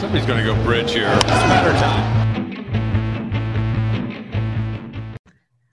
Somebody's 0.00 0.24
going 0.24 0.38
to 0.38 0.54
go 0.54 0.54
bridge 0.64 0.92
here. 0.92 1.10
It's 1.12 1.24
matter 1.24 1.78
time. 1.78 2.20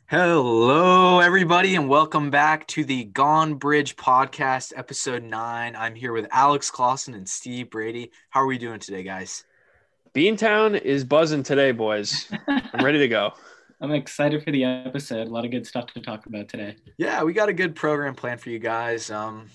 Hello, 0.07 1.21
everybody, 1.21 1.75
and 1.75 1.87
welcome 1.87 2.29
back 2.29 2.67
to 2.67 2.83
the 2.83 3.05
Gone 3.05 3.53
Bridge 3.53 3.95
podcast, 3.95 4.73
episode 4.75 5.23
nine. 5.23 5.77
I'm 5.77 5.95
here 5.95 6.11
with 6.11 6.27
Alex 6.31 6.69
Clausen 6.69 7.13
and 7.13 7.29
Steve 7.29 7.69
Brady. 7.69 8.11
How 8.29 8.41
are 8.41 8.47
we 8.47 8.57
doing 8.57 8.81
today, 8.81 9.01
guys? 9.01 9.45
Beantown 10.13 10.77
is 10.77 11.05
buzzing 11.05 11.43
today, 11.43 11.71
boys. 11.71 12.29
I'm 12.49 12.83
ready 12.83 12.99
to 12.99 13.07
go. 13.07 13.31
I'm 13.79 13.93
excited 13.93 14.43
for 14.43 14.51
the 14.51 14.65
episode. 14.65 15.29
A 15.29 15.31
lot 15.31 15.45
of 15.45 15.51
good 15.51 15.65
stuff 15.65 15.87
to 15.93 16.01
talk 16.01 16.25
about 16.25 16.49
today. 16.49 16.75
Yeah, 16.97 17.23
we 17.23 17.31
got 17.31 17.47
a 17.47 17.53
good 17.53 17.75
program 17.75 18.13
planned 18.13 18.41
for 18.41 18.49
you 18.49 18.59
guys. 18.59 19.09
Um, 19.09 19.47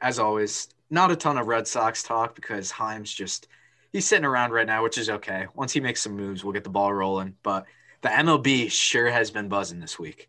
as 0.00 0.20
always, 0.20 0.68
not 0.90 1.10
a 1.10 1.16
ton 1.16 1.38
of 1.38 1.46
Red 1.46 1.66
Sox 1.66 2.02
talk 2.02 2.34
because 2.34 2.72
Chaim's 2.72 3.12
just 3.12 3.48
he's 3.92 4.06
sitting 4.06 4.24
around 4.24 4.52
right 4.52 4.66
now, 4.66 4.82
which 4.82 4.98
is 4.98 5.10
okay. 5.10 5.46
Once 5.54 5.72
he 5.72 5.80
makes 5.80 6.02
some 6.02 6.16
moves, 6.16 6.44
we'll 6.44 6.52
get 6.52 6.64
the 6.64 6.70
ball 6.70 6.92
rolling. 6.92 7.34
But 7.42 7.66
the 8.00 8.08
MLB 8.08 8.70
sure 8.70 9.10
has 9.10 9.30
been 9.30 9.48
buzzing 9.48 9.80
this 9.80 9.98
week. 9.98 10.28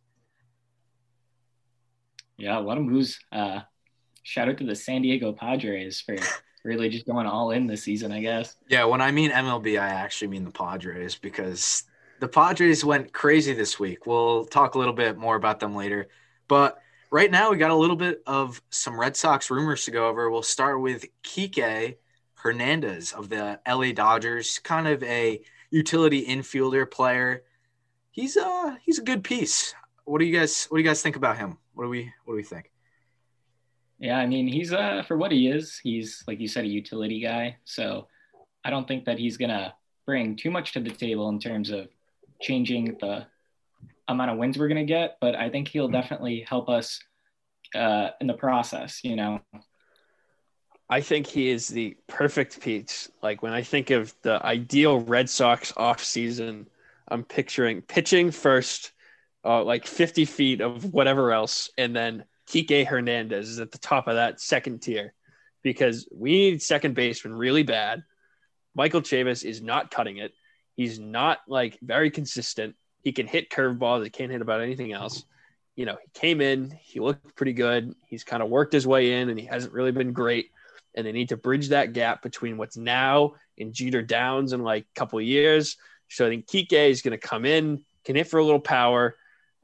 Yeah, 2.38 2.58
a 2.58 2.62
lot 2.62 2.77
of 2.77 2.84
moves. 2.84 3.20
Uh, 3.31 3.62
shout 4.23 4.50
out 4.50 4.58
to 4.58 4.66
the 4.66 4.76
San 4.76 5.02
Diego 5.02 5.34
Padres 5.34 6.02
for 6.02 6.16
really 6.64 6.89
just 6.89 7.05
going 7.05 7.28
all 7.28 7.52
in 7.52 7.67
this 7.67 7.84
season, 7.84 8.12
I 8.12 8.22
guess. 8.22 8.55
Yeah, 8.70 8.86
when 8.86 9.02
I 9.02 9.12
mean 9.12 9.31
MLB, 9.31 9.80
I 9.80 9.89
actually 9.89 10.30
mean 10.30 10.45
the 10.45 10.52
Padres 10.52 11.16
because 11.16 11.84
the 12.20 12.28
Padres 12.28 12.84
went 12.84 13.14
crazy 13.14 13.53
this 13.53 13.80
week. 13.80 14.05
We'll 14.05 14.45
talk 14.45 14.76
a 14.76 14.80
little 14.80 14.94
bit 14.94 15.17
more 15.17 15.36
about 15.36 15.59
them 15.59 15.76
later. 15.76 16.08
But 16.48 16.80
right 17.12 17.31
now, 17.31 17.52
we 17.52 17.58
got 17.58 17.72
a 17.72 17.76
little 17.76 17.95
bit 17.95 18.22
of 18.27 18.62
some 18.70 18.99
Red 18.99 19.16
Sox 19.16 19.50
rumors 19.50 19.86
to 19.86 19.91
go 19.91 20.08
over. 20.08 20.30
We'll 20.30 20.44
start 20.44 20.81
with 20.81 21.05
Kike 21.23 21.98
Hernandez 22.36 23.13
of 23.13 23.30
the 23.30 23.59
LA 23.67 23.91
Dodgers, 23.91 24.59
kind 24.59 24.88
of 24.88 25.04
a 25.04 25.41
utility 25.72 26.26
infielder 26.26 26.89
player 26.89 27.44
he's 28.19 28.38
uh 28.38 28.75
he's 28.84 29.00
a 29.00 29.03
good 29.03 29.23
piece. 29.23 29.73
What 30.06 30.19
do 30.19 30.25
you 30.25 30.38
guys 30.38 30.66
what 30.66 30.78
do 30.78 30.84
you 30.84 30.89
guys 30.89 31.02
think 31.02 31.16
about 31.16 31.38
him? 31.38 31.58
What 31.73 31.86
do 31.86 31.89
we 31.89 32.11
what 32.25 32.34
do 32.34 32.38
we 32.38 32.44
think? 32.44 32.72
Yeah, 34.00 34.17
I 34.17 34.25
mean 34.25 34.47
he's 34.47 34.73
uh 34.73 35.03
for 35.08 35.17
what 35.17 35.31
he 35.31 35.47
is, 35.47 35.80
he's 35.81 36.23
like 36.28 36.39
you 36.39 36.47
said 36.47 36.66
a 36.66 36.67
utility 36.67 37.19
guy. 37.19 37.58
So 37.64 38.08
I 38.64 38.69
don't 38.69 38.88
think 38.88 39.06
that 39.06 39.19
he's 39.19 39.38
gonna 39.38 39.73
bring 40.06 40.36
too 40.36 40.52
much 40.52 40.73
to 40.73 40.80
the 40.80 40.89
table 40.89 41.30
in 41.30 41.39
terms 41.39 41.69
of 41.69 41.88
changing 42.41 42.97
the 43.00 43.25
amount 44.10 44.32
of 44.32 44.38
wins 44.38 44.58
we're 44.58 44.68
gonna 44.68 44.84
get, 44.84 45.18
but 45.22 45.36
I 45.36 45.50
think 45.50 45.70
he'll 45.70 45.88
definitely 45.88 46.46
help 46.48 46.68
us 46.68 47.00
uh, 47.74 48.10
in 48.20 48.28
the 48.28 48.34
process. 48.34 49.00
You 49.04 49.16
know. 49.16 49.40
I 50.90 51.02
think 51.02 51.28
he 51.28 51.50
is 51.50 51.68
the 51.68 51.96
perfect 52.08 52.60
piece. 52.62 53.12
Like 53.22 53.44
when 53.44 53.54
I 53.54 53.62
think 53.62 53.92
of 53.92 54.14
the 54.24 54.44
ideal 54.44 55.00
Red 55.00 55.30
Sox 55.30 55.72
off 55.78 56.04
season 56.04 56.68
I'm 57.10 57.24
picturing 57.24 57.82
pitching 57.82 58.32
first, 58.32 58.92
uh, 59.44 59.64
like 59.64 59.88
50 59.88 60.26
feet 60.26 60.62
of 60.62 60.94
whatever 60.94 61.32
else, 61.32 61.70
and 61.78 61.96
then 61.96 62.26
Kike 62.50 62.86
Hernandez 62.86 63.50
is 63.50 63.60
at 63.60 63.72
the 63.72 63.78
top 63.78 64.08
of 64.08 64.16
that 64.16 64.40
second 64.40 64.82
tier 64.82 65.14
because 65.64 66.08
we 66.14 66.32
need 66.32 66.62
second 66.62 66.96
baseman 66.96 67.34
really 67.34 67.64
bad. 67.64 68.04
Michael 68.76 69.02
Chavis 69.02 69.44
is 69.44 69.62
not 69.62 69.92
cutting 69.92 70.18
it. 70.18 70.34
He's 70.76 71.00
not 71.00 71.40
like 71.48 71.78
very 71.82 72.12
consistent. 72.12 72.76
He 73.02 73.11
can 73.11 73.28
hit 73.28 73.50
curveballs. 73.50 74.03
He 74.03 74.09
can't 74.09 74.31
hit 74.31 74.42
about 74.42 74.61
anything 74.61 74.92
else. 74.92 75.25
You 75.75 75.86
know, 75.86 75.97
he 76.02 76.09
came 76.19 76.42
in, 76.42 76.78
he 76.81 77.00
looked 77.00 77.36
pretty 77.36 77.53
good. 77.53 77.95
He's 78.08 78.23
kind 78.23 78.44
of 78.44 78.50
worked 78.50 78.73
his 78.73 78.86
way 78.86 79.14
in 79.14 79.30
and 79.30 79.39
he 79.39 79.45
hasn't 79.45 79.73
really 79.73 79.91
been 79.91 80.11
great. 80.11 80.52
And 80.95 81.08
they 81.08 81.11
need 81.14 81.30
to 81.30 81.38
bridge 81.38 81.69
that 81.69 81.94
gap 81.94 82.22
between 82.22 82.58
what's 82.58 82.75
now 82.75 83.36
in 83.58 83.72
Jeter 83.72 84.02
Downs 84.02 84.52
in 84.52 84.61
like 84.61 84.83
a 84.83 85.00
couple 85.00 85.22
years 85.22 85.78
so 86.09 86.25
I 86.25 86.30
think 86.30 86.47
Kike 86.47 86.89
is 86.89 87.02
going 87.02 87.17
to 87.17 87.28
come 87.28 87.45
in, 87.45 87.83
can 88.03 88.16
hit 88.16 88.28
for 88.28 88.39
a 88.39 88.44
little 88.44 88.59
power. 88.59 89.16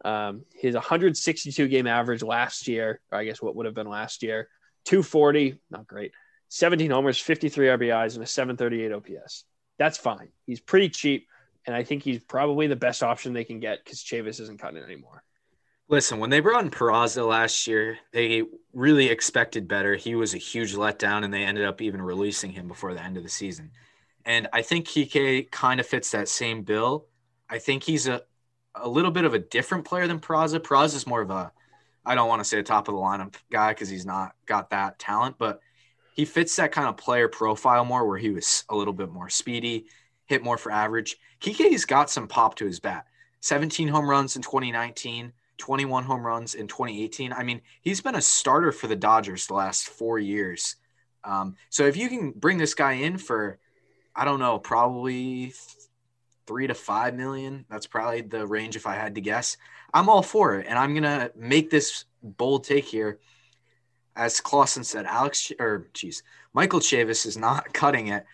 Um, 0.03 0.45
his 0.53 0.75
162 0.75 1.67
game 1.67 1.87
average 1.87 2.21
last 2.21 2.67
year, 2.67 3.01
or 3.11 3.17
I 3.17 3.25
guess 3.25 3.41
what 3.41 3.55
would 3.55 3.65
have 3.65 3.73
been 3.73 3.89
last 3.89 4.21
year, 4.21 4.49
240, 4.85 5.59
not 5.71 5.87
great. 5.87 6.11
17 6.49 6.91
homers, 6.91 7.19
53 7.19 7.67
RBIs, 7.67 8.13
and 8.13 8.23
a 8.23 8.27
738 8.27 8.91
OPS. 8.91 9.45
That's 9.79 9.97
fine. 9.97 10.29
He's 10.45 10.59
pretty 10.59 10.89
cheap, 10.89 11.27
and 11.65 11.75
I 11.75 11.83
think 11.83 12.03
he's 12.03 12.19
probably 12.19 12.67
the 12.67 12.75
best 12.75 13.03
option 13.03 13.33
they 13.33 13.43
can 13.43 13.59
get 13.59 13.83
because 13.83 14.03
Chavis 14.03 14.39
isn't 14.39 14.59
cutting 14.59 14.77
it 14.77 14.83
anymore. 14.83 15.23
Listen, 15.87 16.17
when 16.17 16.31
they 16.31 16.39
brought 16.39 16.63
in 16.63 16.71
Peraza 16.71 17.27
last 17.27 17.67
year, 17.67 17.99
they 18.11 18.43
really 18.73 19.07
expected 19.07 19.67
better. 19.67 19.95
He 19.95 20.15
was 20.15 20.33
a 20.33 20.39
huge 20.39 20.73
letdown, 20.73 21.23
and 21.23 21.31
they 21.31 21.43
ended 21.43 21.65
up 21.65 21.79
even 21.79 22.01
releasing 22.01 22.51
him 22.51 22.67
before 22.67 22.93
the 22.95 23.03
end 23.03 23.17
of 23.17 23.23
the 23.23 23.29
season. 23.29 23.71
And 24.25 24.47
I 24.51 24.63
think 24.63 24.87
Kike 24.87 25.51
kind 25.51 25.79
of 25.79 25.85
fits 25.85 26.09
that 26.11 26.27
same 26.27 26.63
bill. 26.63 27.05
I 27.47 27.59
think 27.59 27.83
he's 27.83 28.07
a, 28.07 28.23
a 28.73 28.89
little 28.89 29.11
bit 29.11 29.25
of 29.25 29.35
a 29.35 29.39
different 29.39 29.85
player 29.85 30.07
than 30.07 30.19
Peraza. 30.19 30.59
Peraza 30.59 30.95
is 30.95 31.05
more 31.05 31.21
of 31.21 31.29
a, 31.29 31.51
I 32.03 32.15
don't 32.15 32.27
want 32.27 32.39
to 32.39 32.45
say 32.45 32.57
a 32.57 32.63
top 32.63 32.87
of 32.87 32.95
the 32.95 32.99
lineup 32.99 33.35
guy 33.51 33.71
because 33.71 33.89
he's 33.89 34.05
not 34.07 34.33
got 34.47 34.71
that 34.71 34.97
talent, 34.97 35.35
but 35.37 35.59
he 36.15 36.25
fits 36.25 36.55
that 36.55 36.71
kind 36.71 36.87
of 36.87 36.97
player 36.97 37.27
profile 37.27 37.85
more 37.85 38.07
where 38.07 38.17
he 38.17 38.31
was 38.31 38.63
a 38.69 38.75
little 38.75 38.93
bit 38.93 39.11
more 39.11 39.29
speedy, 39.29 39.85
hit 40.25 40.43
more 40.43 40.57
for 40.57 40.71
average. 40.71 41.17
Kike's 41.39 41.85
got 41.85 42.09
some 42.09 42.27
pop 42.27 42.55
to 42.55 42.65
his 42.65 42.79
bat. 42.79 43.05
17 43.41 43.87
home 43.87 44.09
runs 44.09 44.35
in 44.35 44.41
2019, 44.41 45.31
21 45.57 46.03
home 46.03 46.25
runs 46.25 46.55
in 46.55 46.67
2018. 46.67 47.31
I 47.31 47.43
mean, 47.43 47.61
he's 47.81 48.01
been 48.01 48.15
a 48.15 48.21
starter 48.21 48.71
for 48.71 48.87
the 48.87 48.95
Dodgers 48.95 49.47
the 49.47 49.53
last 49.53 49.87
four 49.87 50.17
years. 50.19 50.75
Um, 51.23 51.55
so 51.69 51.85
if 51.85 51.97
you 51.97 52.09
can 52.09 52.31
bring 52.31 52.57
this 52.57 52.73
guy 52.73 52.93
in 52.93 53.17
for 53.17 53.59
I 54.15 54.23
don't 54.23 54.39
know, 54.39 54.57
probably 54.57 55.53
three 56.47 56.67
to 56.67 56.73
five 56.73 57.15
million. 57.15 57.65
That's 57.69 57.87
probably 57.87 58.21
the 58.21 58.47
range 58.47 58.75
if 58.75 58.87
I 58.87 58.95
had 58.95 59.15
to 59.15 59.21
guess. 59.21 59.57
I'm 59.93 60.09
all 60.09 60.21
for 60.21 60.55
it, 60.55 60.67
and 60.67 60.79
I'm 60.79 60.93
gonna 60.93 61.31
make 61.35 61.69
this 61.69 62.05
bold 62.23 62.63
take 62.63 62.85
here. 62.85 63.19
As 64.15 64.39
Clausen 64.39 64.85
said, 64.85 65.05
Alex 65.05 65.51
or 65.59 65.87
geez, 65.93 66.23
Michael 66.53 66.79
Chavis 66.79 67.25
is 67.25 67.37
not 67.37 67.73
cutting 67.73 68.07
it. 68.07 68.25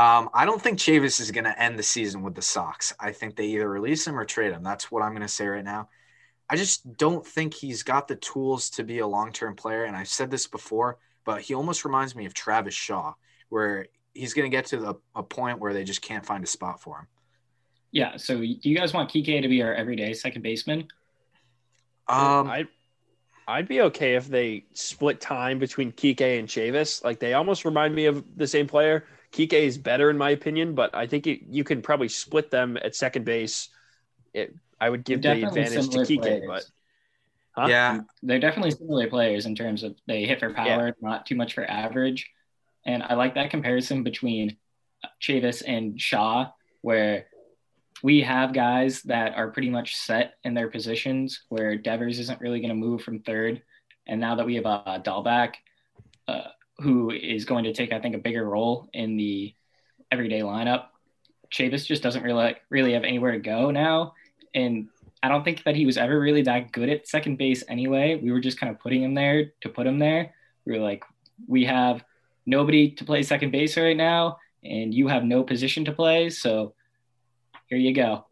Um, 0.00 0.30
I 0.32 0.46
don't 0.46 0.62
think 0.62 0.78
Chavis 0.78 1.20
is 1.20 1.30
going 1.30 1.44
to 1.44 1.62
end 1.62 1.78
the 1.78 1.82
season 1.82 2.22
with 2.22 2.34
the 2.34 2.40
Sox. 2.40 2.94
I 2.98 3.12
think 3.12 3.36
they 3.36 3.44
either 3.48 3.68
release 3.68 4.06
him 4.06 4.18
or 4.18 4.24
trade 4.24 4.50
him. 4.50 4.62
That's 4.62 4.90
what 4.90 5.02
I'm 5.02 5.10
going 5.10 5.20
to 5.20 5.28
say 5.28 5.46
right 5.46 5.62
now. 5.62 5.90
I 6.48 6.56
just 6.56 6.96
don't 6.96 7.26
think 7.26 7.52
he's 7.52 7.82
got 7.82 8.08
the 8.08 8.16
tools 8.16 8.70
to 8.70 8.82
be 8.82 9.00
a 9.00 9.06
long 9.06 9.30
term 9.30 9.54
player. 9.54 9.84
And 9.84 9.94
I've 9.94 10.08
said 10.08 10.30
this 10.30 10.46
before, 10.46 10.96
but 11.26 11.42
he 11.42 11.52
almost 11.52 11.84
reminds 11.84 12.16
me 12.16 12.24
of 12.24 12.32
Travis 12.32 12.72
Shaw, 12.72 13.12
where 13.50 13.88
he's 14.14 14.32
going 14.32 14.50
to 14.50 14.56
get 14.56 14.64
to 14.66 14.78
the, 14.78 14.94
a 15.14 15.22
point 15.22 15.58
where 15.58 15.74
they 15.74 15.84
just 15.84 16.00
can't 16.00 16.24
find 16.24 16.42
a 16.42 16.46
spot 16.46 16.80
for 16.80 17.00
him. 17.00 17.06
Yeah. 17.90 18.16
So 18.16 18.38
do 18.38 18.46
you 18.62 18.76
guys 18.78 18.94
want 18.94 19.10
Kike 19.10 19.42
to 19.42 19.48
be 19.48 19.62
our 19.62 19.74
everyday 19.74 20.14
second 20.14 20.40
baseman? 20.40 20.88
Um, 22.08 22.48
I, 22.48 22.64
I'd 23.46 23.68
be 23.68 23.82
okay 23.82 24.14
if 24.14 24.28
they 24.28 24.64
split 24.72 25.20
time 25.20 25.58
between 25.58 25.92
Kike 25.92 26.38
and 26.38 26.48
Chavis. 26.48 27.04
Like 27.04 27.20
they 27.20 27.34
almost 27.34 27.66
remind 27.66 27.94
me 27.94 28.06
of 28.06 28.24
the 28.38 28.46
same 28.46 28.66
player. 28.66 29.04
Kike 29.32 29.52
is 29.52 29.78
better 29.78 30.10
in 30.10 30.18
my 30.18 30.30
opinion, 30.30 30.74
but 30.74 30.94
I 30.94 31.06
think 31.06 31.26
it, 31.26 31.42
you 31.48 31.64
can 31.64 31.82
probably 31.82 32.08
split 32.08 32.50
them 32.50 32.76
at 32.82 32.96
second 32.96 33.24
base. 33.24 33.68
It, 34.34 34.54
I 34.80 34.90
would 34.90 35.04
give 35.04 35.22
the 35.22 35.44
advantage 35.44 35.88
to 35.90 35.98
Kike, 35.98 36.20
players. 36.20 36.44
but 36.46 36.64
huh? 37.52 37.66
yeah, 37.68 38.00
they're 38.22 38.40
definitely 38.40 38.72
similar 38.72 39.08
players 39.08 39.46
in 39.46 39.54
terms 39.54 39.82
of 39.82 39.94
they 40.06 40.24
hit 40.24 40.40
for 40.40 40.52
power, 40.52 40.86
yeah. 40.86 40.92
not 41.00 41.26
too 41.26 41.36
much 41.36 41.54
for 41.54 41.64
average. 41.64 42.30
And 42.86 43.02
I 43.02 43.14
like 43.14 43.34
that 43.34 43.50
comparison 43.50 44.02
between 44.02 44.56
Chavis 45.20 45.62
and 45.66 46.00
Shaw, 46.00 46.50
where 46.80 47.26
we 48.02 48.22
have 48.22 48.54
guys 48.54 49.02
that 49.02 49.34
are 49.36 49.50
pretty 49.50 49.70
much 49.70 49.96
set 49.96 50.34
in 50.44 50.54
their 50.54 50.68
positions, 50.68 51.42
where 51.50 51.76
Devers 51.76 52.18
isn't 52.18 52.40
really 52.40 52.60
going 52.60 52.70
to 52.70 52.74
move 52.74 53.02
from 53.02 53.20
third. 53.20 53.62
And 54.06 54.20
now 54.20 54.34
that 54.36 54.46
we 54.46 54.54
have 54.56 54.64
a 54.64 54.68
uh, 54.68 55.02
Dalbec, 55.02 55.54
uh, 56.26 56.48
who 56.80 57.10
is 57.10 57.44
going 57.44 57.64
to 57.64 57.72
take, 57.72 57.92
I 57.92 58.00
think, 58.00 58.14
a 58.14 58.18
bigger 58.18 58.44
role 58.44 58.88
in 58.92 59.16
the 59.16 59.54
everyday 60.10 60.40
lineup, 60.40 60.86
Chavis 61.52 61.86
just 61.86 62.02
doesn't 62.02 62.22
really 62.22 62.56
really 62.68 62.92
have 62.92 63.04
anywhere 63.04 63.32
to 63.32 63.38
go 63.38 63.70
now. 63.70 64.14
And 64.54 64.88
I 65.22 65.28
don't 65.28 65.44
think 65.44 65.64
that 65.64 65.76
he 65.76 65.86
was 65.86 65.98
ever 65.98 66.18
really 66.18 66.42
that 66.42 66.72
good 66.72 66.88
at 66.88 67.06
second 67.06 67.36
base 67.36 67.62
anyway. 67.68 68.16
We 68.16 68.32
were 68.32 68.40
just 68.40 68.58
kind 68.58 68.72
of 68.72 68.80
putting 68.80 69.02
him 69.02 69.14
there 69.14 69.52
to 69.60 69.68
put 69.68 69.86
him 69.86 69.98
there. 69.98 70.34
We 70.64 70.78
were 70.78 70.84
like, 70.84 71.04
we 71.46 71.64
have 71.66 72.04
nobody 72.46 72.90
to 72.92 73.04
play 73.04 73.22
second 73.22 73.50
base 73.50 73.76
right 73.76 73.96
now, 73.96 74.38
and 74.64 74.94
you 74.94 75.08
have 75.08 75.24
no 75.24 75.42
position 75.42 75.84
to 75.86 75.92
play. 75.92 76.30
So 76.30 76.74
here 77.66 77.78
you 77.78 77.94
go. 77.94 78.26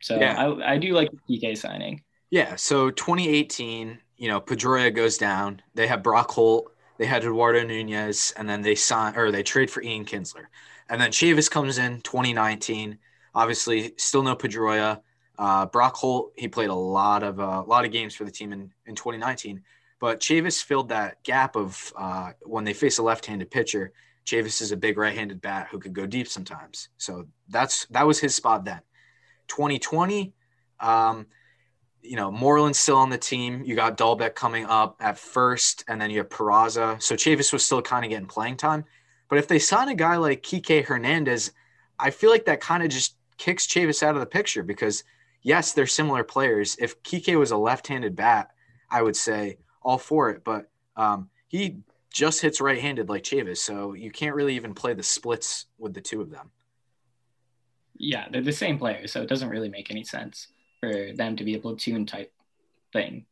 So 0.00 0.18
yeah. 0.18 0.36
I, 0.36 0.74
I 0.74 0.78
do 0.78 0.92
like 0.94 1.10
the 1.10 1.38
Kike 1.38 1.56
signing. 1.56 2.02
Yeah. 2.30 2.56
So 2.56 2.90
2018, 2.90 3.98
you 4.16 4.28
know, 4.28 4.40
Pedroia 4.40 4.94
goes 4.94 5.18
down. 5.18 5.62
They 5.74 5.86
have 5.86 6.02
Brock 6.02 6.30
Holt. 6.30 6.71
They 7.02 7.08
had 7.08 7.24
Eduardo 7.24 7.64
Nunez, 7.64 8.32
and 8.36 8.48
then 8.48 8.62
they 8.62 8.76
sign 8.76 9.16
or 9.16 9.32
they 9.32 9.42
trade 9.42 9.72
for 9.72 9.82
Ian 9.82 10.04
Kinsler, 10.04 10.44
and 10.88 11.00
then 11.00 11.10
Chavis 11.10 11.50
comes 11.50 11.78
in 11.78 12.00
2019. 12.02 12.96
Obviously, 13.34 13.92
still 13.96 14.22
no 14.22 14.36
Pedroia. 14.36 15.00
Uh, 15.36 15.66
Brock 15.66 15.96
Holt, 15.96 16.32
he 16.36 16.46
played 16.46 16.70
a 16.70 16.74
lot 16.74 17.24
of 17.24 17.40
a 17.40 17.42
uh, 17.42 17.62
lot 17.64 17.84
of 17.84 17.90
games 17.90 18.14
for 18.14 18.22
the 18.22 18.30
team 18.30 18.52
in, 18.52 18.70
in 18.86 18.94
2019. 18.94 19.64
But 19.98 20.20
Chavis 20.20 20.62
filled 20.62 20.90
that 20.90 21.20
gap 21.24 21.56
of 21.56 21.92
uh, 21.96 22.34
when 22.42 22.62
they 22.62 22.72
face 22.72 22.98
a 22.98 23.02
left-handed 23.02 23.50
pitcher. 23.50 23.90
Chavis 24.24 24.62
is 24.62 24.70
a 24.70 24.76
big 24.76 24.96
right-handed 24.96 25.42
bat 25.42 25.66
who 25.72 25.80
could 25.80 25.94
go 25.94 26.06
deep 26.06 26.28
sometimes. 26.28 26.88
So 26.98 27.26
that's 27.48 27.84
that 27.86 28.06
was 28.06 28.20
his 28.20 28.36
spot 28.36 28.64
then. 28.64 28.80
2020, 29.48 30.34
um, 30.78 31.26
you 32.02 32.16
know, 32.16 32.30
Moreland's 32.30 32.78
still 32.78 32.96
on 32.96 33.10
the 33.10 33.18
team. 33.18 33.62
You 33.64 33.76
got 33.76 33.96
Dalbec 33.96 34.34
coming 34.34 34.66
up 34.66 34.96
at 35.00 35.18
first, 35.18 35.84
and 35.88 36.00
then 36.00 36.10
you 36.10 36.18
have 36.18 36.28
Peraza. 36.28 37.00
So 37.00 37.14
Chavis 37.14 37.52
was 37.52 37.64
still 37.64 37.80
kind 37.80 38.04
of 38.04 38.10
getting 38.10 38.26
playing 38.26 38.56
time. 38.56 38.84
But 39.28 39.38
if 39.38 39.48
they 39.48 39.58
sign 39.58 39.88
a 39.88 39.94
guy 39.94 40.16
like 40.16 40.42
Kike 40.42 40.84
Hernandez, 40.84 41.52
I 41.98 42.10
feel 42.10 42.30
like 42.30 42.44
that 42.46 42.60
kind 42.60 42.82
of 42.82 42.90
just 42.90 43.16
kicks 43.38 43.66
Chavis 43.66 44.02
out 44.02 44.14
of 44.14 44.20
the 44.20 44.26
picture 44.26 44.62
because 44.62 45.04
yes, 45.42 45.72
they're 45.72 45.86
similar 45.86 46.24
players. 46.24 46.76
If 46.78 47.02
Kike 47.02 47.38
was 47.38 47.52
a 47.52 47.56
left-handed 47.56 48.16
bat, 48.16 48.50
I 48.90 49.02
would 49.02 49.16
say 49.16 49.58
all 49.82 49.98
for 49.98 50.30
it. 50.30 50.44
But 50.44 50.68
um, 50.96 51.30
he 51.46 51.78
just 52.12 52.42
hits 52.42 52.60
right-handed 52.60 53.08
like 53.08 53.22
Chavis, 53.22 53.58
so 53.58 53.94
you 53.94 54.10
can't 54.10 54.34
really 54.34 54.56
even 54.56 54.74
play 54.74 54.92
the 54.92 55.02
splits 55.02 55.66
with 55.78 55.94
the 55.94 56.00
two 56.00 56.20
of 56.20 56.30
them. 56.30 56.50
Yeah, 57.96 58.26
they're 58.30 58.42
the 58.42 58.52
same 58.52 58.78
players, 58.78 59.12
so 59.12 59.22
it 59.22 59.28
doesn't 59.28 59.48
really 59.48 59.68
make 59.68 59.90
any 59.90 60.04
sense 60.04 60.48
for 60.82 61.12
them 61.12 61.36
to 61.36 61.44
be 61.44 61.54
a 61.54 61.58
platoon 61.58 62.06
type 62.06 62.32
thing. 62.92 63.24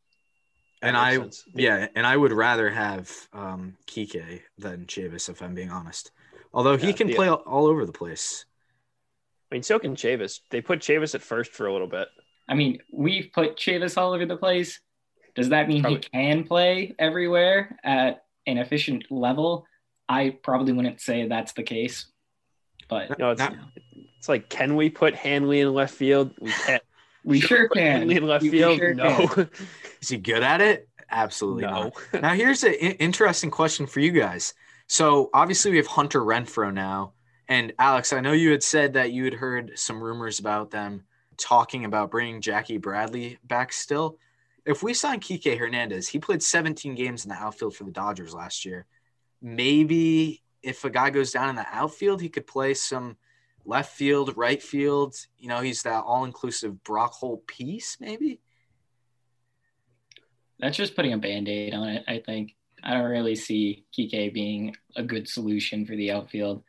And 0.81 0.97
I, 0.97 1.17
sense. 1.17 1.43
yeah, 1.53 1.87
and 1.95 2.07
I 2.07 2.17
would 2.17 2.31
rather 2.31 2.69
have 2.69 3.11
um, 3.33 3.75
Kike 3.85 4.41
than 4.57 4.85
Chavis, 4.85 5.29
if 5.29 5.41
I'm 5.41 5.53
being 5.53 5.69
honest. 5.69 6.11
Although 6.53 6.77
he 6.77 6.87
yeah, 6.87 6.93
can 6.93 7.13
play 7.13 7.27
all, 7.27 7.43
all 7.45 7.67
over 7.67 7.85
the 7.85 7.91
place. 7.91 8.45
I 9.51 9.55
mean, 9.55 9.63
so 9.63 9.77
can 9.77 9.95
Chavis. 9.95 10.39
They 10.49 10.61
put 10.61 10.79
Chavis 10.79 11.13
at 11.13 11.21
first 11.21 11.51
for 11.51 11.67
a 11.67 11.73
little 11.73 11.87
bit. 11.87 12.07
I 12.47 12.55
mean, 12.55 12.79
we've 12.91 13.29
put 13.31 13.57
Chavis 13.57 13.97
all 13.97 14.13
over 14.13 14.25
the 14.25 14.37
place. 14.37 14.79
Does 15.35 15.49
that 15.49 15.67
mean 15.67 15.81
probably. 15.81 15.99
he 15.99 16.09
can 16.09 16.43
play 16.45 16.95
everywhere 16.97 17.77
at 17.83 18.23
an 18.47 18.57
efficient 18.57 19.11
level? 19.11 19.65
I 20.09 20.37
probably 20.41 20.73
wouldn't 20.73 20.99
say 20.99 21.27
that's 21.27 21.53
the 21.53 21.63
case. 21.63 22.07
But 22.89 23.17
no, 23.19 23.31
it's, 23.31 23.43
it's 24.17 24.27
like, 24.27 24.49
can 24.49 24.75
we 24.75 24.89
put 24.89 25.15
Hanley 25.15 25.61
in 25.61 25.73
left 25.73 25.93
field? 25.93 26.33
We 26.41 26.51
can't. 26.51 26.83
We 27.23 27.39
sure 27.39 27.67
can. 27.69 28.09
Hanley 28.09 28.19
left 28.19 28.43
we 28.43 28.49
field? 28.49 28.77
Sure 28.77 28.93
no. 28.93 29.29
Is 30.01 30.09
he 30.09 30.17
good 30.17 30.43
at 30.43 30.61
it? 30.61 30.87
Absolutely 31.09 31.63
no. 31.63 31.91
not. 32.13 32.21
now, 32.21 32.33
here's 32.33 32.63
an 32.63 32.73
interesting 32.73 33.51
question 33.51 33.85
for 33.85 33.99
you 33.99 34.11
guys. 34.11 34.53
So, 34.87 35.29
obviously, 35.33 35.71
we 35.71 35.77
have 35.77 35.87
Hunter 35.87 36.21
Renfroe 36.21 36.73
now. 36.73 37.13
And 37.47 37.73
Alex, 37.79 38.13
I 38.13 38.21
know 38.21 38.31
you 38.31 38.51
had 38.51 38.63
said 38.63 38.93
that 38.93 39.11
you 39.11 39.25
had 39.25 39.33
heard 39.33 39.73
some 39.75 40.01
rumors 40.01 40.39
about 40.39 40.71
them 40.71 41.03
talking 41.37 41.85
about 41.85 42.11
bringing 42.11 42.39
Jackie 42.39 42.77
Bradley 42.77 43.39
back 43.43 43.73
still. 43.73 44.17
If 44.65 44.83
we 44.83 44.93
sign 44.93 45.19
Kike 45.19 45.57
Hernandez, 45.57 46.07
he 46.07 46.19
played 46.19 46.43
17 46.43 46.95
games 46.95 47.25
in 47.25 47.29
the 47.29 47.35
outfield 47.35 47.75
for 47.75 47.83
the 47.83 47.91
Dodgers 47.91 48.33
last 48.33 48.63
year. 48.63 48.85
Maybe 49.41 50.43
if 50.61 50.85
a 50.85 50.89
guy 50.89 51.09
goes 51.09 51.31
down 51.31 51.49
in 51.49 51.55
the 51.55 51.65
outfield, 51.71 52.21
he 52.21 52.29
could 52.29 52.47
play 52.47 52.73
some 52.73 53.17
left 53.65 53.95
field, 53.95 54.35
right 54.35 54.61
field. 54.61 55.15
You 55.37 55.47
know, 55.47 55.61
he's 55.61 55.83
that 55.83 56.03
all 56.03 56.25
inclusive 56.25 56.83
Brock 56.83 57.13
Holt 57.13 57.45
piece, 57.47 57.97
maybe. 57.99 58.39
That's 60.59 60.77
just 60.77 60.95
putting 60.95 61.13
a 61.13 61.17
band 61.17 61.49
aid 61.49 61.73
on 61.73 61.89
it, 61.89 62.03
I 62.07 62.19
think. 62.19 62.55
I 62.83 62.93
don't 62.93 63.09
really 63.09 63.35
see 63.35 63.85
Kike 63.97 64.33
being 64.33 64.75
a 64.95 65.03
good 65.03 65.27
solution 65.27 65.85
for 65.85 65.95
the 65.95 66.11
outfield. 66.11 66.63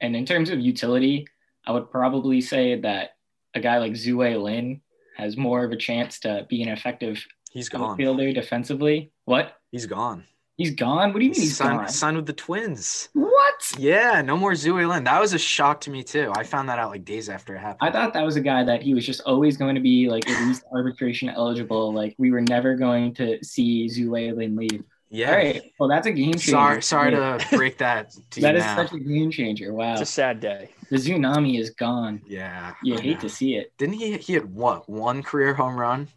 And 0.00 0.14
in 0.14 0.24
terms 0.24 0.50
of 0.50 0.60
utility, 0.60 1.26
I 1.66 1.72
would 1.72 1.90
probably 1.90 2.40
say 2.40 2.80
that 2.80 3.16
a 3.54 3.60
guy 3.60 3.78
like 3.78 3.94
Tzu-Wei 3.94 4.36
Lin 4.36 4.80
has 5.16 5.36
more 5.36 5.64
of 5.64 5.72
a 5.72 5.76
chance 5.76 6.20
to 6.20 6.46
be 6.48 6.62
an 6.62 6.68
effective 6.68 7.24
he's 7.50 7.68
gone. 7.68 7.96
fielder 7.96 8.32
defensively. 8.32 9.10
What? 9.24 9.56
He's 9.70 9.86
gone. 9.86 10.24
He's 10.58 10.74
gone. 10.74 11.12
What 11.12 11.20
do 11.20 11.24
you 11.24 11.30
mean 11.30 11.40
he's, 11.40 11.56
signed, 11.56 11.78
gone? 11.78 11.88
Signed 11.88 12.16
with 12.16 12.26
the 12.26 12.32
Twins. 12.32 13.10
What? 13.12 13.72
Yeah, 13.78 14.20
no 14.22 14.36
more 14.36 14.56
Tzu-Wei 14.56 14.86
Lin. 14.86 15.04
That 15.04 15.20
was 15.20 15.32
a 15.32 15.38
shock 15.38 15.80
to 15.82 15.90
me 15.90 16.02
too. 16.02 16.32
I 16.34 16.42
found 16.42 16.68
that 16.68 16.80
out 16.80 16.90
like 16.90 17.04
days 17.04 17.28
after 17.28 17.54
it 17.54 17.60
happened. 17.60 17.88
I 17.88 17.92
thought 17.92 18.12
that 18.14 18.24
was 18.24 18.34
a 18.34 18.40
guy 18.40 18.64
that 18.64 18.82
he 18.82 18.92
was 18.92 19.06
just 19.06 19.20
always 19.20 19.56
going 19.56 19.76
to 19.76 19.80
be 19.80 20.10
like 20.10 20.28
at 20.28 20.48
least 20.48 20.64
arbitration 20.72 21.28
eligible. 21.28 21.92
Like 21.92 22.16
we 22.18 22.32
were 22.32 22.40
never 22.40 22.74
going 22.74 23.14
to 23.14 23.42
see 23.44 23.88
Tzu-Wei 23.88 24.32
Lin 24.32 24.56
leave. 24.56 24.82
Yeah. 25.10 25.30
All 25.30 25.36
right. 25.36 25.72
Well, 25.78 25.88
that's 25.88 26.06
a 26.08 26.12
game 26.12 26.32
changer. 26.32 26.50
Sorry, 26.50 26.82
sorry 26.82 27.10
to 27.12 27.46
break 27.52 27.78
that. 27.78 28.10
To 28.10 28.20
you. 28.40 28.42
that 28.42 28.56
is 28.56 28.64
now. 28.64 28.76
such 28.76 28.92
a 28.92 28.98
game 28.98 29.30
changer. 29.30 29.72
Wow. 29.72 29.92
It's 29.92 30.02
a 30.02 30.06
sad 30.06 30.40
day. 30.40 30.70
The 30.90 30.96
tsunami 30.96 31.60
is 31.60 31.70
gone. 31.70 32.20
Yeah. 32.26 32.74
You 32.82 32.96
I 32.96 33.00
hate 33.00 33.14
know. 33.14 33.20
to 33.20 33.28
see 33.28 33.54
it. 33.54 33.72
Didn't 33.78 33.94
he? 33.94 34.16
He 34.18 34.32
had 34.34 34.52
what? 34.52 34.88
One 34.88 35.22
career 35.22 35.54
home 35.54 35.78
run. 35.78 36.08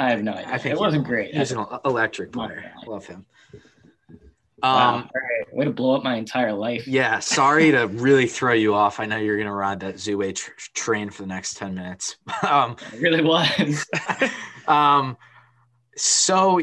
I 0.00 0.08
have 0.08 0.22
no 0.22 0.32
idea. 0.32 0.46
I 0.48 0.56
think 0.56 0.74
it 0.74 0.80
wasn't 0.80 1.04
great. 1.04 1.34
He's 1.34 1.52
an 1.52 1.62
electric 1.84 2.32
player. 2.32 2.72
Love 2.86 3.06
him. 3.06 3.26
Wow. 4.62 4.94
Um, 4.94 4.94
All 4.94 5.00
right. 5.02 5.54
Way 5.54 5.64
to 5.66 5.72
blow 5.72 5.94
up 5.94 6.02
my 6.02 6.16
entire 6.16 6.54
life. 6.54 6.88
Yeah. 6.88 7.18
Sorry 7.18 7.70
to 7.70 7.86
really 7.86 8.26
throw 8.26 8.54
you 8.54 8.74
off. 8.74 8.98
I 8.98 9.04
know 9.04 9.18
you're 9.18 9.36
going 9.36 9.46
to 9.46 9.52
ride 9.52 9.80
that 9.80 9.96
Tzu-Wei 9.96 10.32
tr- 10.32 10.52
train 10.72 11.10
for 11.10 11.22
the 11.22 11.28
next 11.28 11.58
10 11.58 11.74
minutes. 11.74 12.16
um, 12.48 12.76
it 12.94 13.00
really 13.02 13.22
was. 13.22 13.86
um, 14.66 15.18
so, 15.96 16.62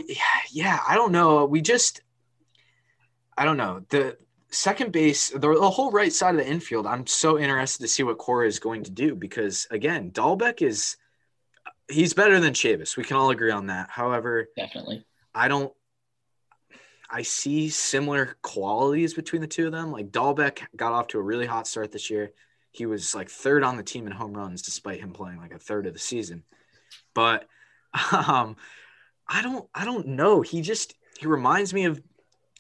yeah, 0.52 0.80
I 0.88 0.96
don't 0.96 1.12
know. 1.12 1.46
We 1.46 1.62
just, 1.62 2.02
I 3.38 3.46
don't 3.46 3.58
know. 3.58 3.86
The 3.90 4.18
second 4.50 4.92
base, 4.92 5.30
the, 5.30 5.40
the, 5.40 5.70
whole 5.70 5.92
right 5.92 6.12
side 6.12 6.34
of 6.34 6.38
the 6.38 6.48
infield, 6.48 6.88
I'm 6.88 7.06
so 7.06 7.38
interested 7.38 7.84
to 7.84 7.88
see 7.88 8.02
what 8.02 8.18
Cora 8.18 8.48
is 8.48 8.58
going 8.58 8.84
to 8.86 8.92
do 8.92 9.14
because, 9.14 9.68
again, 9.70 10.10
Dalbec 10.10 10.64
is 10.64 10.98
he's 11.90 12.14
better 12.14 12.40
than 12.40 12.54
Chavis. 12.54 12.98
We 12.98 13.04
can 13.04 13.18
all 13.18 13.30
agree 13.30 13.52
on 13.52 13.68
that. 13.68 13.90
However, 13.90 14.48
definitely, 14.56 15.06
I 15.34 15.48
don't. 15.48 15.74
I 17.10 17.22
see 17.22 17.70
similar 17.70 18.36
qualities 18.42 19.14
between 19.14 19.42
the 19.42 19.48
two 19.48 19.68
of 19.68 19.72
them. 19.72 19.92
Like 19.92 20.12
Dalbec 20.12 20.60
got 20.76 20.92
off 20.92 21.08
to 21.10 21.20
a 21.20 21.24
really 21.24 21.46
hot 21.46 21.68
start 21.68 21.92
this 21.92 22.10
year. 22.10 22.32
He 22.72 22.86
was 22.86 23.16
like 23.16 23.30
third 23.30 23.64
on 23.64 23.78
the 23.78 23.84
team 23.84 24.08
in 24.08 24.12
home 24.12 24.34
runs, 24.34 24.62
despite 24.62 25.00
him 25.00 25.14
playing 25.14 25.40
like 25.40 25.54
a 25.54 25.60
third 25.60 25.88
of 25.88 25.94
the 25.94 26.00
season. 26.00 26.44
But 27.14 27.48
um, 28.12 28.58
I 29.28 29.42
don't, 29.42 29.68
I 29.74 29.86
don't 29.86 30.08
know. 30.08 30.42
He 30.42 30.62
just 30.62 30.96
he 31.18 31.28
reminds 31.28 31.74
me 31.74 31.86
of 31.86 32.02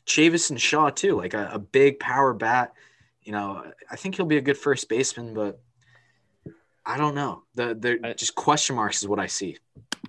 Chavis 0.05 0.49
and 0.49 0.59
Shaw 0.59 0.89
too, 0.89 1.17
like 1.17 1.33
a, 1.33 1.51
a 1.53 1.59
big 1.59 1.99
power 1.99 2.33
bat. 2.33 2.73
You 3.21 3.33
know, 3.33 3.65
I 3.91 3.97
think 3.97 4.15
he'll 4.15 4.25
be 4.25 4.37
a 4.37 4.41
good 4.41 4.57
first 4.57 4.87
baseman, 4.87 5.33
but 5.33 5.61
I 6.87 6.95
don't 6.97 7.15
know. 7.15 7.43
The 7.55 7.75
the 7.75 8.13
just 8.15 8.33
question 8.33 8.77
marks 8.77 9.01
is 9.01 9.09
what 9.09 9.19
I 9.19 9.27
see. 9.27 9.57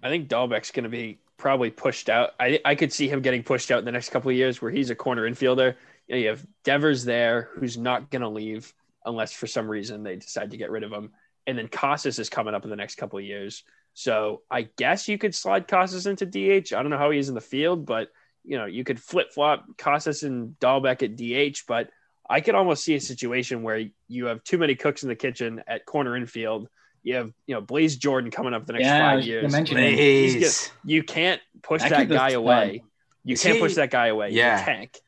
I 0.01 0.09
think 0.09 0.29
Dalbec's 0.29 0.71
going 0.71 0.85
to 0.85 0.89
be 0.89 1.19
probably 1.37 1.71
pushed 1.71 2.09
out. 2.09 2.31
I 2.39 2.61
I 2.65 2.77
could 2.77 2.93
see 2.93 3.09
him 3.09 3.21
getting 3.21 3.43
pushed 3.43 3.73
out 3.73 3.81
in 3.81 3.85
the 3.85 3.93
next 3.93 4.11
couple 4.11 4.31
of 4.31 4.37
years, 4.37 4.63
where 4.63 4.71
he's 4.71 4.91
a 4.91 4.95
corner 4.95 5.29
infielder. 5.29 5.75
You, 6.07 6.15
know, 6.15 6.21
you 6.21 6.29
have 6.29 6.47
Devers 6.63 7.05
there, 7.05 7.51
who's 7.55 7.77
not 7.77 8.11
going 8.11 8.23
to 8.23 8.29
leave 8.29 8.73
unless 9.05 9.33
for 9.33 9.49
some 9.49 9.69
reason 9.69 10.05
they 10.05 10.17
decide 10.17 10.53
to 10.53 10.57
get 10.57 10.71
rid 10.71 10.85
of 10.85 10.93
him, 10.93 11.11
and 11.49 11.59
then 11.59 11.67
Casas 11.67 12.21
is 12.21 12.31
coming 12.31 12.55
up 12.55 12.63
in 12.63 12.71
the 12.71 12.77
next 12.77 12.95
couple 12.95 13.19
of 13.19 13.25
years. 13.25 13.65
So 13.95 14.43
I 14.49 14.69
guess 14.77 15.09
you 15.09 15.19
could 15.19 15.35
slide 15.35 15.67
Casas 15.67 16.07
into 16.07 16.27
DH. 16.27 16.73
I 16.73 16.81
don't 16.81 16.91
know 16.91 16.99
how 16.99 17.11
he 17.11 17.19
is 17.19 17.29
in 17.29 17.35
the 17.35 17.41
field, 17.41 17.87
but 17.87 18.13
you 18.45 18.57
know, 18.57 18.67
you 18.67 18.85
could 18.85 19.01
flip 19.01 19.33
flop 19.33 19.67
Casas 19.77 20.23
and 20.23 20.55
Dalbec 20.61 21.03
at 21.03 21.17
DH, 21.17 21.65
but 21.67 21.91
I 22.29 22.41
could 22.41 22.55
almost 22.55 22.85
see 22.85 22.95
a 22.95 23.01
situation 23.01 23.63
where 23.63 23.85
you 24.07 24.27
have 24.27 24.45
too 24.45 24.59
many 24.59 24.75
cooks 24.75 25.03
in 25.03 25.09
the 25.09 25.17
kitchen 25.17 25.63
at 25.67 25.87
corner 25.87 26.17
infield. 26.17 26.69
You 27.03 27.15
have, 27.15 27.33
you 27.47 27.55
know, 27.55 27.61
Blaze 27.61 27.97
Jordan 27.97 28.31
coming 28.31 28.53
up 28.53 28.67
the 28.67 28.75
next 28.75 28.85
yeah, 28.85 29.15
five 29.15 29.25
years. 29.25 29.55
Blaze. 29.55 30.71
you 30.85 31.03
can't 31.03 31.41
push 31.63 31.83
that, 31.83 31.91
that 31.91 32.09
guy 32.09 32.31
away. 32.31 32.83
You 33.25 33.35
Is 33.35 33.43
can't 33.43 33.57
he? 33.57 33.61
push 33.61 33.75
that 33.77 33.91
guy 33.91 34.09
away. 34.09 34.31
Yeah. 34.31 34.63
tank. 34.63 34.99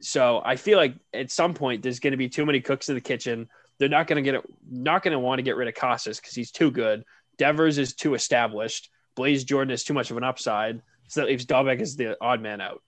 So 0.00 0.42
I 0.44 0.56
feel 0.56 0.78
like 0.78 0.94
at 1.12 1.30
some 1.30 1.54
point 1.54 1.82
there's 1.82 2.00
going 2.00 2.12
to 2.12 2.16
be 2.16 2.28
too 2.28 2.46
many 2.46 2.60
cooks 2.60 2.88
in 2.88 2.94
the 2.94 3.00
kitchen. 3.00 3.48
They're 3.78 3.88
not 3.88 4.06
going 4.06 4.16
to 4.16 4.22
get 4.22 4.34
it. 4.36 4.44
Not 4.70 5.02
going 5.02 5.12
to 5.12 5.18
want 5.18 5.38
to 5.38 5.42
get 5.42 5.56
rid 5.56 5.68
of 5.68 5.74
Casas 5.74 6.18
because 6.18 6.34
he's 6.34 6.50
too 6.50 6.70
good. 6.70 7.04
Devers 7.38 7.78
is 7.78 7.94
too 7.94 8.14
established. 8.14 8.90
Blaze 9.14 9.44
Jordan 9.44 9.72
is 9.72 9.84
too 9.84 9.94
much 9.94 10.10
of 10.10 10.16
an 10.16 10.24
upside. 10.24 10.82
So 11.08 11.20
that 11.20 11.26
leaves 11.28 11.46
Dalbec 11.46 11.80
as 11.80 11.96
the 11.96 12.16
odd 12.20 12.40
man 12.40 12.60
out. 12.60 12.82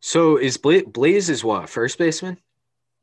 So 0.00 0.36
is 0.36 0.56
Blaze, 0.56 0.84
Blaze 0.84 1.30
is 1.30 1.42
what 1.42 1.68
first 1.68 1.98
baseman? 1.98 2.38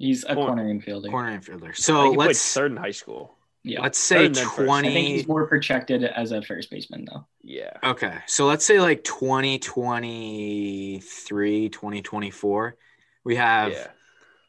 He's 0.01 0.23
a 0.23 0.33
corner, 0.33 0.63
corner 0.63 0.73
infielder. 0.73 1.11
Corner 1.11 1.39
infielder. 1.39 1.75
So 1.75 2.09
let's 2.09 2.53
third 2.53 2.71
in 2.71 2.77
high 2.77 2.89
school. 2.89 3.37
Yeah. 3.63 3.81
Let's 3.81 3.99
say 3.99 4.29
twenty. 4.29 4.89
I 4.89 4.93
think 4.93 5.07
he's 5.09 5.27
more 5.27 5.45
projected 5.45 6.03
as 6.03 6.31
a 6.31 6.41
first 6.41 6.71
baseman 6.71 7.05
though. 7.05 7.27
Yeah. 7.43 7.77
Okay. 7.83 8.17
So 8.25 8.47
let's 8.47 8.65
say 8.65 8.79
like 8.79 9.03
2023, 9.03 11.69
2024. 11.69 12.75
We 13.23 13.35
have 13.35 13.71
yeah. 13.71 13.89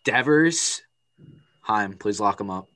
Devers. 0.04 0.80
Chaim, 1.61 1.99
please 1.99 2.18
lock 2.18 2.40
him 2.40 2.49
up. 2.49 2.71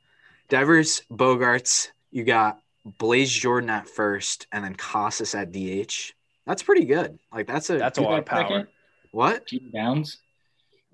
Devers, 0.51 1.01
Bogaerts. 1.11 1.89
You 2.11 2.25
got 2.25 2.61
Blaze 2.85 3.33
Jordan 3.33 3.71
at 3.71 3.89
first, 3.89 4.49
and 4.53 4.63
then 4.63 4.75
Casas 4.75 5.35
at 5.35 5.51
DH. 5.51 6.13
That's 6.47 6.63
pretty 6.63 6.85
good. 6.85 7.19
Like 7.33 7.47
that's 7.47 7.71
a 7.71 7.79
that's 7.79 7.97
a 7.97 8.03
lot 8.03 8.19
of 8.19 8.27
power. 8.27 8.43
Second? 8.43 8.67
What? 9.13 9.47
Jeter 9.47 9.71
Downs. 9.73 10.19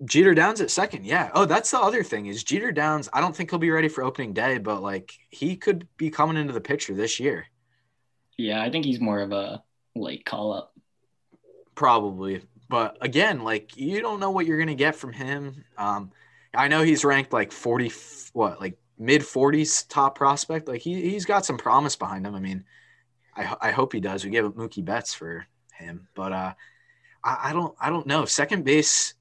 Jeter 0.05 0.35
Downs 0.35 0.61
at 0.61 0.71
second. 0.71 1.05
Yeah. 1.05 1.31
Oh, 1.35 1.45
that's 1.45 1.71
the 1.71 1.81
other 1.81 2.03
thing 2.03 2.27
is 2.27 2.43
Jeter 2.43 2.73
Downs. 2.73 3.09
I 3.13 3.21
don't 3.21 3.35
think 3.35 3.51
he'll 3.51 3.59
be 3.59 3.71
ready 3.71 3.89
for 3.89 4.03
opening 4.03 4.33
day, 4.33 4.59
but 4.59 4.83
like 4.83 5.13
he 5.29 5.57
could 5.57 5.87
be 5.97 6.11
coming 6.11 6.37
into 6.37 6.53
the 6.53 6.61
picture 6.61 6.95
this 6.95 7.21
year. 7.21 7.47
Yeah, 8.37 8.63
I 8.63 8.71
think 8.71 8.85
he's 8.85 9.01
more 9.01 9.21
of 9.21 9.33
a 9.33 9.63
late 9.95 10.25
call 10.25 10.53
up. 10.53 10.75
Probably, 11.75 12.43
but 12.69 12.99
again, 13.01 13.45
like 13.45 13.77
you 13.77 14.01
don't 14.01 14.21
know 14.21 14.31
what 14.31 14.47
you're 14.47 14.59
gonna 14.59 14.75
get 14.75 14.97
from 14.97 15.13
him. 15.13 15.65
Um, 15.79 16.11
I 16.55 16.69
know 16.69 16.83
he's 16.83 17.05
ranked 17.05 17.33
like 17.33 17.53
40, 17.53 17.93
what, 18.33 18.61
like 18.61 18.79
mid 18.99 19.23
40s 19.23 19.87
top 19.89 20.17
prospect. 20.17 20.69
Like 20.69 20.83
he, 20.83 21.11
he's 21.11 21.25
got 21.25 21.47
some 21.47 21.57
promise 21.57 21.97
behind 21.97 22.27
him. 22.27 22.35
I 22.35 22.41
mean, 22.41 22.65
I, 23.35 23.57
I 23.61 23.71
hope 23.71 23.93
he 23.93 24.01
does. 24.01 24.25
We 24.25 24.31
gave 24.31 24.45
up 24.45 24.55
Mookie 24.55 24.85
Betts 24.85 25.15
for 25.15 25.47
him, 25.79 26.09
but 26.15 26.33
uh, 26.33 26.55
I, 27.25 27.39
I 27.45 27.53
don't 27.53 27.75
I 27.81 27.91
don't 27.91 28.07
know. 28.07 28.25
Second 28.25 28.65
base, 28.65 29.15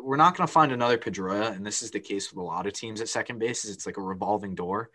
we're 0.00 0.16
not 0.16 0.36
going 0.36 0.46
to 0.46 0.52
find 0.52 0.72
another 0.72 0.98
Pedroia, 0.98 1.54
and 1.54 1.64
this 1.64 1.82
is 1.82 1.90
the 1.90 2.00
case 2.00 2.30
with 2.30 2.38
a 2.38 2.42
lot 2.42 2.66
of 2.66 2.72
teams 2.72 3.00
at 3.00 3.08
second 3.08 3.38
base. 3.38 3.64
Is 3.64 3.70
it's 3.74 3.86
like 3.86 3.96
a 3.96 4.02
revolving 4.02 4.54
door 4.54 4.90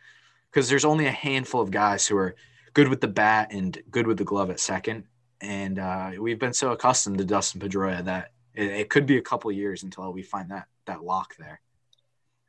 because 0.50 0.70
there's 0.70 0.86
only 0.86 1.08
a 1.08 1.12
handful 1.12 1.62
of 1.62 1.72
guys 1.72 2.08
who 2.08 2.18
are 2.18 2.36
good 2.74 2.88
with 2.88 3.02
the 3.02 3.08
bat 3.08 3.50
and 3.52 3.82
good 3.90 4.08
with 4.08 4.18
the 4.18 4.24
glove 4.24 4.50
at 4.50 4.60
second, 4.60 5.06
and 5.42 5.80
uh, 5.80 6.12
we've 6.20 6.40
been 6.40 6.54
so 6.54 6.72
accustomed 6.72 7.18
to 7.18 7.26
Dustin 7.26 7.62
Pedroia 7.62 8.04
that 8.06 8.32
it, 8.54 8.72
it 8.72 8.90
could 8.90 9.06
be 9.06 9.18
a 9.18 9.22
couple 9.22 9.52
years 9.52 9.84
until 9.84 10.12
we 10.12 10.24
find 10.24 10.52
that 10.52 10.68
that 10.86 11.04
lock 11.04 11.36
there. 11.38 11.62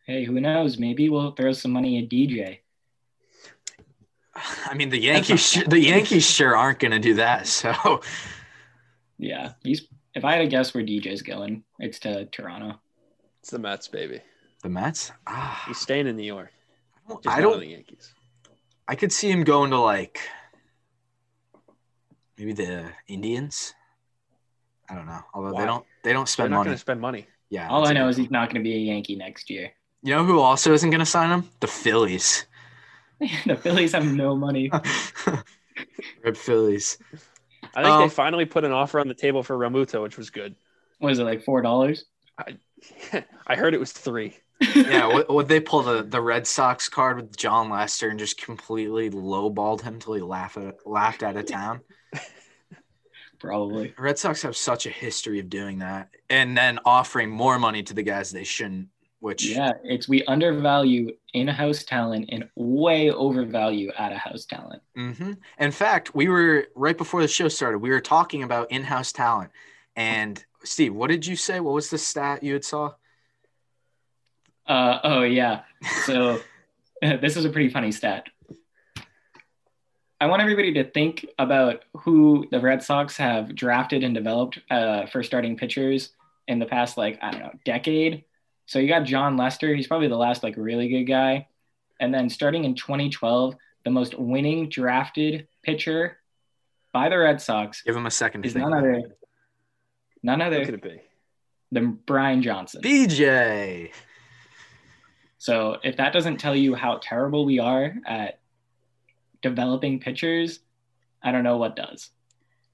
Hey, 0.06 0.25
who 0.25 0.40
knows? 0.40 0.78
Maybe 0.78 1.09
we'll 1.09 1.30
throw 1.32 1.52
some 1.52 1.71
money 1.71 1.99
at 1.99 2.09
DJ. 2.09 2.59
I 4.66 4.75
mean, 4.75 4.88
the 4.88 5.00
Yankees, 5.00 5.62
the 5.66 5.80
Yankees 5.80 6.28
sure 6.28 6.56
aren't 6.56 6.80
going 6.80 6.92
to 6.92 6.99
do 6.99 7.14
that. 7.14 7.47
So, 7.47 8.02
yeah, 9.18 9.52
he's. 9.62 9.87
If 10.14 10.25
I 10.25 10.33
had 10.33 10.38
to 10.38 10.47
guess 10.47 10.75
where 10.75 10.85
DJ's 10.85 11.23
going, 11.23 11.64
it's 11.78 11.99
to 12.00 12.26
Toronto. 12.26 12.81
It's 13.40 13.50
the 13.50 13.59
Mets, 13.59 13.88
baby. 13.88 14.21
The 14.62 14.69
Mets? 14.69 15.11
Ah, 15.26 15.64
He's 15.66 15.78
staying 15.78 16.07
in 16.07 16.16
New 16.16 16.23
York. 16.25 16.52
Just 17.23 17.37
I 17.37 17.40
don't. 17.40 17.59
the 17.61 17.66
Yankees. 17.66 18.12
I 18.87 18.95
could 18.95 19.12
see 19.12 19.31
him 19.31 19.42
going 19.45 19.71
to 19.71 19.78
like 19.78 20.21
maybe 22.38 22.52
the 22.52 22.90
Indians. 23.09 23.75
I 24.88 24.95
don't 24.95 25.07
know. 25.07 25.21
Although 25.35 25.52
Why? 25.52 25.61
they 25.61 25.66
don't, 25.66 25.87
they 26.04 26.12
don't 26.12 26.21
They're 26.21 26.26
spend 26.26 26.50
not 26.50 26.59
money. 26.59 26.66
going 26.69 26.76
to 26.76 26.81
spend 26.81 27.00
money. 27.00 27.26
Yeah. 27.50 27.69
All 27.69 27.87
I 27.88 27.92
know 27.92 28.09
is 28.09 28.16
he's 28.16 28.31
not 28.31 28.49
going 28.50 28.62
to 28.62 28.69
be 28.69 28.75
a 28.75 28.78
Yankee 28.78 29.16
next 29.16 29.50
year. 29.50 29.73
you 30.02 30.14
know 30.14 30.25
who 30.25 30.38
also 30.40 30.73
isn't 30.73 30.90
going 30.90 31.00
to 31.00 31.07
sign 31.07 31.31
him? 31.31 31.49
The 31.61 31.66
Phillies. 31.66 32.47
the 33.47 33.57
Phillies 33.57 33.92
have 33.92 34.04
no 34.04 34.37
money. 34.37 34.71
Red 36.25 36.37
Phillies. 36.37 36.99
I 37.75 37.83
think 37.83 37.93
Um, 37.95 38.02
they 38.02 38.09
finally 38.09 38.45
put 38.45 38.64
an 38.64 38.73
offer 38.73 39.00
on 39.00 39.09
the 39.09 39.14
table 39.14 39.43
for 39.43 39.57
Realmuto, 39.57 40.02
which 40.02 40.19
was 40.19 40.31
good. 40.31 40.55
What 40.99 41.12
is 41.12 41.19
it 41.19 41.25
like 41.25 41.43
four 41.43 41.62
dollars? 41.62 42.05
I 43.47 43.57
heard 43.57 43.75
it 43.75 43.81
was 43.81 43.93
three. 43.93 44.37
Yeah, 44.75 45.07
would, 45.12 45.29
would 45.29 45.49
they 45.49 45.61
pull 45.61 45.83
the, 45.83 46.02
the 46.02 46.21
Red 46.21 46.47
Sox 46.47 46.88
card 46.88 47.17
with 47.17 47.37
Jon 47.37 47.71
Lester 47.71 48.09
and 48.09 48.19
just 48.19 48.41
completely 48.41 49.11
lowballed 49.11 49.83
him 49.83 49.99
till 49.99 50.14
he 50.14 50.21
laughed 50.21 50.57
at, 50.57 50.87
laughed 50.87 51.23
out 51.23 51.37
of 51.37 51.47
town? 51.47 51.81
Probably. 53.41 53.93
Red 53.99 54.19
Sox 54.19 54.43
have 54.43 54.57
such 54.57 54.87
a 54.87 54.91
history 54.91 55.41
of 55.41 55.50
doing 55.50 55.81
that, 55.81 56.11
and 56.31 56.57
then 56.57 56.79
offering 56.85 57.31
more 57.31 57.59
money 57.59 57.83
to 57.83 57.95
the 57.95 58.02
guys 58.02 58.31
they 58.31 58.45
shouldn't. 58.45 58.88
Which 59.23 59.47
Yeah, 59.47 59.75
it's 59.85 60.09
we 60.09 60.25
undervalue 60.25 61.12
in-house 61.33 61.85
talent 61.85 62.31
and 62.33 62.49
way 62.57 63.12
overvalue 63.12 63.93
out-of-house 63.97 64.47
talent. 64.47 64.83
hmm 64.97 65.35
In 65.61 65.71
fact, 65.71 66.12
we 66.12 66.26
were 66.26 66.67
right 66.75 66.99
before 66.99 67.23
the 67.23 67.29
show 67.29 67.47
started. 67.47 67.79
We 67.79 67.91
were 67.91 68.00
talking 68.00 68.43
about 68.43 68.73
in-house 68.73 69.12
talent, 69.12 69.52
and 69.95 70.45
Steve, 70.64 70.93
what 70.93 71.09
did 71.09 71.25
you 71.25 71.37
say? 71.37 71.61
What 71.61 71.73
was 71.73 71.88
the 71.88 71.99
stat 71.99 72.43
you 72.43 72.55
had 72.55 72.64
saw? 72.64 72.95
Uh, 74.67 74.99
oh 75.05 75.23
yeah. 75.23 75.61
So 76.05 76.41
this 77.00 77.37
is 77.37 77.45
a 77.45 77.50
pretty 77.50 77.69
funny 77.69 77.93
stat. 77.93 78.26
I 80.21 80.26
want 80.26 80.43
everybody 80.43 80.73
to 80.75 80.85
think 80.91 81.26
about 81.38 81.85
who 81.99 82.49
the 82.50 82.59
Red 82.59 82.83
Sox 82.83 83.17
have 83.19 83.55
drafted 83.55 84.02
and 84.02 84.17
developed 84.17 84.59
uh, 84.69 85.07
for 85.07 85.23
starting 85.23 85.57
pitchers 85.57 86.11
in 86.49 86.59
the 86.59 86.67
past, 86.67 86.97
like 86.97 87.21
I 87.23 87.31
don't 87.31 87.41
know, 87.41 87.52
decade. 87.64 88.25
So 88.66 88.78
you 88.78 88.88
got 88.88 89.04
Jon 89.04 89.37
Lester. 89.37 89.75
He's 89.75 89.87
probably 89.87 90.09
the 90.09 90.16
last 90.16 90.42
like 90.42 90.57
really 90.57 90.88
good 90.88 91.04
guy. 91.04 91.49
And 92.00 92.12
then 92.12 92.28
starting 92.28 92.64
in 92.64 92.75
2012, 92.75 93.54
the 93.85 93.90
most 93.90 94.19
winning 94.19 94.69
drafted 94.69 95.47
pitcher 95.62 96.19
by 96.92 97.09
the 97.09 97.19
Red 97.19 97.40
Sox 97.40 97.83
Give 97.83 97.97
him 97.97 98.07
a 98.07 98.11
second 98.11 98.42
to 98.42 98.49
is 98.49 98.54
none 98.54 98.69
about 98.69 98.78
other, 98.78 98.92
it. 98.92 99.19
none 100.23 100.40
Who 100.40 100.47
other 100.47 100.64
could 100.64 100.75
it 100.75 100.83
be? 100.83 101.00
than 101.71 101.99
Brian 102.07 102.42
Johnson. 102.42 102.83
BJ. 102.83 103.90
So 105.38 105.78
if 105.83 105.97
that 105.97 106.12
doesn't 106.12 106.37
tell 106.37 106.54
you 106.54 106.75
how 106.75 107.00
terrible 107.02 107.45
we 107.45 107.59
are 107.59 107.95
at 108.07 108.38
developing 109.40 109.99
pitchers, 109.99 110.61
I 111.23 111.33
don't 111.33 111.42
know 111.45 111.57
what 111.57 111.75
does. 111.75 112.11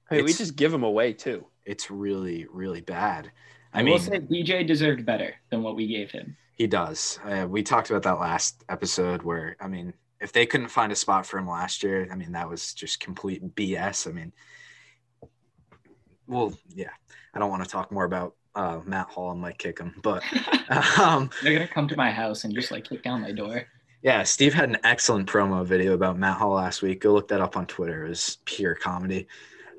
Hey, 0.09 0.21
we 0.21 0.33
just 0.33 0.55
give 0.55 0.71
them 0.71 0.83
away 0.83 1.13
too. 1.13 1.45
It's 1.65 1.89
really, 1.89 2.45
really 2.51 2.81
bad. 2.81 3.31
I 3.73 3.79
I, 3.79 3.83
mean, 3.83 3.93
will 3.93 3.99
say 3.99 4.19
DJ 4.19 4.65
deserved 4.65 5.05
better 5.05 5.35
than 5.49 5.63
what 5.63 5.75
we 5.75 5.87
gave 5.87 6.11
him. 6.11 6.35
He 6.55 6.67
does. 6.67 7.19
Uh, 7.23 7.47
we 7.47 7.63
talked 7.63 7.89
about 7.89 8.03
that 8.03 8.19
last 8.19 8.63
episode 8.67 9.21
where, 9.21 9.55
I 9.61 9.67
mean, 9.67 9.93
if 10.19 10.33
they 10.33 10.45
couldn't 10.45 10.67
find 10.67 10.91
a 10.91 10.95
spot 10.95 11.25
for 11.25 11.37
him 11.37 11.47
last 11.47 11.83
year, 11.83 12.07
I 12.11 12.15
mean, 12.15 12.33
that 12.33 12.49
was 12.49 12.73
just 12.73 12.99
complete 12.99 13.55
BS. 13.55 14.07
I 14.07 14.11
mean, 14.11 14.33
well, 16.27 16.53
yeah, 16.75 16.89
I 17.33 17.39
don't 17.39 17.49
want 17.49 17.63
to 17.63 17.69
talk 17.69 17.91
more 17.91 18.03
about 18.03 18.35
uh, 18.55 18.79
Matt 18.85 19.07
Hall 19.07 19.31
and 19.31 19.39
Mike 19.41 19.57
Kickham, 19.57 19.95
but 20.03 20.23
um, 20.99 21.29
They're 21.41 21.53
gonna 21.53 21.67
come 21.67 21.87
to 21.87 21.95
my 21.95 22.11
house 22.11 22.43
and 22.43 22.53
just 22.53 22.71
like 22.71 22.89
kick 22.89 23.03
down 23.03 23.21
my 23.21 23.31
door. 23.31 23.65
yeah, 24.01 24.23
Steve 24.23 24.53
had 24.53 24.69
an 24.69 24.77
excellent 24.83 25.27
promo 25.29 25.65
video 25.65 25.93
about 25.93 26.17
Matt 26.17 26.37
Hall 26.37 26.53
last 26.55 26.81
week. 26.81 27.01
Go 27.01 27.13
look 27.13 27.29
that 27.29 27.41
up 27.41 27.55
on 27.55 27.65
Twitter. 27.65 28.05
It 28.05 28.09
was 28.09 28.37
pure 28.45 28.75
comedy. 28.75 29.27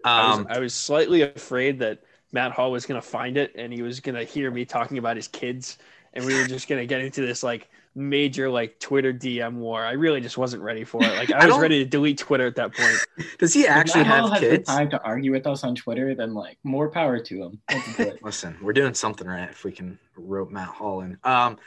I, 0.04 0.32
Um, 0.32 0.44
was, 0.44 0.56
I 0.56 0.60
was 0.60 0.74
slightly 0.74 1.22
afraid 1.22 1.80
that 1.80 2.02
Matt 2.32 2.52
Hall 2.52 2.70
was 2.70 2.86
going 2.86 3.00
to 3.00 3.06
find 3.06 3.36
it 3.36 3.52
and 3.56 3.72
he 3.72 3.82
was 3.82 4.00
going 4.00 4.14
to 4.14 4.24
hear 4.24 4.50
me 4.50 4.64
talking 4.64 4.98
about 4.98 5.16
his 5.16 5.28
kids, 5.28 5.78
and 6.12 6.24
we 6.24 6.34
were 6.34 6.46
just 6.46 6.68
going 6.68 6.80
to 6.80 6.86
get 6.86 7.00
into 7.00 7.24
this 7.24 7.42
like 7.42 7.68
major 7.94 8.48
like 8.48 8.78
Twitter 8.78 9.12
DM 9.12 9.54
war. 9.54 9.84
I 9.84 9.92
really 9.92 10.20
just 10.20 10.38
wasn't 10.38 10.62
ready 10.62 10.84
for 10.84 11.02
it. 11.02 11.16
Like 11.16 11.32
I 11.34 11.44
I 11.44 11.46
was 11.46 11.58
ready 11.58 11.82
to 11.82 11.88
delete 11.88 12.18
Twitter 12.18 12.46
at 12.46 12.56
that 12.56 12.74
point. 12.74 12.96
does 13.38 13.52
he 13.52 13.66
actually 13.66 14.02
if 14.02 14.06
Matt 14.06 14.20
Hall 14.20 14.28
have 14.30 14.40
has 14.40 14.50
the 14.50 14.56
kids? 14.56 14.68
time 14.68 14.90
to 14.90 15.02
argue 15.02 15.32
with 15.32 15.46
us 15.46 15.64
on 15.64 15.74
Twitter, 15.74 16.14
then 16.14 16.34
like 16.34 16.58
more 16.62 16.90
power 16.90 17.18
to 17.18 17.42
him. 17.42 17.60
Let's 17.70 17.96
do 17.96 18.02
it. 18.04 18.22
Listen, 18.22 18.56
we're 18.62 18.72
doing 18.72 18.94
something 18.94 19.26
right 19.26 19.48
if 19.50 19.64
we 19.64 19.72
can 19.72 19.98
rope 20.16 20.50
Matt 20.50 20.68
Hall 20.68 21.00
in. 21.00 21.18
Um, 21.24 21.58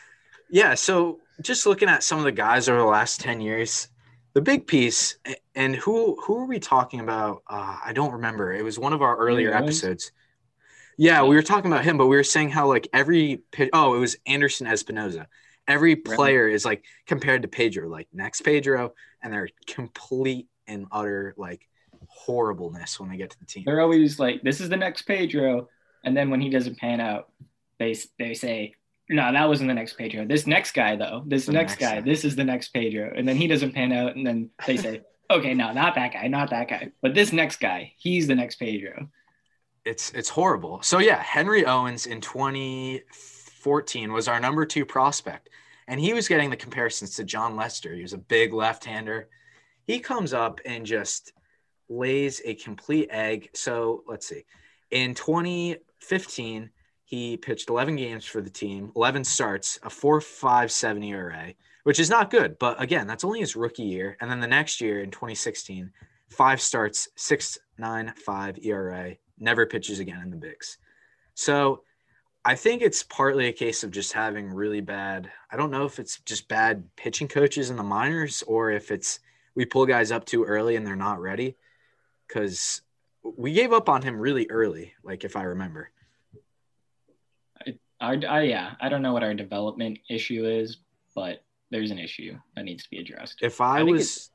yeah, 0.50 0.76
so 0.76 1.20
just 1.42 1.66
looking 1.66 1.90
at 1.90 2.04
some 2.04 2.20
of 2.20 2.26
the 2.26 2.32
guys 2.32 2.70
over 2.70 2.80
the 2.80 2.86
last 2.86 3.20
10 3.22 3.42
years, 3.42 3.88
the 4.34 4.42
big 4.42 4.68
piece, 4.68 5.18
and 5.56 5.76
who 5.76 6.20
who 6.22 6.38
are 6.38 6.46
we 6.46 6.60
talking 6.60 7.00
about? 7.00 7.44
Uh, 7.48 7.78
I 7.84 7.94
don't 7.94 8.12
remember. 8.14 8.54
It 8.54 8.64
was 8.64 8.80
one 8.80 8.94
of 8.94 9.02
our 9.02 9.18
earlier 9.18 9.54
episodes. 9.54 10.12
Yeah, 10.98 11.24
we 11.24 11.36
were 11.36 11.42
talking 11.42 11.72
about 11.72 11.84
him, 11.84 11.98
but 11.98 12.08
we 12.08 12.16
were 12.16 12.24
saying 12.24 12.50
how 12.50 12.68
like 12.68 12.88
every 12.94 13.42
oh, 13.74 13.96
it 13.96 14.00
was 14.00 14.16
Anderson 14.26 14.68
Espinoza. 14.68 15.28
Every 15.68 15.96
player 15.96 16.48
is 16.48 16.66
like 16.66 16.84
compared 17.08 17.44
to 17.44 17.48
Pedro, 17.48 17.88
like 17.88 18.08
next 18.14 18.42
Pedro, 18.42 18.94
and 19.22 19.32
they're 19.32 19.50
complete 19.66 20.48
and 20.68 20.88
utter 20.92 21.34
like 21.38 21.68
horribleness 22.08 23.00
when 23.00 23.10
they 23.10 23.18
get 23.18 23.30
to 23.32 23.40
the 23.40 23.46
team. 23.46 23.64
They're 23.66 23.82
always 23.82 24.20
like, 24.20 24.42
"This 24.44 24.62
is 24.62 24.70
the 24.70 24.78
next 24.78 25.04
Pedro," 25.04 25.70
and 26.04 26.16
then 26.16 26.30
when 26.30 26.42
he 26.42 26.50
doesn't 26.50 26.78
pan 26.78 27.00
out, 27.00 27.30
they 27.80 27.96
they 28.20 28.34
say, 28.34 28.76
"No, 29.10 29.32
that 29.32 29.48
wasn't 29.48 29.70
the 29.70 29.74
next 29.74 29.98
Pedro. 29.98 30.26
This 30.26 30.46
next 30.46 30.74
guy, 30.74 30.96
though, 30.96 31.24
this 31.26 31.48
next, 31.48 31.80
next 31.80 31.82
guy, 31.82 31.96
guy." 31.96 32.02
this 32.02 32.26
is 32.26 32.36
the 32.36 32.44
next 32.44 32.70
Pedro," 32.70 33.14
and 33.16 33.28
then 33.28 33.38
he 33.38 33.48
doesn't 33.48 33.74
pan 33.74 33.92
out, 33.92 34.16
and 34.16 34.28
then 34.28 34.50
they 34.68 34.78
say, 34.78 35.02
"Okay, 35.32 35.54
no, 35.54 35.72
not 35.72 35.96
that 35.96 36.14
guy, 36.14 36.28
not 36.28 36.50
that 36.50 36.68
guy, 36.68 36.92
but 37.02 37.14
this 37.16 37.32
next 37.32 37.62
guy, 37.62 37.94
he's 37.98 38.28
the 38.28 38.36
next 38.36 38.56
Pedro." 38.56 39.10
It's 39.86 40.12
it's 40.12 40.30
horrible. 40.30 40.82
So 40.82 41.00
yeah, 41.00 41.22
Henry 41.22 41.66
Owens 41.66 42.06
in 42.06 42.22
2014 42.22 44.14
was 44.14 44.28
our 44.28 44.40
number 44.40 44.66
two 44.66 44.86
prospect, 44.86 45.50
and 45.88 46.00
he 46.00 46.14
was 46.14 46.28
getting 46.28 46.50
the 46.50 46.56
comparisons 46.56 47.16
to 47.16 47.24
Jon 47.24 47.56
Lester. 47.56 47.94
He 47.94 48.02
was 48.02 48.14
a 48.14 48.18
big 48.18 48.54
left-hander. 48.54 49.28
He 49.86 50.00
comes 50.00 50.34
up 50.34 50.62
and 50.66 50.86
just 50.86 51.34
lays 51.90 52.42
a 52.46 52.56
complete 52.56 53.10
egg. 53.12 53.50
So 53.54 54.04
let's 54.08 54.28
see, 54.28 54.46
in 54.92 55.14
2015 55.16 56.70
he 57.06 57.38
pitched 57.38 57.70
11 57.70 57.96
games 57.96 58.26
for 58.26 58.42
the 58.42 58.50
team, 58.50 58.92
11 58.96 59.24
starts, 59.24 59.78
a 59.84 59.90
4.57 59.90 61.06
ERA, 61.06 61.54
which 61.84 62.00
is 62.00 62.10
not 62.10 62.32
good. 62.32 62.58
But 62.58 62.82
again, 62.82 63.06
that's 63.06 63.24
only 63.24 63.40
his 63.42 63.56
rookie 63.56 63.84
year. 63.84 64.18
And 64.20 64.32
then 64.32 64.40
the 64.40 64.48
next 64.48 64.82
year 64.82 65.04
in 65.04 65.12
2016, 65.12 65.92
five 66.30 66.60
starts, 66.60 67.10
6.95 67.18 68.66
ERA, 68.66 69.16
never 69.40 69.66
pitches 69.66 70.00
again 70.00 70.22
in 70.22 70.30
the 70.30 70.38
bigs. 70.38 70.78
So 71.36 71.84
I 72.46 72.56
think 72.56 72.82
it's 72.82 73.04
partly 73.04 73.48
a 73.48 73.54
case 73.54 73.84
of 73.84 73.92
just 73.92 74.14
having 74.14 74.50
really 74.50 74.82
bad. 74.82 75.32
I 75.52 75.56
don't 75.56 75.72
know 75.72 75.86
if 75.86 76.00
it's 76.00 76.20
just 76.20 76.48
bad 76.48 76.84
pitching 76.96 77.28
coaches 77.28 77.70
in 77.70 77.78
the 77.78 77.84
minors 77.84 78.44
or 78.44 78.72
if 78.72 78.92
it's 78.92 79.20
we 79.56 79.66
pull 79.66 79.86
guys 79.86 80.12
up 80.12 80.26
too 80.26 80.44
early 80.44 80.76
and 80.76 80.86
they're 80.86 80.96
not 80.96 81.22
ready. 81.22 81.56
Because 82.28 82.82
we 83.24 83.54
gave 83.54 83.72
up 83.72 83.90
on 83.90 84.02
him 84.02 84.18
really 84.18 84.48
early, 84.50 84.94
like 85.04 85.24
if 85.24 85.36
I 85.36 85.44
remember. 85.44 85.90
I, 88.02 88.20
I 88.28 88.42
yeah, 88.42 88.74
I 88.82 88.90
don't 88.90 89.02
know 89.02 89.14
what 89.14 89.24
our 89.24 89.34
development 89.34 90.00
issue 90.10 90.46
is, 90.46 90.80
but 91.16 91.44
there's 91.72 91.92
an 91.92 92.00
issue 92.00 92.38
that 92.56 92.66
needs 92.66 92.84
to 92.84 92.90
be 92.90 93.00
addressed. 93.00 93.40
If 93.42 93.62
I, 93.62 93.80
I 93.80 93.84
was 93.84 94.32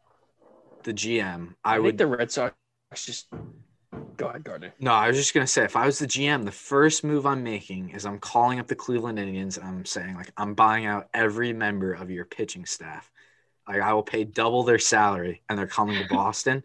the 0.85 0.95
GM, 0.95 1.55
I, 1.64 1.75
I, 1.75 1.78
would. 1.78 1.88
think 1.88 1.99
the 1.99 2.07
Red 2.07 2.31
Sox 2.31 2.55
just 2.95 3.28
Go 4.19 4.27
ahead, 4.29 4.45
Gardner. 4.45 4.75
No, 4.81 4.93
I 4.93 5.09
was 5.09 5.17
just 5.17 5.33
gonna 5.33 5.47
say 5.47 5.65
if 5.65 5.77
I 5.77 5.87
was 5.87 5.99
the 5.99 6.07
GM, 6.07 6.45
the 6.45 6.53
first 6.53 7.05
move 7.05 7.25
I'm 7.25 7.43
making 7.43 7.91
is 7.91 8.05
I'm 8.05 8.19
calling 8.19 8.59
up 8.59 8.67
the 8.67 8.75
Cleveland 8.75 9.19
Indians 9.19 9.57
and 9.57 9.67
I'm 9.67 9.85
saying 9.87 10.15
like 10.17 10.31
I'm 10.37 10.53
buying 10.55 10.85
out 10.87 11.09
every 11.15 11.53
member 11.53 11.95
of 11.95 12.11
your 12.11 12.25
pitching 12.27 12.67
staff. 12.67 13.11
Like 13.67 13.81
I 13.81 13.93
will 13.95 14.03
pay 14.03 14.25
double 14.25 14.65
their 14.65 14.79
salary 14.79 15.43
and 15.49 15.59
they're 15.59 15.67
coming 15.67 16.03
to 16.03 16.09
Boston. 16.15 16.63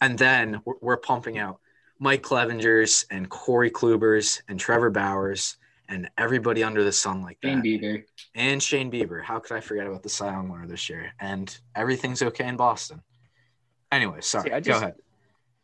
and 0.00 0.18
then 0.18 0.60
we're, 0.64 0.74
we're 0.80 0.96
pumping 0.96 1.38
out 1.38 1.60
Mike 1.98 2.22
Clevingers 2.22 3.04
and 3.10 3.28
Corey 3.28 3.70
Klubers 3.70 4.42
and 4.48 4.58
Trevor 4.58 4.90
Bauers 4.90 5.56
and 5.88 6.08
everybody 6.16 6.64
under 6.64 6.82
the 6.82 6.90
sun 6.92 7.22
like 7.22 7.38
that. 7.42 7.48
Shane 7.48 7.62
Bieber. 7.62 8.04
and 8.34 8.62
Shane 8.62 8.90
Bieber. 8.90 9.22
How 9.22 9.38
could 9.38 9.56
I 9.56 9.60
forget 9.60 9.86
about 9.86 10.02
the 10.02 10.08
Cy 10.08 10.30
Young 10.30 10.48
winner 10.48 10.66
this 10.66 10.88
year? 10.88 11.12
And 11.20 11.54
everything's 11.76 12.22
okay 12.22 12.48
in 12.48 12.56
Boston. 12.56 13.02
Anyway, 13.92 14.22
sorry. 14.22 14.48
See, 14.48 14.54
I 14.54 14.60
Go 14.60 14.76
ahead. 14.76 14.94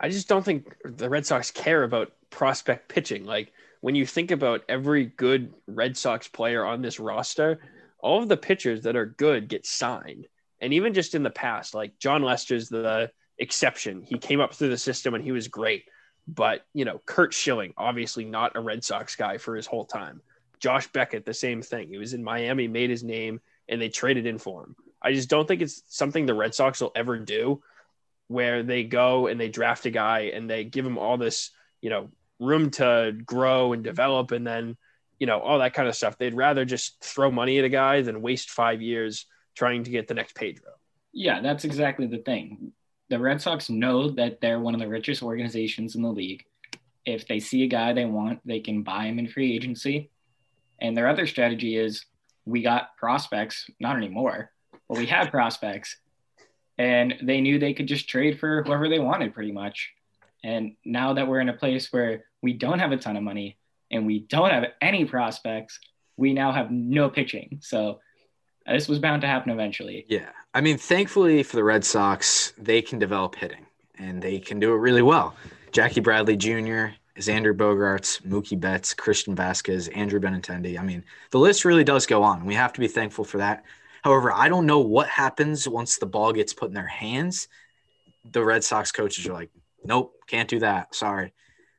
I 0.00 0.08
just 0.08 0.28
don't 0.28 0.44
think 0.44 0.74
the 0.84 1.08
Red 1.08 1.26
Sox 1.26 1.50
care 1.50 1.82
about 1.82 2.12
prospect 2.30 2.88
pitching. 2.88 3.24
Like 3.24 3.52
when 3.80 3.94
you 3.94 4.06
think 4.06 4.30
about 4.30 4.62
every 4.68 5.06
good 5.06 5.52
Red 5.66 5.96
Sox 5.96 6.28
player 6.28 6.64
on 6.64 6.82
this 6.82 7.00
roster, 7.00 7.60
all 8.00 8.22
of 8.22 8.28
the 8.28 8.36
pitchers 8.36 8.82
that 8.82 8.96
are 8.96 9.06
good 9.06 9.48
get 9.48 9.66
signed. 9.66 10.26
And 10.60 10.72
even 10.72 10.94
just 10.94 11.14
in 11.14 11.22
the 11.22 11.30
past, 11.30 11.74
like 11.74 11.98
Jon 11.98 12.22
Lester's 12.22 12.68
the 12.68 13.10
exception. 13.38 14.02
He 14.02 14.18
came 14.18 14.40
up 14.40 14.54
through 14.54 14.70
the 14.70 14.78
system 14.78 15.14
and 15.14 15.24
he 15.24 15.32
was 15.32 15.48
great. 15.48 15.84
But, 16.26 16.66
you 16.74 16.84
know, 16.84 17.00
Curt 17.06 17.32
Schilling, 17.32 17.72
obviously 17.76 18.24
not 18.24 18.56
a 18.56 18.60
Red 18.60 18.84
Sox 18.84 19.16
guy 19.16 19.38
for 19.38 19.56
his 19.56 19.66
whole 19.66 19.84
time. 19.84 20.20
Josh 20.60 20.86
Beckett, 20.88 21.24
the 21.24 21.32
same 21.32 21.62
thing. 21.62 21.88
He 21.88 21.98
was 21.98 22.14
in 22.14 22.22
Miami, 22.22 22.68
made 22.68 22.90
his 22.90 23.02
name, 23.02 23.40
and 23.68 23.80
they 23.80 23.88
traded 23.88 24.26
in 24.26 24.38
for 24.38 24.64
him. 24.64 24.76
I 25.00 25.12
just 25.12 25.30
don't 25.30 25.46
think 25.46 25.62
it's 25.62 25.82
something 25.86 26.26
the 26.26 26.34
Red 26.34 26.54
Sox 26.54 26.80
will 26.80 26.92
ever 26.96 27.18
do 27.18 27.62
where 28.28 28.62
they 28.62 28.84
go 28.84 29.26
and 29.26 29.40
they 29.40 29.48
draft 29.48 29.86
a 29.86 29.90
guy 29.90 30.30
and 30.34 30.48
they 30.48 30.64
give 30.64 30.86
him 30.86 30.98
all 30.98 31.16
this, 31.16 31.50
you 31.80 31.90
know, 31.90 32.10
room 32.38 32.70
to 32.70 33.16
grow 33.24 33.72
and 33.72 33.82
develop 33.82 34.30
and 34.30 34.46
then, 34.46 34.76
you 35.18 35.26
know, 35.26 35.40
all 35.40 35.58
that 35.58 35.74
kind 35.74 35.88
of 35.88 35.96
stuff. 35.96 36.16
They'd 36.16 36.34
rather 36.34 36.64
just 36.64 37.02
throw 37.02 37.30
money 37.30 37.58
at 37.58 37.64
a 37.64 37.68
guy 37.68 38.02
than 38.02 38.22
waste 38.22 38.50
five 38.50 38.80
years 38.80 39.26
trying 39.56 39.82
to 39.84 39.90
get 39.90 40.06
the 40.06 40.14
next 40.14 40.34
Pedro. 40.36 40.72
Yeah, 41.12 41.40
that's 41.40 41.64
exactly 41.64 42.06
the 42.06 42.18
thing. 42.18 42.72
The 43.08 43.18
Red 43.18 43.40
Sox 43.40 43.70
know 43.70 44.10
that 44.10 44.40
they're 44.40 44.60
one 44.60 44.74
of 44.74 44.80
the 44.80 44.88
richest 44.88 45.22
organizations 45.22 45.96
in 45.96 46.02
the 46.02 46.10
league. 46.10 46.44
If 47.04 47.26
they 47.26 47.40
see 47.40 47.64
a 47.64 47.66
guy 47.66 47.92
they 47.92 48.04
want, 48.04 48.40
they 48.44 48.60
can 48.60 48.82
buy 48.82 49.06
him 49.06 49.18
in 49.18 49.26
free 49.26 49.54
agency. 49.54 50.10
And 50.78 50.96
their 50.96 51.08
other 51.08 51.26
strategy 51.26 51.76
is 51.76 52.04
we 52.44 52.62
got 52.62 52.96
prospects, 52.96 53.68
not 53.80 53.96
anymore, 53.96 54.52
but 54.88 54.98
we 54.98 55.06
had 55.06 55.30
prospects. 55.30 55.96
And 56.78 57.14
they 57.22 57.40
knew 57.40 57.58
they 57.58 57.74
could 57.74 57.88
just 57.88 58.08
trade 58.08 58.38
for 58.38 58.62
whoever 58.62 58.88
they 58.88 59.00
wanted 59.00 59.34
pretty 59.34 59.52
much. 59.52 59.92
And 60.44 60.76
now 60.84 61.14
that 61.14 61.26
we're 61.26 61.40
in 61.40 61.48
a 61.48 61.54
place 61.54 61.92
where 61.92 62.24
we 62.42 62.52
don't 62.52 62.78
have 62.78 62.92
a 62.92 62.96
ton 62.96 63.16
of 63.16 63.22
money 63.22 63.58
and 63.90 64.06
we 64.06 64.20
don't 64.20 64.50
have 64.50 64.66
any 64.80 65.04
prospects, 65.04 65.80
we 66.16 66.32
now 66.32 66.52
have 66.52 66.70
no 66.70 67.08
pitching. 67.08 67.58
So 67.62 68.00
uh, 68.66 68.72
this 68.72 68.88
was 68.88 68.98
bound 68.98 69.22
to 69.22 69.28
happen 69.28 69.50
eventually. 69.50 70.06
Yeah. 70.08 70.30
I 70.54 70.60
mean, 70.60 70.78
thankfully 70.78 71.42
for 71.42 71.56
the 71.56 71.64
Red 71.64 71.84
Sox, 71.84 72.52
they 72.58 72.82
can 72.82 72.98
develop 72.98 73.34
hitting 73.34 73.66
and 73.98 74.22
they 74.22 74.38
can 74.38 74.60
do 74.60 74.72
it 74.72 74.78
really 74.78 75.02
well. 75.02 75.34
Jackie 75.72 76.00
Bradley 76.00 76.36
Jr., 76.36 76.94
Xander 77.18 77.52
Bogaerts, 77.52 78.22
Mookie 78.22 78.58
Betts, 78.58 78.94
Christian 78.94 79.34
Vazquez, 79.34 79.94
Andrew 79.96 80.20
Benintendi. 80.20 80.78
I 80.78 80.82
mean, 80.82 81.04
the 81.30 81.38
list 81.38 81.64
really 81.64 81.82
does 81.82 82.06
go 82.06 82.22
on. 82.22 82.44
We 82.44 82.54
have 82.54 82.72
to 82.74 82.80
be 82.80 82.86
thankful 82.86 83.24
for 83.24 83.38
that. 83.38 83.64
However, 84.08 84.32
I 84.32 84.48
don't 84.48 84.64
know 84.64 84.78
what 84.78 85.06
happens 85.06 85.68
once 85.68 85.98
the 85.98 86.06
ball 86.06 86.32
gets 86.32 86.54
put 86.54 86.68
in 86.68 86.74
their 86.74 86.86
hands. 86.86 87.46
The 88.32 88.42
Red 88.42 88.64
Sox 88.64 88.90
coaches 88.90 89.26
are 89.26 89.34
like, 89.34 89.50
nope, 89.84 90.14
can't 90.26 90.48
do 90.48 90.60
that. 90.60 90.94
Sorry. 90.94 91.34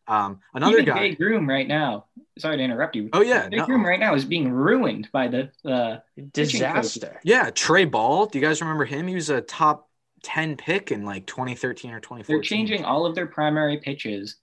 Um, 0.08 0.40
another 0.54 0.78
Even 0.78 0.86
guy. 0.86 1.00
Big 1.10 1.20
Room 1.20 1.50
right 1.50 1.68
now. 1.68 2.06
Sorry 2.38 2.58
to 2.58 2.64
interrupt 2.64 2.96
you. 2.96 3.10
Oh, 3.14 3.22
yeah. 3.22 3.50
Big 3.50 3.58
no. 3.58 3.66
Room 3.66 3.84
right 3.84 4.00
now 4.00 4.14
is 4.14 4.26
being 4.26 4.52
ruined 4.52 5.10
by 5.12 5.28
the 5.28 5.50
uh, 5.66 6.02
Disaster. 6.32 7.20
Yeah, 7.24 7.50
Trey 7.50 7.86
Ball. 7.86 8.28
Do 8.28 8.38
you 8.38 8.46
guys 8.46 8.62
remember 8.62 8.86
him? 8.86 9.08
He 9.08 9.16
was 9.16 9.32
a 9.32 9.42
top 9.42 9.90
10 10.22 10.56
pick 10.56 10.92
in 10.92 11.06
like 11.06 11.26
2013 11.26 11.90
or 11.90 12.00
2014. 12.00 12.26
they're 12.28 12.44
changing 12.44 12.86
all 12.86 13.08
of 13.08 13.16
their 13.16 13.26
primary 13.26 13.78
pitches. 13.78 14.36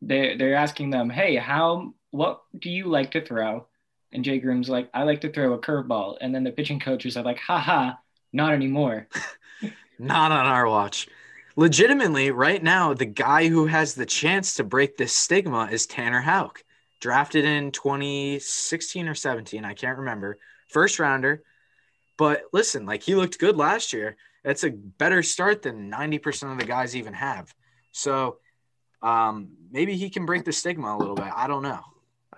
They're 0.00 0.38
they're 0.38 0.54
asking 0.54 0.88
them, 0.88 1.10
hey, 1.10 1.36
how 1.36 1.92
what 2.12 2.40
do 2.58 2.70
you 2.70 2.86
like 2.86 3.10
to 3.10 3.22
throw? 3.22 3.66
And 4.14 4.24
Jay 4.24 4.40
Groome's 4.40 4.68
like, 4.68 4.88
I 4.94 5.02
like 5.02 5.20
to 5.22 5.32
throw 5.32 5.52
a 5.54 5.58
curveball. 5.58 6.18
And 6.20 6.32
then 6.32 6.44
the 6.44 6.52
pitching 6.52 6.78
coaches 6.78 7.16
are 7.16 7.24
like, 7.24 7.38
haha, 7.38 7.94
not 8.32 8.54
anymore. 8.54 9.08
Not 9.98 10.32
on 10.32 10.46
our 10.46 10.68
watch. 10.68 11.08
Legitimately, 11.54 12.32
right 12.32 12.60
now, 12.60 12.94
the 12.94 13.06
guy 13.06 13.46
who 13.46 13.66
has 13.66 13.94
the 13.94 14.04
chance 14.04 14.54
to 14.54 14.64
break 14.64 14.96
this 14.96 15.12
stigma 15.12 15.68
is 15.70 15.86
Tanner 15.86 16.20
Houck, 16.20 16.64
drafted 17.00 17.44
in 17.44 17.70
2016 17.70 19.08
or 19.08 19.14
17. 19.14 19.64
I 19.64 19.72
can't 19.72 19.98
remember. 19.98 20.38
First 20.68 20.98
rounder. 20.98 21.44
But 22.18 22.42
listen, 22.52 22.86
like 22.86 23.04
he 23.04 23.14
looked 23.14 23.38
good 23.38 23.56
last 23.56 23.92
year. 23.92 24.16
That's 24.42 24.64
a 24.64 24.70
better 24.70 25.22
start 25.22 25.62
than 25.62 25.92
90% 25.92 26.52
of 26.52 26.58
the 26.58 26.64
guys 26.64 26.96
even 26.96 27.14
have. 27.14 27.54
So 27.92 28.38
um, 29.00 29.50
maybe 29.70 29.96
he 29.96 30.10
can 30.10 30.26
break 30.26 30.44
the 30.44 30.52
stigma 30.52 30.94
a 30.94 30.98
little 30.98 31.14
bit. 31.14 31.30
I 31.34 31.46
don't 31.46 31.62
know. 31.62 31.80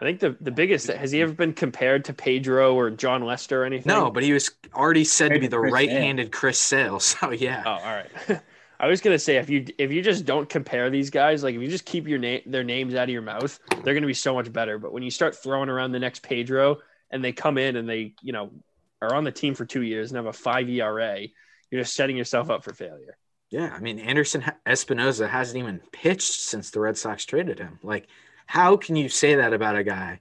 I 0.01 0.05
think 0.05 0.21
the, 0.21 0.37
the 0.41 0.51
biggest 0.51 0.89
has 0.89 1.11
he 1.11 1.23
ever 1.23 1.33
been 1.33 1.53
compared 1.53 2.05
to 2.07 2.13
Pedro 2.13 2.75
or 2.75 2.91
Jon 2.91 3.23
Lester 3.23 3.63
or 3.63 3.65
anything? 3.65 3.91
No, 3.91 4.11
but 4.11 4.23
he 4.23 4.33
was 4.33 4.51
already 4.75 5.05
said 5.05 5.33
to 5.33 5.41
be 5.41 5.47
the 5.47 5.59
Chris 5.59 5.73
right-handed 5.73 6.33
Chris 6.33 6.59
Sale. 6.59 7.01
So 7.07 7.31
yeah. 7.31 7.63
Oh, 7.65 7.71
all 7.71 7.79
right. 7.79 8.41
I 8.81 8.89
was 8.89 9.01
gonna 9.01 9.19
say 9.19 9.37
if 9.37 9.49
you 9.49 9.65
if 9.79 9.91
you 9.91 10.03
just 10.03 10.27
don't 10.27 10.49
compare 10.49 10.91
these 10.91 11.09
guys, 11.09 11.43
like 11.43 11.55
if 11.55 11.63
you 11.63 11.69
just 11.69 11.87
keep 11.87 12.07
your 12.07 12.19
name 12.19 12.43
their 12.47 12.65
names 12.65 12.95
out 12.95 13.05
of 13.05 13.11
your 13.11 13.23
mouth, 13.23 13.59
they're 13.83 13.95
gonna 13.95 14.07
be 14.07 14.15
so 14.15 14.35
much 14.35 14.53
better. 14.53 14.79
But 14.79 14.93
when 14.93 15.03
you 15.03 15.11
start 15.11 15.35
throwing 15.37 15.69
around 15.69 15.93
the 15.93 15.99
next 15.99 16.23
Pedro 16.23 16.79
and 17.11 17.25
they 17.25 17.33
come 17.33 17.57
in 17.57 17.77
and 17.77 17.89
they 17.89 18.15
you 18.21 18.33
know 18.33 18.51
are 19.01 19.15
on 19.15 19.25
the 19.25 19.33
team 19.33 19.55
for 19.55 19.65
two 19.65 19.83
years 19.83 20.11
and 20.11 20.17
have 20.17 20.27
a 20.27 20.33
five 20.33 20.69
ERA, 20.69 21.21
you're 21.71 21.81
just 21.81 21.95
setting 21.95 22.17
yourself 22.17 22.51
up 22.51 22.65
for 22.65 22.75
failure. 22.75 23.17
Yeah, 23.51 23.73
I 23.75 23.81
mean 23.81 23.99
Anderson 23.99 24.45
Espinoza 24.67 25.29
hasn't 25.29 25.59
even 25.59 25.81
pitched 25.93 26.41
since 26.41 26.71
the 26.71 26.81
Red 26.81 26.99
Sox 26.99 27.25
traded 27.25 27.59
him. 27.59 27.79
Like, 27.83 28.09
how 28.47 28.77
can 28.77 28.97
you 28.97 29.09
say 29.09 29.35
that 29.37 29.53
about 29.53 29.77
a 29.77 29.85
guy 29.85 30.21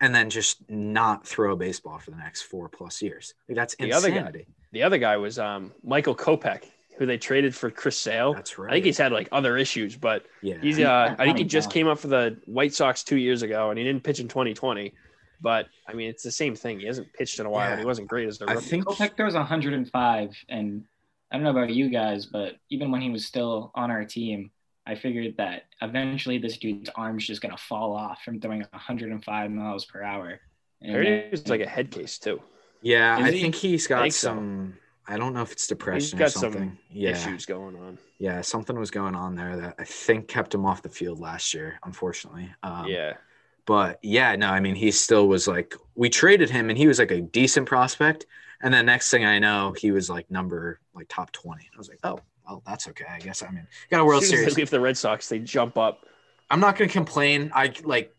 and 0.00 0.14
then 0.14 0.30
just 0.30 0.68
not 0.70 1.26
throw 1.26 1.52
a 1.52 1.56
baseball 1.56 1.98
for 1.98 2.10
the 2.10 2.16
next 2.16 2.42
four 2.42 2.68
plus 2.68 3.02
years? 3.02 3.34
Like 3.48 3.56
that's 3.56 3.74
The 3.76 3.92
other 3.92 4.08
guy. 4.10 4.16
insanity. 4.16 4.46
The 4.72 4.82
other 4.82 4.98
guy 4.98 5.16
was 5.16 5.38
um, 5.38 5.72
Michael 5.84 6.16
Kopech, 6.16 6.64
who 6.98 7.06
they 7.06 7.18
traded 7.18 7.54
for 7.54 7.70
Chris 7.70 7.96
Sale. 7.96 8.34
That's 8.34 8.58
right. 8.58 8.70
I 8.70 8.74
think 8.74 8.84
he's 8.86 8.98
had 8.98 9.12
like 9.12 9.28
other 9.32 9.56
issues, 9.56 9.96
but 9.96 10.24
yeah. 10.42 10.56
He's 10.60 10.80
uh, 10.80 11.14
I 11.18 11.24
think 11.24 11.38
he 11.38 11.44
just 11.44 11.70
came 11.70 11.86
up 11.88 11.98
for 11.98 12.08
the 12.08 12.36
White 12.46 12.74
Sox 12.74 13.04
two 13.04 13.16
years 13.16 13.42
ago, 13.42 13.70
and 13.70 13.78
he 13.78 13.84
didn't 13.84 14.02
pitch 14.02 14.18
in 14.20 14.28
2020. 14.28 14.92
But 15.40 15.66
I 15.88 15.92
mean, 15.92 16.08
it's 16.08 16.22
the 16.22 16.30
same 16.32 16.54
thing. 16.56 16.80
He 16.80 16.86
hasn't 16.86 17.12
pitched 17.12 17.38
in 17.38 17.46
a 17.46 17.50
while, 17.50 17.66
Yeah. 17.68 17.72
and 17.72 17.80
he 17.80 17.86
wasn't 17.86 18.08
great 18.08 18.26
as 18.28 18.40
a 18.40 18.48
I 18.48 18.54
rookie. 18.54 18.66
think 18.66 18.84
Kopech 18.86 19.16
throws 19.16 19.34
105, 19.34 20.30
and 20.48 20.84
I 21.30 21.36
don't 21.36 21.44
know 21.44 21.50
about 21.50 21.70
you 21.70 21.88
guys, 21.90 22.26
but 22.26 22.56
even 22.70 22.90
when 22.90 23.00
he 23.00 23.10
was 23.10 23.26
still 23.26 23.70
on 23.74 23.90
our 23.90 24.04
team, 24.04 24.50
I 24.86 24.94
figured 24.94 25.36
that 25.38 25.64
eventually 25.80 26.38
this 26.38 26.58
dude's 26.58 26.90
arm's 26.94 27.26
just 27.26 27.40
gonna 27.40 27.56
fall 27.56 27.94
off 27.94 28.22
from 28.22 28.40
throwing 28.40 28.64
105 28.70 29.50
miles 29.50 29.84
per 29.86 30.02
hour. 30.02 30.40
I 30.82 30.86
heard 30.88 31.06
then- 31.06 31.24
he 31.24 31.30
was 31.30 31.48
like 31.48 31.60
a 31.60 31.66
head 31.68 31.90
case 31.90 32.18
too. 32.18 32.40
yeah, 32.82 33.18
Is 33.18 33.24
I 33.26 33.30
he? 33.32 33.40
think 33.42 33.54
he's 33.54 33.86
got 33.86 34.02
think 34.02 34.14
so. 34.14 34.28
some. 34.28 34.76
I 35.06 35.16
don't 35.18 35.34
know 35.34 35.42
if 35.42 35.52
it's 35.52 35.66
depression 35.66 36.18
got 36.18 36.28
or 36.28 36.30
some 36.30 36.40
something. 36.52 36.78
yeah, 36.90 37.10
Issues 37.10 37.44
going 37.44 37.76
on. 37.76 37.98
yeah, 38.18 38.40
something 38.40 38.78
was 38.78 38.90
going 38.90 39.14
on 39.14 39.34
there 39.34 39.56
that 39.56 39.74
I 39.78 39.84
think 39.84 40.28
kept 40.28 40.54
him 40.54 40.64
off 40.64 40.80
the 40.82 40.88
field 40.88 41.20
last 41.20 41.52
year. 41.52 41.78
Unfortunately. 41.84 42.50
Um, 42.62 42.86
yeah, 42.86 43.14
But 43.66 43.98
yeah, 44.02 44.34
no, 44.36 44.48
I 44.48 44.60
mean, 44.60 44.74
he 44.74 44.90
still 44.90 45.28
was 45.28 45.46
like, 45.46 45.74
we 45.94 46.08
traded 46.08 46.48
him 46.48 46.70
and 46.70 46.78
he 46.78 46.86
was 46.86 46.98
like 46.98 47.10
a 47.10 47.20
decent 47.20 47.66
prospect. 47.66 48.24
And 48.62 48.72
then 48.72 48.86
next 48.86 49.10
thing 49.10 49.26
I 49.26 49.38
know, 49.38 49.74
he 49.78 49.90
was 49.90 50.08
like 50.08 50.30
number 50.30 50.80
like 50.94 51.06
top 51.10 51.32
20. 51.32 51.68
I 51.74 51.76
was 51.78 51.88
like, 51.90 51.98
oh, 52.02 52.20
well, 52.46 52.62
that's 52.66 52.88
okay. 52.88 53.06
I 53.08 53.18
guess. 53.18 53.42
I 53.42 53.50
mean, 53.50 53.66
got 53.90 54.00
a 54.00 54.04
World 54.04 54.22
as 54.22 54.28
soon 54.28 54.38
as 54.38 54.40
Series. 54.42 54.54
they 54.54 54.62
leave 54.62 54.70
the 54.70 54.80
Red 54.80 54.96
Sox, 54.96 55.28
they 55.28 55.38
jump 55.38 55.78
up. 55.78 56.06
I'm 56.50 56.60
not 56.60 56.76
going 56.76 56.88
to 56.88 56.92
complain. 56.92 57.50
I 57.54 57.72
like 57.84 58.14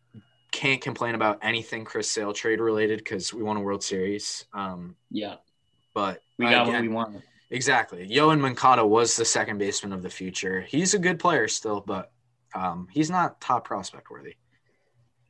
can't 0.52 0.82
complain 0.82 1.16
about 1.16 1.40
anything 1.42 1.86
Chris 1.86 2.10
Sale 2.10 2.34
trade 2.34 2.60
related 2.60 3.00
because 3.00 3.34
we 3.34 3.44
won 3.44 3.58
a 3.58 3.62
World 3.62 3.84
Series. 3.84 4.46
Um, 4.54 4.96
yeah, 5.12 5.36
but 5.94 6.22
we 6.38 6.46
got 6.46 6.68
what 6.68 6.82
we 6.82 6.88
want. 6.88 7.22
Exactly. 7.52 8.08
Yoán 8.10 8.40
Moncada 8.40 8.86
was 8.86 9.16
the 9.16 9.26
second 9.26 9.60
baseman 9.60 9.94
of 9.94 10.02
the 10.02 10.10
future. 10.10 10.62
He's 10.62 10.94
a 10.96 11.00
good 11.00 11.20
player 11.20 11.48
still, 11.48 11.80
but 11.80 12.12
um, 12.56 12.88
he's 12.92 13.10
not 13.10 13.40
top 13.40 13.66
prospect 13.66 14.10
worthy. 14.10 14.36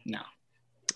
No, 0.05 0.21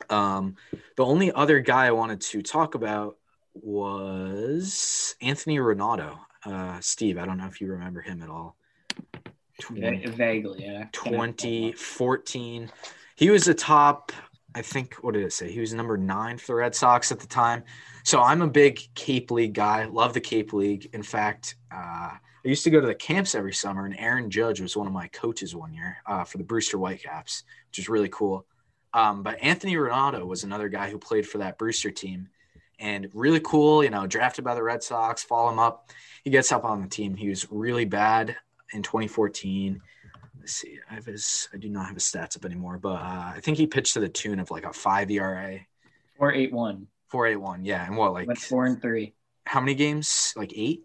Um, 0.10 0.56
the 0.96 1.04
only 1.04 1.32
other 1.32 1.60
guy 1.60 1.88
I 1.88 1.92
wanted 1.92 2.22
to 2.22 2.42
talk 2.42 2.76
about 2.76 3.18
was 3.54 5.16
Anthony 5.22 5.58
Ranaudo. 5.58 6.20
Uh, 6.45 6.80
Steve, 6.80 7.17
I 7.17 7.25
don't 7.25 7.38
know 7.38 7.47
if 7.47 7.60
you 7.62 7.71
remember 7.71 8.02
him 8.02 8.21
at 8.21 8.30
all. 8.30 8.56
Va- 9.71 10.12
vaguely, 10.12 10.65
yeah. 10.65 10.86
2014. 10.93 12.71
He 13.15 13.30
was 13.30 13.47
a 13.47 13.54
top, 13.54 14.12
I 14.56 14.62
think, 14.62 14.95
what 15.02 15.13
did 15.13 15.23
it 15.23 15.34
say? 15.34 15.52
He 15.52 15.60
was 15.60 15.73
number 15.73 15.97
nine 15.97 16.38
for 16.38 16.47
the 16.47 16.56
Red 16.56 16.73
Sox 16.73 17.12
at 17.12 17.19
the 17.19 17.28
time. 17.28 17.63
So 18.04 18.21
I'm 18.21 18.41
a 18.41 18.47
big 18.47 18.80
Cape 18.95 19.32
League 19.32 19.54
guy. 19.54 19.86
Love 19.86 20.13
the 20.13 20.21
Cape 20.21 20.54
League. 20.54 20.89
In 20.93 21.04
fact, 21.04 21.56
uh, 21.71 22.12
I 22.45 22.47
used 22.47 22.63
to 22.63 22.69
go 22.69 22.80
to 22.80 22.88
the 22.88 22.95
camps 22.95 23.36
every 23.36 23.54
summer, 23.54 23.86
and 23.86 23.99
Aaron 23.99 24.30
Judge 24.30 24.62
was 24.62 24.78
one 24.78 24.88
of 24.88 24.93
my 24.93 25.08
coaches 25.10 25.54
one 25.54 25.73
year 25.73 25.97
uh, 26.06 26.23
for 26.23 26.38
the 26.38 26.43
Brewster 26.43 26.78
Whitecaps, 26.78 27.43
which 27.69 27.80
is 27.80 27.89
really 27.89 28.10
cool. 28.10 28.45
Um, 28.93 29.23
but 29.23 29.38
Anthony 29.43 29.75
Ranaudo 29.75 30.25
was 30.25 30.43
another 30.43 30.69
guy 30.69 30.89
who 30.89 30.97
played 30.97 31.28
for 31.28 31.39
that 31.39 31.58
Brewster 31.58 31.91
team, 31.91 32.30
and 32.80 33.08
really 33.13 33.39
cool. 33.42 33.84
You 33.84 33.89
know, 33.89 34.08
drafted 34.08 34.44
by 34.46 34.56
the 34.56 34.63
Red 34.63 34.82
Sox. 34.84 35.24
Follow 35.24 35.52
him 35.52 35.60
up. 35.60 35.89
He 36.24 36.30
gets 36.30 36.52
up 36.52 36.63
on 36.65 36.82
the 36.82 36.88
team. 36.88 37.15
He 37.15 37.30
was 37.30 37.48
really 37.52 37.86
bad 37.86 38.36
in 38.74 38.84
2014. 38.84 39.82
Let's 40.39 40.54
see. 40.54 40.78
I 40.89 40.96
have 40.96 41.06
his. 41.06 41.50
I 41.54 41.58
do 41.58 41.70
not 41.70 41.86
have 41.88 41.96
his 41.96 42.04
stats 42.04 42.36
up 42.38 42.46
anymore, 42.46 42.78
but 42.78 42.94
uh, 42.96 43.34
I 43.36 43.39
think 43.42 43.58
he 43.58 43.68
pitched 43.68 43.94
to 43.94 44.00
the 44.00 44.10
tune 44.10 44.39
of 44.39 44.52
like 44.52 44.65
a 44.65 44.74
five 44.74 45.10
ERA, 45.12 45.60
Four 46.18 46.34
eight 46.34 46.52
one. 46.52 46.88
four 47.08 47.28
eight 47.28 47.36
one. 47.38 47.63
Yeah, 47.63 47.86
and 47.86 47.96
what 47.98 48.13
like 48.13 48.28
Went 48.28 48.39
four 48.39 48.65
and 48.65 48.82
three. 48.82 49.13
how 49.46 49.60
many 49.60 49.76
games? 49.76 50.34
Like 50.36 50.54
eight. 50.56 50.84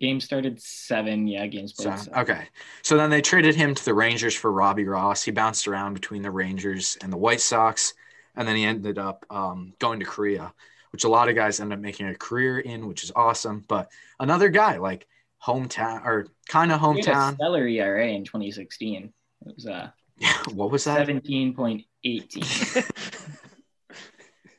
Game 0.00 0.18
started 0.20 0.60
seven. 0.60 1.28
Yeah, 1.28 1.46
games 1.46 1.72
played. 1.72 1.96
seven. 1.98 2.18
okay. 2.20 2.48
So 2.82 2.96
then 2.96 3.10
they 3.10 3.20
traded 3.22 3.54
him 3.54 3.72
to 3.74 3.84
the 3.84 3.94
Rangers 3.94 4.34
for 4.34 4.50
Robbie 4.50 4.84
Ross. 4.84 5.22
He 5.22 5.30
bounced 5.30 5.68
around 5.68 5.94
between 5.94 6.22
the 6.22 6.30
Rangers 6.30 6.96
and 7.02 7.12
the 7.12 7.16
White 7.16 7.40
Sox, 7.40 7.94
and 8.36 8.46
then 8.48 8.56
he 8.56 8.64
ended 8.64 8.98
up 8.98 9.24
um, 9.30 9.72
going 9.78 10.00
to 10.00 10.06
Korea, 10.06 10.52
which 10.90 11.04
a 11.04 11.08
lot 11.08 11.28
of 11.28 11.34
guys 11.34 11.60
end 11.60 11.72
up 11.72 11.78
making 11.78 12.08
a 12.08 12.14
career 12.14 12.58
in, 12.58 12.86
which 12.88 13.04
is 13.04 13.12
awesome. 13.14 13.64
But 13.68 13.90
another 14.20 14.48
guy 14.48 14.78
like 14.78 15.06
hometown 15.44 16.04
or 16.04 16.26
kind 16.48 16.70
of 16.72 16.80
He 16.80 16.86
had 16.86 16.96
a 16.96 17.00
hometown. 17.02 17.34
stellar 17.34 17.66
ERA 17.66 18.08
in 18.08 18.24
2016. 18.24 19.12
It 19.46 19.54
was 19.54 19.66
uh 19.66 19.90
what 20.54 20.70
was 20.70 20.84
that? 20.84 21.06
17.18. 21.08 22.90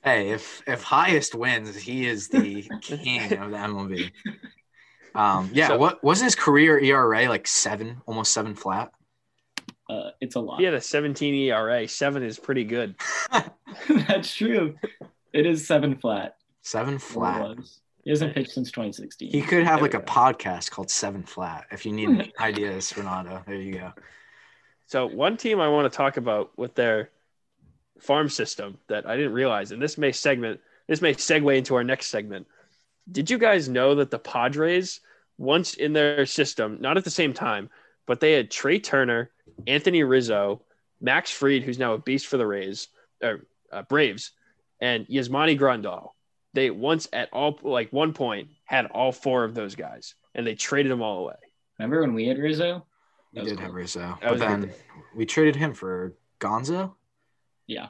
Hey, 0.03 0.31
if 0.31 0.61
if 0.67 0.83
highest 0.83 1.33
wins, 1.33 1.77
he 1.77 2.05
is 2.05 2.27
the 2.27 2.63
king 2.81 3.21
of 3.37 3.51
the 3.51 3.57
MLB. 3.57 4.11
Um, 5.15 5.49
yeah. 5.53 5.69
So- 5.69 5.77
what 5.77 6.03
wasn't 6.03 6.25
his 6.25 6.35
career 6.35 6.77
ERA 6.77 7.29
like 7.29 7.47
seven, 7.47 8.01
almost 8.05 8.33
seven 8.33 8.53
flat? 8.53 8.91
Uh, 9.89 10.09
it's 10.19 10.35
a 10.35 10.41
lot. 10.41 10.59
He 10.59 10.65
had 10.65 10.73
a 10.73 10.81
17 10.81 11.33
ERA. 11.33 11.87
Seven 11.87 12.21
is 12.23 12.37
pretty 12.37 12.65
good. 12.65 12.95
That's 14.07 14.33
true. 14.35 14.75
It 15.31 15.45
is 15.45 15.65
seven 15.67 15.95
flat. 15.97 16.37
Seven 16.61 16.99
flat. 16.99 17.41
was. 17.57 17.79
He 18.03 18.09
hasn't 18.09 18.33
pitched 18.35 18.51
since 18.51 18.69
2016. 18.71 19.31
He 19.31 19.41
could 19.41 19.63
have 19.63 19.75
There 19.79 19.83
like 19.83 19.93
a 19.93 19.99
go. 19.99 20.03
podcast 20.05 20.71
called 20.71 20.91
Seven 20.91 21.23
Flat. 21.23 21.65
If 21.71 21.85
you 21.85 21.93
need 21.93 22.33
ideas, 22.39 22.91
Ranaudo, 22.93 23.45
there 23.45 23.55
you 23.55 23.75
go. 23.75 23.93
So 24.87 25.05
one 25.07 25.37
team 25.37 25.61
I 25.61 25.69
want 25.69 25.91
to 25.91 25.95
talk 25.95 26.17
about 26.17 26.57
with 26.57 26.75
their 26.75 27.11
farm 27.99 28.27
system 28.27 28.77
that 28.89 29.07
I 29.07 29.15
didn't 29.15 29.31
realize, 29.31 29.71
and 29.71 29.81
this 29.81 29.97
may 29.97 30.11
segment, 30.11 30.59
this 30.87 31.01
may 31.01 31.13
segue 31.13 31.57
into 31.57 31.75
our 31.75 31.83
next 31.85 32.07
segment. 32.07 32.45
Did 33.09 33.29
you 33.29 33.37
guys 33.37 33.69
know 33.69 33.95
that 33.95 34.11
the 34.11 34.19
Padres 34.19 34.99
once 35.37 35.73
in 35.73 35.93
their 35.93 36.25
system, 36.25 36.77
not 36.81 36.97
at 36.97 37.05
the 37.05 37.09
same 37.09 37.33
time, 37.33 37.69
but 38.05 38.19
they 38.19 38.33
had 38.33 38.51
Trey 38.51 38.79
Turner, 38.79 39.31
Anthony 39.65 40.03
Rizzo, 40.03 40.61
Max 40.99 41.31
Fried, 41.31 41.63
who's 41.63 41.79
now 41.79 41.93
a 41.93 41.97
beast 41.97 42.27
for 42.27 42.35
the 42.37 42.45
Rays, 42.45 42.89
or 43.21 43.45
uh, 43.73 43.81
Braves, 43.83 44.31
and 44.79 45.07
Yasmani 45.07 45.57
Grandal. 45.59 46.09
They 46.53 46.69
once 46.69 47.07
at 47.11 47.29
all 47.33 47.57
like 47.63 47.91
one 47.91 48.13
point 48.13 48.49
had 48.65 48.85
all 48.87 49.11
four 49.11 49.43
of 49.43 49.55
those 49.55 49.75
guys, 49.75 50.15
and 50.35 50.45
they 50.45 50.55
traded 50.55 50.91
them 50.91 51.01
all 51.01 51.19
away. 51.19 51.35
Remember 51.79 52.01
when 52.01 52.13
we 52.13 52.27
had 52.27 52.37
Rizzo? 52.37 52.85
We 53.33 53.41
did 53.41 53.57
cool. 53.57 53.65
have 53.65 53.73
Rizzo, 53.73 54.17
but 54.21 54.31
was 54.31 54.41
a 54.41 54.45
good 54.45 54.61
then 54.61 54.73
we 55.15 55.25
traded 55.25 55.55
him 55.55 55.73
for 55.73 56.13
Gonzo. 56.39 56.93
Yeah. 57.67 57.87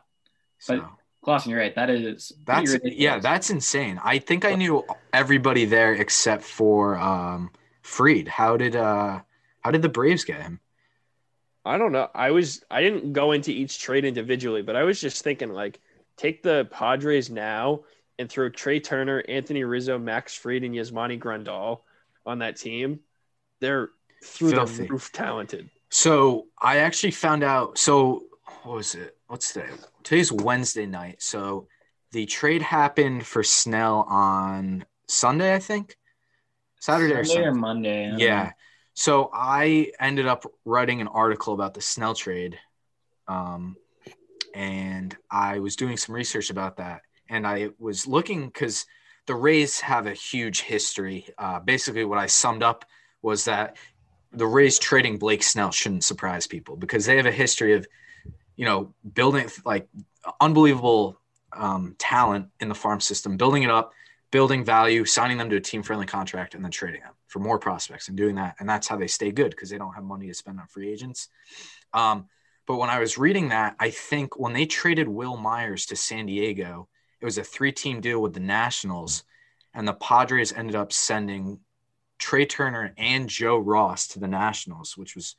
So 0.59 0.79
But- 0.79 0.89
Clausen, 1.23 1.51
you're 1.51 1.59
right. 1.59 1.73
That 1.75 1.89
is 1.89 2.33
that's 2.45 2.75
yeah, 2.83 3.19
that's 3.19 3.49
insane. 3.49 3.99
I 4.03 4.19
think 4.19 4.43
I 4.43 4.55
knew 4.55 4.83
everybody 5.13 5.63
there 5.63 5.93
except 5.93 6.43
for 6.43 6.97
um, 6.97 7.51
Fried. 7.81 8.27
How 8.27 8.57
did 8.57 8.75
uh 8.75 9.21
how 9.61 9.71
did 9.71 9.81
the 9.81 9.89
Braves 9.89 10.25
get 10.25 10.41
him? 10.41 10.59
I 11.65 11.77
don't 11.77 11.91
know. 11.91 12.09
I 12.13 12.31
was 12.31 12.63
I 12.69 12.81
didn't 12.81 13.13
go 13.13 13.31
into 13.31 13.51
each 13.51 13.79
trade 13.79 14.05
individually, 14.05 14.61
but 14.61 14.75
I 14.75 14.83
was 14.83 14.99
just 14.99 15.23
thinking 15.23 15.53
like 15.53 15.79
take 16.17 16.43
the 16.43 16.67
Padres 16.71 17.29
now 17.29 17.81
and 18.19 18.29
throw 18.29 18.49
Trey 18.49 18.79
Turner, 18.79 19.23
Anthony 19.27 19.63
Rizzo, 19.63 19.97
Max 19.97 20.35
Fried, 20.35 20.63
and 20.63 20.75
Yasmani 20.75 21.19
Grandal 21.19 21.79
on 22.25 22.39
that 22.39 22.57
team. 22.57 22.99
They're 23.59 23.89
through 24.23 24.51
Filthy. 24.51 24.83
the 24.83 24.89
roof 24.89 25.11
talented. 25.11 25.69
So 25.89 26.47
I 26.61 26.77
actually 26.77 27.11
found 27.11 27.43
out. 27.43 27.77
So 27.77 28.23
what 28.63 28.75
was 28.75 28.95
it? 28.95 29.15
What's 29.27 29.53
today? 29.53 29.69
Today's 30.03 30.31
Wednesday 30.31 30.85
night. 30.85 31.21
So 31.21 31.67
the 32.11 32.25
trade 32.25 32.61
happened 32.61 33.25
for 33.25 33.43
Snell 33.43 34.05
on 34.09 34.85
Sunday, 35.07 35.55
I 35.55 35.59
think. 35.59 35.97
Saturday 36.79 37.13
or 37.13 37.23
Sunday 37.23 37.43
Sunday. 37.43 37.47
or 37.47 37.53
Monday. 37.53 38.13
Yeah. 38.17 38.43
know. 38.43 38.49
So 38.93 39.29
I 39.33 39.91
ended 39.99 40.27
up 40.27 40.45
writing 40.65 41.01
an 41.01 41.07
article 41.07 41.53
about 41.53 41.73
the 41.73 41.81
Snell 41.81 42.13
trade. 42.13 42.59
Um, 43.27 43.75
and 44.53 45.15
I 45.31 45.59
was 45.59 45.75
doing 45.75 45.97
some 45.97 46.13
research 46.13 46.49
about 46.49 46.77
that. 46.77 47.01
And 47.29 47.47
I 47.47 47.69
was 47.79 48.05
looking 48.05 48.47
because 48.47 48.85
the 49.25 49.35
Rays 49.35 49.79
have 49.79 50.05
a 50.05 50.13
huge 50.13 50.61
history. 50.61 51.27
Uh, 51.37 51.59
basically, 51.59 52.05
what 52.05 52.19
I 52.19 52.27
summed 52.27 52.61
up 52.61 52.85
was 53.21 53.45
that 53.45 53.77
the 54.31 54.45
Rays 54.45 54.77
trading 54.77 55.17
Blake 55.17 55.43
Snell 55.43 55.71
shouldn't 55.71 56.03
surprise 56.03 56.45
people 56.45 56.75
because 56.75 57.05
they 57.05 57.17
have 57.17 57.25
a 57.25 57.31
history 57.31 57.73
of, 57.73 57.87
you 58.55 58.65
know, 58.65 58.93
building 59.13 59.49
like 59.65 59.87
unbelievable 60.39 61.19
um, 61.53 61.95
talent 61.97 62.47
in 62.59 62.69
the 62.69 62.75
farm 62.75 62.99
system, 62.99 63.37
building 63.37 63.63
it 63.63 63.69
up, 63.69 63.93
building 64.33 64.65
value, 64.65 65.05
signing 65.05 65.37
them 65.37 65.47
to 65.47 65.57
a 65.57 65.61
team 65.61 65.83
friendly 65.83 66.07
contract, 66.07 66.55
and 66.55 66.63
then 66.63 66.71
trading 66.71 67.01
them 67.01 67.13
for 67.27 67.37
more 67.37 67.59
prospects 67.59 68.07
and 68.07 68.17
doing 68.17 68.33
that. 68.33 68.55
And 68.59 68.67
that's 68.67 68.87
how 68.87 68.97
they 68.97 69.05
stay 69.05 69.31
good 69.31 69.51
because 69.51 69.69
they 69.69 69.77
don't 69.77 69.93
have 69.93 70.03
money 70.03 70.25
to 70.25 70.33
spend 70.33 70.59
on 70.59 70.65
free 70.65 70.91
agents. 70.91 71.29
Um, 71.93 72.25
but 72.65 72.77
when 72.77 72.89
I 72.89 72.97
was 72.97 73.15
reading 73.15 73.49
that, 73.49 73.75
I 73.79 73.91
think 73.91 74.39
when 74.39 74.53
they 74.53 74.65
traded 74.65 75.07
Wil 75.07 75.37
Myers 75.37 75.85
to 75.85 75.95
San 75.95 76.25
Diego, 76.25 76.89
it 77.21 77.25
was 77.25 77.37
a 77.37 77.43
three 77.43 77.71
team 77.71 78.01
deal 78.01 78.23
with 78.23 78.33
the 78.33 78.39
Nationals, 78.39 79.23
and 79.75 79.87
the 79.87 79.93
Padres 79.93 80.51
ended 80.51 80.75
up 80.75 80.91
sending 80.91 81.59
Trey 82.17 82.47
Turner 82.47 82.95
and 82.97 83.29
Joe 83.29 83.59
Ross 83.59 84.07
to 84.09 84.19
the 84.19 84.27
Nationals, 84.27 84.97
which 84.97 85.15
was 85.15 85.35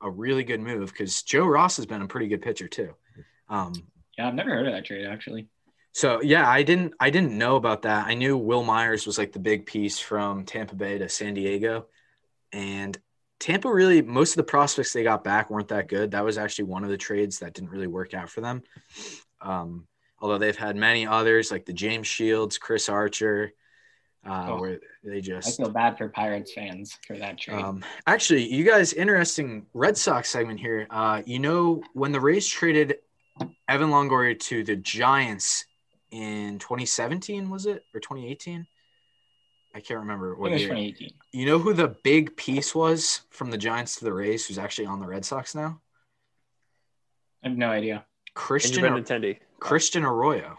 a 0.00 0.08
really 0.08 0.44
good 0.44 0.60
move 0.60 0.88
because 0.90 1.22
Joe 1.24 1.44
Ross 1.44 1.76
has 1.76 1.84
been 1.84 2.00
a 2.00 2.08
pretty 2.08 2.28
good 2.28 2.40
pitcher 2.40 2.68
too. 2.68 2.94
Um, 3.50 3.74
Yeah, 4.16 4.28
I've 4.28 4.34
never 4.34 4.48
heard 4.48 4.66
of 4.66 4.72
that 4.72 4.86
trade 4.86 5.04
actually. 5.04 5.48
So 5.92 6.22
yeah, 6.22 6.48
I 6.48 6.62
didn't 6.62 6.94
I 7.00 7.10
didn't 7.10 7.36
know 7.36 7.56
about 7.56 7.82
that. 7.82 8.06
I 8.06 8.14
knew 8.14 8.36
Wil 8.38 8.62
Myers 8.62 9.06
was 9.06 9.18
like 9.18 9.32
the 9.32 9.38
big 9.40 9.66
piece 9.66 9.98
from 9.98 10.44
Tampa 10.44 10.74
Bay 10.76 10.98
to 10.98 11.08
San 11.08 11.34
Diego. 11.34 11.86
And 12.52 12.96
Tampa 13.40 13.72
really 13.72 14.02
most 14.02 14.30
of 14.32 14.36
the 14.36 14.44
prospects 14.44 14.92
they 14.92 15.02
got 15.02 15.24
back 15.24 15.50
weren't 15.50 15.68
that 15.68 15.88
good. 15.88 16.12
That 16.12 16.24
was 16.24 16.38
actually 16.38 16.66
one 16.66 16.84
of 16.84 16.90
the 16.90 16.96
trades 16.96 17.40
that 17.40 17.54
didn't 17.54 17.70
really 17.70 17.86
work 17.86 18.14
out 18.14 18.30
for 18.30 18.40
them. 18.40 18.62
Um, 19.40 19.86
although 20.20 20.38
they've 20.38 20.56
had 20.56 20.76
many 20.76 21.06
others 21.06 21.50
like 21.50 21.64
the 21.66 21.72
James 21.72 22.06
Shields, 22.06 22.58
Chris 22.58 22.88
Archer, 22.88 23.52
uh, 24.24 24.46
Oh. 24.50 24.60
where 24.60 24.78
they 25.02 25.20
just. 25.22 25.58
I 25.60 25.64
feel 25.64 25.72
bad 25.72 25.96
for 25.96 26.08
Pirates 26.10 26.52
fans 26.52 26.98
for 27.06 27.16
that 27.16 27.38
trade. 27.38 27.62
um, 27.62 27.82
actually, 28.06 28.52
you 28.52 28.64
guys, 28.64 28.92
interesting 28.92 29.64
Red 29.72 29.96
Sox 29.96 30.28
segment 30.28 30.60
here. 30.60 30.86
Uh, 30.90 31.22
you 31.24 31.38
know, 31.38 31.82
when 31.94 32.12
the 32.12 32.20
Rays 32.20 32.46
traded 32.46 32.96
Evan 33.66 33.88
Longoria 33.88 34.38
to 34.38 34.62
the 34.62 34.76
Giants 34.76 35.64
in 36.10 36.58
2017, 36.58 37.50
was 37.50 37.66
it 37.66 37.84
or 37.94 38.00
2018? 38.00 38.66
I 39.74 39.80
can't 39.80 40.00
remember 40.00 40.34
what 40.34 40.50
it 40.50 40.54
was 40.54 40.62
year. 40.62 40.70
2018. 40.70 41.10
You 41.32 41.46
know 41.46 41.58
who 41.58 41.72
the 41.72 41.88
big 42.02 42.36
piece 42.36 42.74
was 42.74 43.22
from 43.30 43.50
the 43.50 43.58
Giants 43.58 43.96
to 43.96 44.04
the 44.04 44.12
Rays, 44.12 44.46
who's 44.46 44.58
actually 44.58 44.86
on 44.86 44.98
the 44.98 45.06
Red 45.06 45.24
Sox 45.24 45.54
now? 45.54 45.80
I 47.44 47.48
have 47.48 47.56
no 47.56 47.70
idea. 47.70 48.04
Christian 48.34 48.84
you've. 48.84 49.38
Christian 49.58 50.04
Arroyo. 50.04 50.58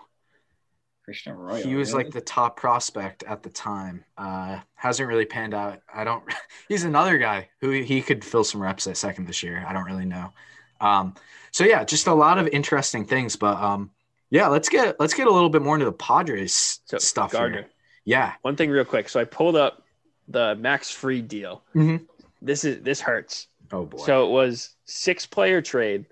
Christian 1.04 1.34
Arroyo. 1.34 1.64
he 1.64 1.76
was 1.76 1.92
really? 1.92 2.06
like 2.06 2.14
the 2.14 2.22
top 2.22 2.58
prospect 2.58 3.24
at 3.24 3.44
the 3.44 3.50
time. 3.50 4.06
Uh, 4.18 4.60
hasn't 4.76 5.10
really 5.10 5.26
panned 5.26 5.54
out. 5.54 5.82
I 5.94 6.04
don't. 6.04 6.24
He's 6.70 6.84
another 6.84 7.18
guy 7.18 7.50
who 7.60 7.72
he 7.72 8.02
could 8.02 8.24
fill 8.24 8.44
some 8.44 8.62
reps 8.62 8.88
at 8.88 8.98
second 8.98 9.28
this 9.28 9.44
year. 9.44 9.66
I 9.68 9.74
don't 9.74 9.86
really 9.86 10.06
know. 10.06 10.32
Um, 10.80 11.16
so 11.52 11.66
yeah, 11.66 11.84
just 11.84 12.08
a 12.08 12.14
lot 12.14 12.38
of 12.38 12.48
interesting 12.48 13.06
things. 13.06 13.36
But 13.36 13.58
um, 13.58 13.92
yeah, 14.32 14.48
let's 14.48 14.70
get 14.70 15.00
let's 15.00 15.14
get 15.14 15.28
a 15.28 15.32
little 15.32 15.50
bit 15.50 15.62
more 15.62 15.76
into 15.76 15.86
the 15.86 15.92
Padres 15.92 16.80
So 16.86 16.98
stuff 16.98 17.32
Gardner. 17.32 17.58
here. 17.60 17.70
Yeah. 18.06 18.34
One 18.42 18.56
thing 18.56 18.72
real 18.72 18.86
quick. 18.86 19.08
So 19.10 19.20
I 19.20 19.26
pulled 19.26 19.56
up 19.56 19.84
the 20.28 20.56
Max 20.56 20.90
Fried 20.90 21.28
deal. 21.28 21.62
Mhm. 21.76 22.08
This 22.42 22.64
is 22.66 22.82
this 22.82 23.00
hurts. 23.02 23.48
Oh 23.72 23.86
boy. 23.86 24.04
So 24.04 24.26
it 24.26 24.32
was 24.32 24.74
six 24.86 25.26
player 25.28 25.62
trade. 25.62 26.06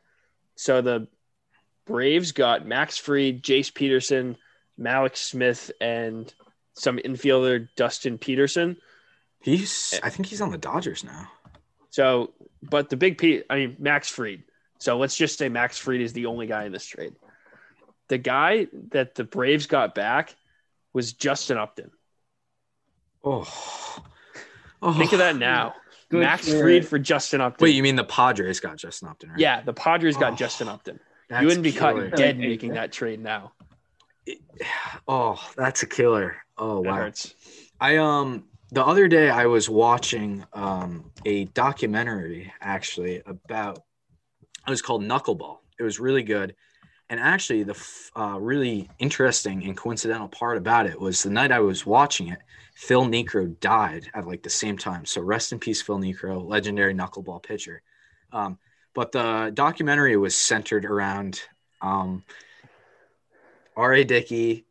So 0.56 0.82
the 0.82 1.08
Braves 1.88 2.32
got 2.34 2.68
Max 2.68 2.98
Fried, 2.98 3.42
Jace 3.42 3.74
Peterson, 3.74 4.38
Mallex 4.80 5.18
Smith, 5.18 5.72
and 5.82 6.32
some 6.74 6.98
infielder 6.98 7.68
Dustin 7.76 8.18
Peterson. 8.20 8.78
he's. 9.42 10.00
I 10.04 10.10
think 10.10 10.28
he's 10.28 10.42
on 10.42 10.52
the 10.52 10.58
Dodgers 10.58 11.04
now. 11.04 11.28
So, 11.90 12.32
but 12.62 12.90
the 12.90 12.98
big 12.98 13.18
P, 13.18 13.42
I 13.50 13.56
mean 13.56 13.76
Max 13.80 14.08
Fried. 14.10 14.44
So 14.78 14.98
let's 14.98 15.18
just 15.18 15.38
say 15.40 15.50
Max 15.50 15.78
Fried 15.80 16.02
is 16.02 16.14
the 16.14 16.28
only 16.28 16.46
guy 16.46 16.66
in 16.66 16.72
this 16.72 16.86
trade. 16.86 17.16
The 18.10 18.18
guy 18.18 18.68
that 18.92 19.16
the 19.16 19.24
Braves 19.24 19.68
got 19.68 19.96
back 19.96 20.36
was 20.94 21.14
Justin 21.14 21.58
Upton. 21.58 21.92
Oh. 23.24 23.48
Oh. 24.82 24.94
Think 24.94 25.14
of 25.14 25.20
that 25.20 25.36
now. 25.36 25.76
Good 26.10 26.22
Max 26.22 26.52
Fried 26.52 26.88
for 26.88 26.98
Justin 26.98 27.40
Upton. 27.42 27.64
Wait, 27.64 27.76
you 27.76 27.84
mean 27.84 27.96
the 27.96 28.04
Padres 28.04 28.60
got 28.60 28.78
Justin 28.78 29.10
Upton, 29.10 29.30
right? 29.30 29.40
yeah, 29.40 29.62
the 29.62 29.74
Padres 29.74 30.18
got 30.18 30.34
Oh, 30.34 30.36
Justin 30.36 30.68
Upton. 30.68 31.00
You 31.30 31.46
wouldn't 31.46 31.64
be 31.64 31.72
caught 31.72 32.16
dead 32.16 32.40
making 32.40 32.74
that 32.74 32.92
trade 32.92 33.20
now. 33.22 33.54
Oh, 35.08 35.42
that's 35.58 35.82
a 35.82 35.88
killer. 35.88 36.36
Oh 36.56 36.82
wow. 36.82 36.96
hurts. 36.96 37.34
I 37.80 37.98
um 37.98 38.44
the 38.72 38.86
other 38.86 39.08
day 39.08 39.30
I 39.30 39.48
was 39.48 39.70
watching 39.70 40.46
um 40.54 41.12
a 41.26 41.46
documentary 41.46 42.54
actually 42.62 43.24
about 43.26 43.80
it 44.68 44.70
was 44.70 44.84
called 44.84 45.04
Knuckleball. 45.04 45.60
It 45.80 45.84
was 45.84 46.00
really 46.00 46.22
good. 46.22 46.56
And 47.10 47.20
actually 47.20 47.64
the 47.64 47.76
uh, 48.16 48.38
really 48.40 48.90
interesting 49.00 49.64
and 49.64 49.76
coincidental 49.76 50.28
part 50.28 50.58
about 50.58 50.86
it 50.86 51.00
was 51.00 51.24
the 51.24 51.30
night 51.30 51.52
I 51.52 51.60
was 51.60 51.86
watching 51.86 52.28
it, 52.28 52.40
Phil 52.76 53.06
Niekro 53.06 53.60
died 53.60 54.10
at 54.14 54.28
like 54.28 54.44
the 54.44 54.50
same 54.50 54.78
time. 54.78 55.06
So 55.06 55.22
rest 55.22 55.52
in 55.52 55.60
peace, 55.60 55.82
Phil 55.82 55.98
Niekro, 55.98 56.46
legendary 56.46 56.94
knuckleball 56.94 57.42
pitcher. 57.42 57.82
Um, 58.32 58.60
but 58.94 59.12
the 59.12 59.52
documentary 59.54 60.18
was 60.18 60.36
centered 60.36 60.86
around 60.86 61.42
um, 61.82 62.24
R.A. 63.76 64.04
Dickey, 64.04 64.66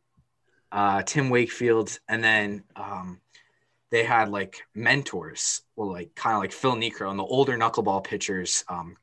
uh, 0.71 1.01
Tim 1.03 1.29
Wakefield, 1.29 1.99
and 2.07 2.23
then 2.23 2.63
um, 2.75 3.19
they 3.91 4.03
had 4.03 4.29
like 4.29 4.61
mentors, 4.75 5.61
well, 5.75 5.91
like 5.91 6.15
kind 6.15 6.35
of 6.35 6.41
like 6.41 6.51
Phil 6.51 6.75
Niekro 6.75 7.09
and 7.09 7.19
the 7.19 7.23
older 7.23 7.57
knuckleball 7.57 8.03
pitchers, 8.03 8.63
um, 8.69 8.95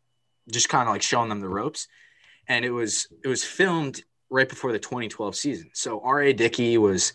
just 0.51 0.69
kind 0.69 0.89
of 0.89 0.95
like 0.95 1.03
showing 1.03 1.29
them 1.29 1.41
the 1.41 1.49
ropes. 1.49 1.89
And 2.49 2.65
it 2.65 2.71
was 2.71 3.09
it 3.25 3.29
was 3.29 3.45
filmed 3.45 4.03
right 4.31 4.49
before 4.49 4.73
the 4.73 4.79
2012 4.79 5.35
season. 5.37 5.71
So 5.73 6.01
R.A. 6.01 6.33
Dickey 6.33 6.79
was 6.79 7.13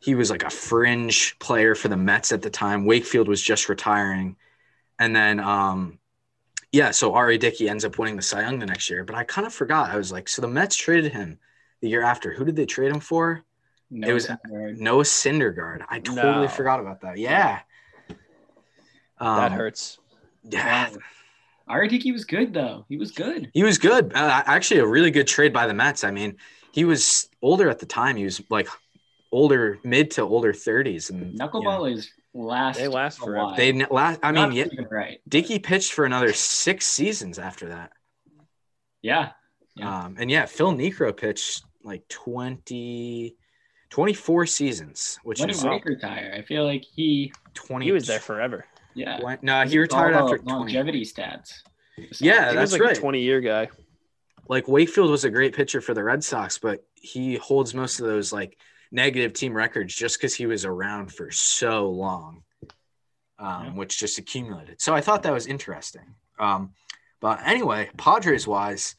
he 0.00 0.14
was 0.14 0.30
like 0.30 0.42
a 0.44 0.50
fringe 0.50 1.38
player 1.38 1.74
for 1.74 1.88
the 1.88 1.96
Mets 1.96 2.32
at 2.32 2.42
the 2.42 2.50
time. 2.50 2.84
Wakefield 2.86 3.28
was 3.28 3.42
just 3.42 3.68
retiring, 3.68 4.36
and 4.98 5.14
then 5.14 5.38
um, 5.40 5.98
yeah, 6.72 6.90
so 6.90 7.14
R.A. 7.14 7.36
Dickey 7.38 7.68
ends 7.68 7.84
up 7.84 7.98
winning 7.98 8.16
the 8.16 8.22
Cy 8.22 8.42
Young 8.42 8.58
the 8.58 8.66
next 8.66 8.88
year. 8.90 9.04
But 9.04 9.16
I 9.16 9.24
kind 9.24 9.46
of 9.46 9.52
forgot. 9.52 9.90
I 9.90 9.96
was 9.96 10.10
like, 10.10 10.28
so 10.28 10.40
the 10.42 10.48
Mets 10.48 10.74
traded 10.76 11.12
him 11.12 11.38
the 11.80 11.88
year 11.88 12.02
after. 12.02 12.32
Who 12.32 12.44
did 12.44 12.56
they 12.56 12.66
trade 12.66 12.92
him 12.92 13.00
for? 13.00 13.42
No 13.90 14.08
It 14.08 14.12
was- 14.12 14.26
Syndergaard. 14.28 14.78
Noah 14.78 15.02
Syndergaard. 15.04 15.84
I 15.88 15.98
totally 15.98 16.46
No. 16.46 16.48
forgot 16.48 16.78
about 16.80 17.00
that. 17.02 17.18
Yeah. 17.18 17.60
Um, 19.18 19.36
that 19.36 19.52
hurts. 19.52 19.98
Yeah. 20.44 20.90
Wow. 20.90 20.96
R.A. 21.70 21.88
Dickey 21.88 22.10
was 22.12 22.24
good 22.24 22.52
though. 22.52 22.84
He 22.88 22.96
was 22.96 23.12
good. 23.12 23.50
He 23.54 23.62
was 23.62 23.78
good. 23.78 24.12
Uh, 24.12 24.42
actually, 24.46 24.80
a 24.80 24.86
really 24.86 25.10
good 25.10 25.26
trade 25.26 25.52
by 25.52 25.66
the 25.66 25.74
Mets. 25.74 26.02
I 26.04 26.10
mean, 26.10 26.36
he 26.72 26.84
was 26.84 27.28
older 27.42 27.70
at 27.70 27.78
the 27.78 27.86
time. 27.86 28.16
He 28.16 28.24
was 28.24 28.42
like 28.50 28.68
older, 29.32 29.78
mid 29.84 30.10
to 30.12 30.22
older 30.22 30.52
30s. 30.52 31.10
And 31.10 31.38
Knuckleball 31.38 31.92
is 31.94 32.10
last. 32.34 32.78
They 32.78 32.88
last 32.88 33.18
a 33.18 33.22
forever. 33.22 33.44
while. 33.46 33.56
They 33.56 33.68
n- 33.70 33.86
last. 33.90 34.18
I 34.22 34.32
mean, 34.32 34.52
yeah, 34.52 34.66
even 34.72 34.88
right. 34.90 35.20
Dickey 35.28 35.58
pitched 35.58 35.92
for 35.92 36.04
another 36.04 36.32
six 36.32 36.86
seasons 36.86 37.38
after 37.38 37.68
that. 37.68 37.92
Yeah. 39.02 39.30
Yeah. 39.76 40.04
Um, 40.04 40.16
and 40.18 40.30
yeah, 40.30 40.46
Phil 40.46 40.72
Niekro 40.72 41.16
pitched 41.16 41.62
like 41.84 42.06
20, 42.08 43.36
24 43.90 44.46
seasons, 44.46 45.18
which 45.22 45.40
When 45.40 45.50
is 45.50 45.62
did 45.62 45.70
Wake 45.70 45.84
retire? 45.84 46.34
I 46.36 46.42
feel 46.42 46.64
like 46.64 46.84
he. 46.84 47.32
20. 47.54 47.84
He 47.84 47.92
was 47.92 48.06
there 48.06 48.20
forever. 48.20 48.64
Yeah. 48.94 49.36
No, 49.42 49.62
he 49.64 49.78
retired 49.78 50.14
after 50.14 50.36
the 50.38 50.42
20. 50.44 50.58
longevity 50.58 51.04
stats. 51.04 51.62
Yeah, 52.20 52.50
he 52.50 52.54
that's 52.56 52.72
was 52.72 52.72
like 52.72 52.80
right. 52.82 52.96
a 52.96 53.00
20 53.00 53.20
year 53.20 53.40
guy. 53.40 53.68
like 54.48 54.66
Wakefield 54.68 55.10
was 55.10 55.24
a 55.24 55.30
great 55.30 55.54
pitcher 55.54 55.80
for 55.80 55.94
the 55.94 56.02
Red 56.02 56.24
Sox, 56.24 56.58
but 56.58 56.84
he 56.94 57.36
holds 57.36 57.74
most 57.74 58.00
of 58.00 58.06
those 58.06 58.32
like 58.32 58.56
negative 58.90 59.32
team 59.32 59.54
records 59.54 59.94
just 59.94 60.18
because 60.18 60.34
he 60.34 60.46
was 60.46 60.64
around 60.64 61.12
for 61.12 61.30
so 61.30 61.88
long, 61.90 62.42
um, 63.38 63.64
Yeah. 63.66 63.70
which 63.74 63.98
just 63.98 64.18
accumulated. 64.18 64.80
So 64.80 64.94
I 64.94 65.00
thought 65.00 65.22
that 65.24 65.32
was 65.32 65.46
interesting. 65.46 66.14
Um, 66.38 66.72
but 67.20 67.46
anyway, 67.46 67.90
Padres 67.96 68.46
wise, 68.46 68.96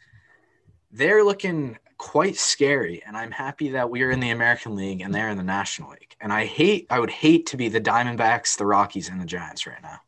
they're 0.92 1.24
looking 1.24 1.78
quite 2.02 2.36
scary, 2.36 3.04
and 3.06 3.16
I'm 3.16 3.30
happy 3.30 3.70
that 3.70 3.92
we 3.92 4.02
are 4.02 4.10
in 4.10 4.20
the 4.20 4.32
American 4.32 4.76
League 4.76 5.02
and 5.02 5.14
they're 5.14 5.30
in 5.30 5.38
the 5.38 5.44
National 5.44 5.92
League. 5.92 6.16
And 6.20 6.34
I 6.34 6.46
hate, 6.46 6.88
I 6.90 7.00
would 7.00 7.12
hate 7.12 7.46
to 7.48 7.58
be 7.58 7.70
the 7.70 7.80
Diamondbacks, 7.80 8.58
the 8.58 8.66
Rockies, 8.66 9.08
and 9.08 9.22
the 9.22 9.26
Giants 9.26 9.68
right 9.68 9.82
now. 9.84 10.00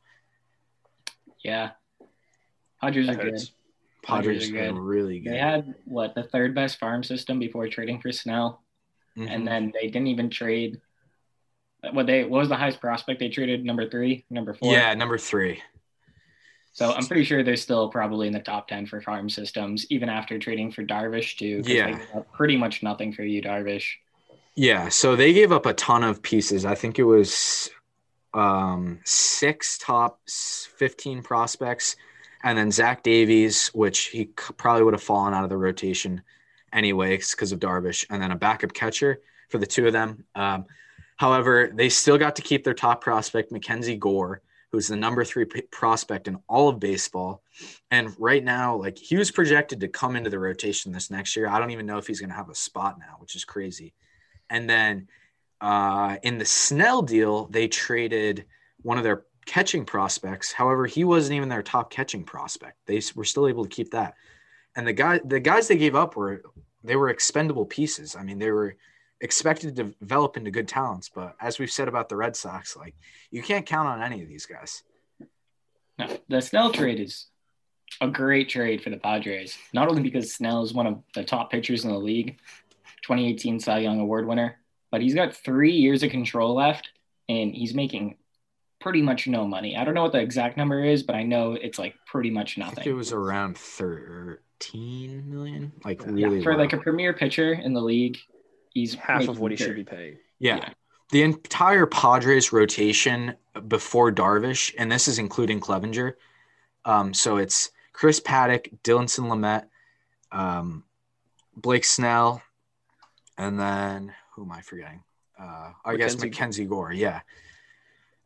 Yeah. 1.44 1.70
Padres 2.82 3.10
are 3.10 3.14
That 3.14 3.22
good. 3.22 3.32
hurts. 3.34 3.52
Padres 4.02 4.46
Padres 4.48 4.52
are 4.52 4.70
are 4.70 4.74
good. 4.74 4.80
really 4.82 5.20
good. 5.20 5.34
They 5.34 5.38
had 5.38 5.76
what 5.86 6.16
the 6.16 6.24
third 6.24 6.56
best 6.56 6.80
farm 6.80 7.04
system 7.04 7.38
before 7.38 7.68
trading 7.68 8.02
for 8.02 8.12
Snell, 8.12 8.64
Mhm. 9.16 9.30
and 9.30 9.48
then 9.48 9.72
they 9.80 9.86
didn't 9.88 10.08
even 10.08 10.32
trade. 10.32 10.82
What 11.92 12.08
they 12.08 12.24
what 12.24 12.40
was 12.40 12.50
the 12.50 12.56
highest 12.58 12.82
prospect 12.82 13.20
they 13.20 13.30
traded? 13.30 13.64
Number 13.64 13.88
three, 13.88 14.26
number 14.32 14.56
four. 14.56 14.74
yeah, 14.74 14.96
number 14.96 15.20
three. 15.20 15.62
So 16.74 16.92
I'm 16.92 17.06
pretty 17.06 17.24
sure 17.24 17.44
they're 17.44 17.56
still 17.56 17.90
probably 17.90 18.26
in 18.26 18.34
the 18.34 18.40
top 18.40 18.68
ten 18.68 18.88
for 18.88 19.00
farm 19.00 19.30
systems, 19.30 19.86
even 19.92 20.10
after 20.10 20.40
trading 20.40 20.72
for 20.72 20.84
Darvish 20.84 21.38
too. 21.38 21.62
Yeah. 21.66 22.00
pretty 22.34 22.58
much 22.58 22.82
nothing 22.82 23.14
for 23.14 23.24
you, 23.24 23.42
Darvish. 23.42 23.86
Yeah, 24.56 24.90
so 24.90 25.16
they 25.16 25.34
gave 25.34 25.52
up 25.52 25.66
a 25.66 25.74
ton 25.74 26.04
of 26.04 26.22
pieces. 26.22 26.66
I 26.66 26.76
think 26.76 26.98
it 26.98 27.04
was 27.04 27.70
um, 28.34 29.00
six 29.04 29.78
top 29.78 30.20
15 30.28 31.22
prospects, 31.22 31.96
and 32.44 32.58
then 32.58 32.72
Zach 32.72 33.04
Davies, 33.04 33.68
which 33.74 34.08
he 34.08 34.26
probably 34.26 34.84
would 34.84 34.94
have 34.94 35.04
fallen 35.04 35.34
out 35.34 35.44
of 35.44 35.50
the 35.50 35.58
rotation 35.58 36.22
anyway 36.72 37.18
because 37.18 37.52
of 37.52 37.60
Darvish, 37.60 38.06
and 38.10 38.22
then 38.22 38.32
a 38.32 38.36
backup 38.36 38.74
catcher 38.74 39.22
for 39.50 39.60
the 39.60 39.68
two 39.68 39.86
of 39.86 39.94
them. 39.94 40.26
Um, 40.34 40.66
however, 41.18 41.72
they 41.74 41.90
still 41.90 42.18
got 42.18 42.36
to 42.38 42.42
keep 42.42 42.64
their 42.64 42.74
top 42.74 43.02
prospect, 43.02 43.52
Mackenzie 43.52 43.96
Gore, 43.96 44.42
who's 44.74 44.88
the 44.88 44.96
number 44.96 45.24
three 45.24 45.46
prospect 45.46 46.28
in 46.28 46.40
all 46.50 46.68
of 46.68 46.80
baseball. 46.80 47.44
And 47.92 48.12
right 48.20 48.44
now, 48.44 48.76
like 48.76 48.98
he 48.98 49.16
was 49.16 49.30
projected 49.30 49.80
to 49.82 49.88
come 49.88 50.16
into 50.16 50.32
the 50.32 50.40
rotation 50.40 50.92
this 50.92 51.12
next 51.12 51.36
year. 51.36 51.48
I 51.48 51.60
don't 51.60 51.70
even 51.70 51.86
know 51.86 52.00
if 52.00 52.08
he's 52.08 52.20
going 52.20 52.32
to 52.32 52.36
have 52.36 52.50
a 52.50 52.56
spot 52.56 52.98
now, 52.98 53.18
which 53.20 53.36
is 53.36 53.46
crazy. 53.46 53.94
And 54.50 54.68
then 54.68 55.08
uh, 55.62 56.18
in 56.24 56.40
the 56.40 56.46
Snell 56.46 57.04
deal, 57.04 57.46
they 57.46 57.68
traded 57.68 58.46
one 58.82 58.98
of 58.98 59.04
their 59.04 59.26
catching 59.46 59.86
prospects. 59.86 60.52
However, 60.52 60.88
he 60.88 61.04
wasn't 61.04 61.38
even 61.38 61.50
their 61.50 61.62
top 61.62 61.92
catching 61.92 62.24
prospect. 62.24 62.80
They 62.88 63.00
were 63.14 63.26
still 63.26 63.48
able 63.48 63.66
to 63.66 63.70
keep 63.70 63.92
that. 63.92 64.16
And 64.76 64.88
the 64.88 64.94
guy, 64.94 65.22
the 65.24 65.40
guys 65.40 65.68
they 65.68 65.78
gave 65.78 65.94
up 65.94 66.16
were 66.16 66.42
they 66.84 66.96
were 66.96 67.10
expendable 67.10 67.68
pieces. 67.68 68.16
I 68.16 68.24
mean, 68.24 68.40
they 68.40 68.50
were 68.50 68.76
expected 69.24 69.76
to 69.76 69.86
develop 70.00 70.38
into 70.38 70.52
good 70.52 70.68
talents. 70.68 71.10
But 71.10 71.36
as 71.42 71.58
we've 71.58 71.72
said 71.72 71.88
about 71.88 72.10
the 72.10 72.16
Red 72.16 72.36
Sox, 72.36 72.78
like 72.78 72.94
you 73.32 73.42
can't 73.42 73.66
count 73.66 73.88
on 73.88 74.04
any 74.04 74.22
of 74.22 74.28
these 74.28 74.46
guys. 74.46 74.84
No, 75.98 76.08
the 76.28 76.42
Snell 76.42 76.72
trade 76.72 77.00
is 77.00 77.28
a 78.02 78.08
great 78.08 78.50
trade 78.50 78.84
for 78.84 78.90
the 78.90 78.98
Padres. 78.98 79.58
Not 79.74 79.88
only 79.88 80.02
because 80.04 80.34
Snell 80.34 80.64
is 80.64 80.74
one 80.74 80.88
of 80.88 81.00
the 81.16 81.24
top 81.24 81.50
pitchers 81.52 81.86
in 81.86 81.92
the 81.92 81.98
league, 81.98 82.38
2018 83.04 83.60
Cy 83.60 83.80
Young 83.80 84.00
Award 84.00 84.28
winner, 84.28 84.60
but 84.92 85.02
he's 85.02 85.16
got 85.16 85.36
three 85.36 85.72
years 85.72 86.04
of 86.04 86.12
control 86.12 86.56
left, 86.56 86.90
and 87.30 87.54
he's 87.54 87.74
making 87.74 88.18
pretty 88.82 89.02
much 89.02 89.28
no 89.28 89.48
money. 89.48 89.78
I 89.78 89.86
don't 89.86 89.94
know 89.94 90.04
what 90.04 90.12
the 90.12 90.20
exact 90.20 90.58
number 90.58 90.84
is, 90.84 91.04
but 91.04 91.16
I 91.16 91.24
know 91.24 91.54
it's 91.54 91.80
like 91.80 91.96
pretty 92.06 92.30
much 92.30 92.60
I 92.60 92.70
think 92.72 92.88
it 92.88 92.94
was 92.94 93.14
around 93.14 93.58
thirteen 93.58 95.30
million, 95.30 95.72
like 95.86 96.02
Yeah, 96.02 96.28
really 96.28 96.44
For 96.44 96.54
low. 96.54 96.60
like 96.60 96.74
a 96.74 96.78
premier 96.78 97.14
pitcher 97.14 97.54
in 97.54 97.74
the 97.74 97.82
league, 97.82 98.18
he's 98.74 98.96
Half 98.96 99.28
of 99.28 99.40
what 99.40 99.52
he 99.52 99.58
should 99.58 99.76
be 99.76 99.84
paid. 99.84 100.18
Yeah. 100.40 100.58
Yeah. 100.58 100.70
The 101.12 101.22
entire 101.22 101.86
Padres 101.86 102.52
rotation 102.52 103.36
before 103.68 104.12
Darvish, 104.12 104.74
and 104.78 104.92
this 104.92 105.08
is 105.08 105.20
including 105.20 105.60
Clevinger. 105.60 106.14
Um, 106.86 107.14
so 107.14 107.38
it's 107.38 107.72
Chris 107.94 108.20
Paddack, 108.20 108.74
Dinelson 108.84 109.28
Lamet, 109.30 109.66
um, 110.32 110.84
Blake 111.56 111.86
Snell, 111.86 112.42
and 113.38 113.60
then 113.60 114.14
who 114.34 114.44
am 114.44 114.52
I 114.52 114.62
forgetting? 114.62 115.04
Uh, 115.38 115.72
I 115.86 115.96
guess 115.98 116.18
Mackenzie- 116.20 116.66
Gore. 116.66 116.94
Yeah. 116.94 117.22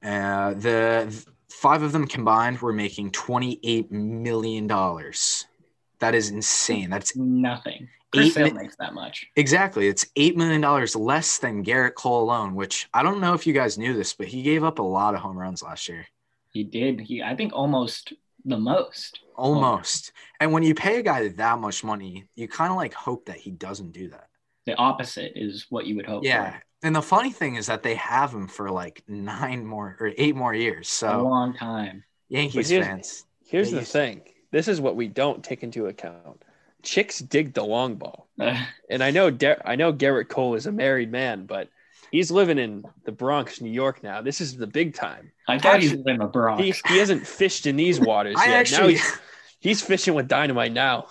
Uh, 0.04 0.54
the 0.54 1.08
th- 1.10 1.26
five 1.50 1.82
of 1.82 1.92
them 1.92 2.08
combined 2.08 2.60
were 2.60 2.74
making 2.74 3.12
$28 3.12 3.92
million. 3.92 4.68
That 4.68 6.16
is 6.16 6.30
insane. 6.30 6.90
That's 6.90 7.16
Nothing. 7.16 7.90
Chris 8.14 8.28
Eight 8.28 8.34
Sale 8.34 8.46
mi- 8.46 8.52
makes 8.64 8.76
that 8.78 8.94
much. 8.94 9.28
Exactly. 9.36 9.88
It's 9.88 10.06
$8 10.16 10.36
million 10.36 10.62
less 10.96 11.38
than 11.40 11.64
Gerrit 11.64 11.96
Cole 11.96 12.24
alone, 12.24 12.56
which 12.56 12.88
I 12.94 13.04
don't 13.04 13.20
know 13.20 13.34
if 13.34 13.46
you 13.46 13.54
guys 13.54 13.78
knew 13.78 13.94
this, 13.94 14.14
but 14.14 14.28
he 14.28 14.42
gave 14.44 14.64
up 14.64 14.80
a 14.80 14.84
lot 14.84 15.14
of 15.14 15.20
home 15.22 15.38
runs 15.38 15.62
last 15.62 15.88
year. 15.90 16.06
He 16.52 16.64
did. 16.64 17.00
He 17.02 17.22
I 17.22 17.36
think 17.36 17.54
almost 17.54 18.14
the 18.46 18.58
most. 18.58 19.20
Almost. 19.36 20.14
And 20.40 20.52
when 20.52 20.64
you 20.64 20.74
pay 20.74 20.98
a 21.00 21.04
guy 21.04 21.28
that 21.28 21.60
much 21.60 21.84
money, 21.84 22.26
you 22.36 22.48
kind 22.48 22.72
of 22.72 22.78
like 22.78 22.94
hope 22.94 23.26
that 23.26 23.38
he 23.38 23.52
doesn't 23.52 23.92
do 23.92 24.10
that. 24.10 24.28
The 24.66 24.76
opposite 24.76 25.34
is 25.36 25.68
what 25.70 25.86
you 25.86 25.96
would 25.98 26.06
hope. 26.06 26.24
Yeah. 26.24 26.52
For. 26.52 26.64
And 26.84 26.96
the 26.96 27.02
funny 27.02 27.32
thing 27.32 27.56
is 27.56 27.66
that 27.68 27.84
they 27.84 27.96
have 27.96 28.32
him 28.34 28.48
for 28.48 28.70
like 28.72 29.04
nine 29.08 29.66
more 29.66 29.98
or 30.00 30.12
eight 30.18 30.36
more 30.36 30.54
years. 30.54 30.88
A 30.88 30.92
So 30.92 31.24
long 31.24 31.54
time. 31.54 32.04
Yankees 32.30 32.56
But 32.56 32.72
here's- 32.72 32.88
fans. 32.88 33.26
Here's 33.46 33.72
Yeah, 33.72 33.80
the 33.80 33.86
thing. 33.86 34.22
This 34.52 34.68
is 34.68 34.82
what 34.82 34.96
we 34.96 35.08
don't 35.08 35.44
take 35.44 35.64
into 35.64 35.88
account. 35.88 36.44
Chicks 36.84 37.20
dig 37.20 37.54
the 37.54 37.64
long 37.64 37.96
ball. 37.96 38.28
And 38.90 39.04
I 39.04 39.12
know 39.12 39.36
I 39.66 39.76
know 39.76 39.92
Gerrit 39.92 40.30
Cole 40.30 40.56
is 40.56 40.66
a 40.66 40.72
married 40.72 41.12
man, 41.12 41.46
but 41.46 41.68
He's 42.12 42.32
living 42.32 42.58
in 42.58 42.86
the 43.04 43.12
Bronx, 43.12 43.60
New 43.60 43.72
York 43.72 44.02
now. 44.02 44.22
This 44.22 44.40
is 44.40 44.56
the 44.56 44.68
big 44.68 44.94
time. 44.94 45.32
I 45.48 45.60
thought 45.60 45.82
he's 45.82 45.94
in 45.94 46.18
the 46.18 46.26
Bronx. 46.26 46.64
He, 46.64 46.74
he 46.94 47.00
hasn't 47.00 47.28
fished 47.28 47.66
in 47.66 47.76
these 47.76 48.00
waters 48.00 48.36
I 48.38 48.48
yet. 48.48 48.72
now 48.72 48.88
he's, 48.88 49.20
he's 49.60 49.82
fishing 49.82 50.14
with 50.14 50.28
dynamite 50.28 50.72
now. 50.72 51.08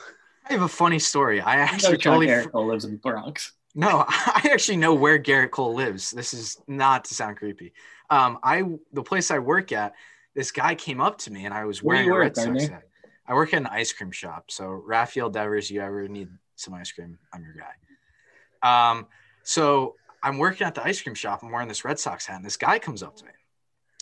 I 0.48 0.52
have 0.52 0.62
a 0.62 0.68
funny 0.68 0.98
story. 0.98 1.40
I 1.40 1.56
actually 1.56 1.98
totally 1.98 2.28
Gerrit 2.28 2.52
Cole 2.52 2.66
lives 2.66 2.84
in 2.84 2.92
the 2.92 2.98
Bronx. 2.98 3.52
no. 3.74 4.04
I 4.08 4.48
actually 4.52 4.78
know 4.78 4.94
where 4.94 5.18
Gerrit 5.18 5.50
Cole 5.50 5.74
lives. 5.74 6.10
This 6.12 6.32
is 6.32 6.56
not 6.66 7.04
to 7.06 7.14
sound 7.14 7.36
creepy. 7.36 7.72
Um, 8.08 8.38
I 8.42 8.62
the 8.92 9.02
place 9.02 9.30
I 9.30 9.40
work 9.40 9.72
at, 9.72 9.94
this 10.34 10.52
guy 10.52 10.76
came 10.76 11.00
up 11.00 11.18
to 11.18 11.32
me 11.32 11.44
and 11.44 11.52
I 11.52 11.64
was 11.64 11.82
Where 11.82 11.96
wearing 11.96 12.10
a 12.10 12.18
Red 12.18 12.36
Sox 12.36 12.68
hat. 12.68 12.85
I 13.28 13.34
work 13.34 13.52
at 13.54 13.60
an 13.60 13.66
ice 13.66 13.92
cream 13.92 14.10
shop. 14.10 14.50
So 14.50 14.68
Rafael 14.68 15.30
Devers, 15.30 15.70
you 15.70 15.80
ever 15.80 16.08
need 16.08 16.28
some 16.54 16.74
ice 16.74 16.92
cream, 16.92 17.18
I'm 17.32 17.42
your 17.42 17.54
guy. 17.54 18.90
Um, 18.90 19.06
so 19.42 19.96
I'm 20.22 20.38
working 20.38 20.66
at 20.66 20.74
the 20.74 20.84
ice 20.84 21.00
cream 21.00 21.14
shop. 21.14 21.42
I'm 21.42 21.52
wearing 21.52 21.68
this 21.68 21.84
Red 21.84 21.98
Sox 21.98 22.26
hat, 22.26 22.36
and 22.36 22.44
this 22.44 22.56
guy 22.56 22.78
comes 22.78 23.02
up 23.02 23.16
to 23.16 23.24
me, 23.24 23.30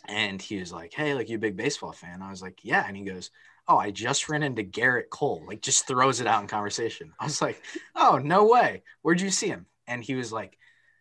and 0.09 0.41
he 0.41 0.59
was 0.59 0.73
like, 0.73 0.95
"Hey, 0.95 1.15
like 1.15 1.29
you 1.29 1.37
a 1.37 1.41
big 1.41 1.57
baseball 1.57 1.93
fan?" 1.93 2.23
I 2.23 2.31
was 2.31 2.43
like, 2.43 2.61
"Yeah," 2.63 2.85
and 2.87 2.97
he 2.97 3.03
goes, 3.03 3.31
"Oh, 3.69 3.77
I 3.77 3.91
just 3.91 4.29
ran 4.29 4.43
into 4.43 4.63
Gerrit 4.63 5.11
Cole." 5.11 5.45
Like, 5.47 5.61
just 5.61 5.87
throws 5.87 6.21
it 6.21 6.27
out 6.27 6.41
in 6.41 6.49
conversation. 6.49 7.13
I 7.19 7.25
was 7.25 7.43
like, 7.43 7.63
"Oh, 7.95 8.19
no 8.23 8.47
way! 8.47 8.85
Where'd 9.03 9.21
you 9.21 9.31
see 9.31 9.49
him?" 9.49 9.67
And 9.87 10.03
he 10.03 10.15
was 10.15 10.33
like, 10.33 10.57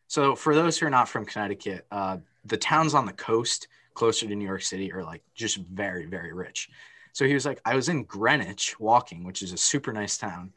"So 0.07 0.35
for 0.35 0.53
those 0.55 0.77
who 0.77 0.87
are 0.87 0.89
not 0.89 1.07
from 1.07 1.25
Connecticut, 1.25 1.85
uh, 1.91 2.17
the 2.43 2.57
towns 2.57 2.93
on 2.93 3.05
the 3.05 3.13
coast 3.13 3.67
closer 3.93 4.27
to 4.27 4.35
New 4.35 4.47
York 4.47 4.63
City 4.63 4.91
are 4.91 5.03
like 5.03 5.23
just 5.35 5.57
very, 5.57 6.05
very 6.05 6.33
rich." 6.33 6.69
So 7.13 7.25
he 7.25 7.33
was 7.33 7.45
like, 7.45 7.61
"I 7.63 7.75
was 7.75 7.89
in 7.89 8.03
Greenwich 8.03 8.79
walking, 8.79 9.23
which 9.23 9.41
is 9.41 9.53
a 9.53 9.57
super 9.57 9.93
nice 9.93 10.17
town, 10.17 10.53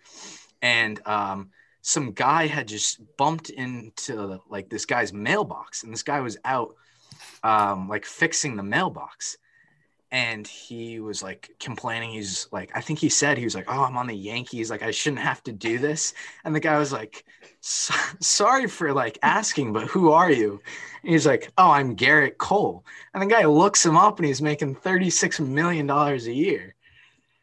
and 0.60 1.00
um." 1.06 1.50
some 1.82 2.10
guy 2.10 2.48
had 2.48 2.66
just 2.66 3.00
bumped 3.16 3.48
into 3.48 4.40
like 4.48 4.68
this 4.68 4.84
guy's 4.84 5.12
mailbox 5.12 5.84
and 5.84 5.92
this 5.92 6.02
guy 6.02 6.18
was 6.18 6.36
out 6.44 6.74
um 7.44 7.88
like 7.88 8.04
fixing 8.04 8.56
the 8.56 8.62
mailbox 8.62 9.38
and 10.10 10.46
he 10.46 11.00
was 11.00 11.22
like 11.22 11.50
complaining. 11.60 12.10
He's 12.10 12.48
like 12.52 12.70
i 12.74 12.80
think 12.80 12.98
he 12.98 13.08
said 13.08 13.38
he 13.38 13.44
was 13.44 13.54
like 13.54 13.66
oh 13.68 13.82
i'm 13.84 13.96
on 13.96 14.06
the 14.06 14.14
yankees 14.16 14.70
like 14.70 14.82
i 14.82 14.90
shouldn't 14.90 15.22
have 15.22 15.42
to 15.44 15.52
do 15.52 15.78
this. 15.78 16.14
And 16.44 16.54
the 16.54 16.60
guy 16.60 16.78
was 16.78 16.92
like 16.92 17.24
sorry 17.60 18.68
for 18.68 18.92
like 18.92 19.18
asking 19.22 19.72
but 19.72 19.88
who 19.88 20.12
are 20.12 20.30
you? 20.30 20.60
And 21.02 21.12
he's 21.12 21.26
like 21.26 21.50
oh 21.58 21.70
i'm 21.70 21.96
Gerrit 21.96 22.38
Cole. 22.38 22.84
And 23.14 23.22
the 23.22 23.26
guy 23.26 23.44
looks 23.46 23.84
him 23.84 23.96
up 23.96 24.18
and 24.18 24.26
he's 24.26 24.42
making 24.42 24.76
36 24.76 25.40
million 25.40 25.86
dollars 25.86 26.26
a 26.26 26.32
year 26.32 26.75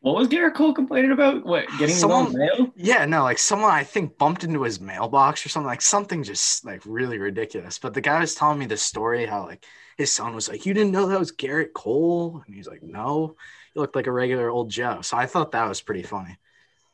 What 0.03 0.15
was 0.15 0.27
Gerrit 0.27 0.53
Cole 0.53 0.73
complaining 0.73 1.11
about? 1.13 1.45
What 1.45 1.65
getting 1.79 1.95
Someone- 1.95 2.25
his 2.25 2.35
mail? 2.35 2.73
Yeah, 2.75 3.05
no, 3.05 3.23
like 3.23 3.39
someone 3.39 3.71
I 3.71 3.85
think 3.85 4.17
bumped 4.17 4.43
into 4.43 4.61
his 4.63 4.81
mailbox 4.81 5.45
or 5.45 5.49
something, 5.49 5.65
like 5.67 5.81
something 5.81 6.23
just 6.23 6.65
like 6.65 6.81
really 6.85 7.17
ridiculous. 7.17 7.79
But 7.79 7.93
the 7.93 8.01
guy 8.01 8.19
was 8.19 8.35
telling 8.35 8.59
me 8.59 8.65
the 8.65 8.75
story 8.75 9.25
how 9.25 9.45
like 9.45 9.63
his 9.97 10.11
son 10.11 10.35
was 10.35 10.49
like, 10.49 10.65
You 10.65 10.73
didn't 10.73 10.91
know 10.91 11.07
that 11.07 11.17
was 11.19 11.31
Gerrit 11.31 11.71
Cole? 11.73 12.43
And 12.45 12.53
he's 12.53 12.67
like, 12.67 12.83
No, 12.83 13.37
he 13.73 13.79
looked 13.79 13.95
like 13.95 14.07
a 14.07 14.11
regular 14.11 14.49
old 14.49 14.69
Joe. 14.69 14.99
So 15.03 15.15
I 15.15 15.25
thought 15.25 15.53
that 15.53 15.69
was 15.69 15.79
pretty 15.79 16.03
funny. 16.03 16.37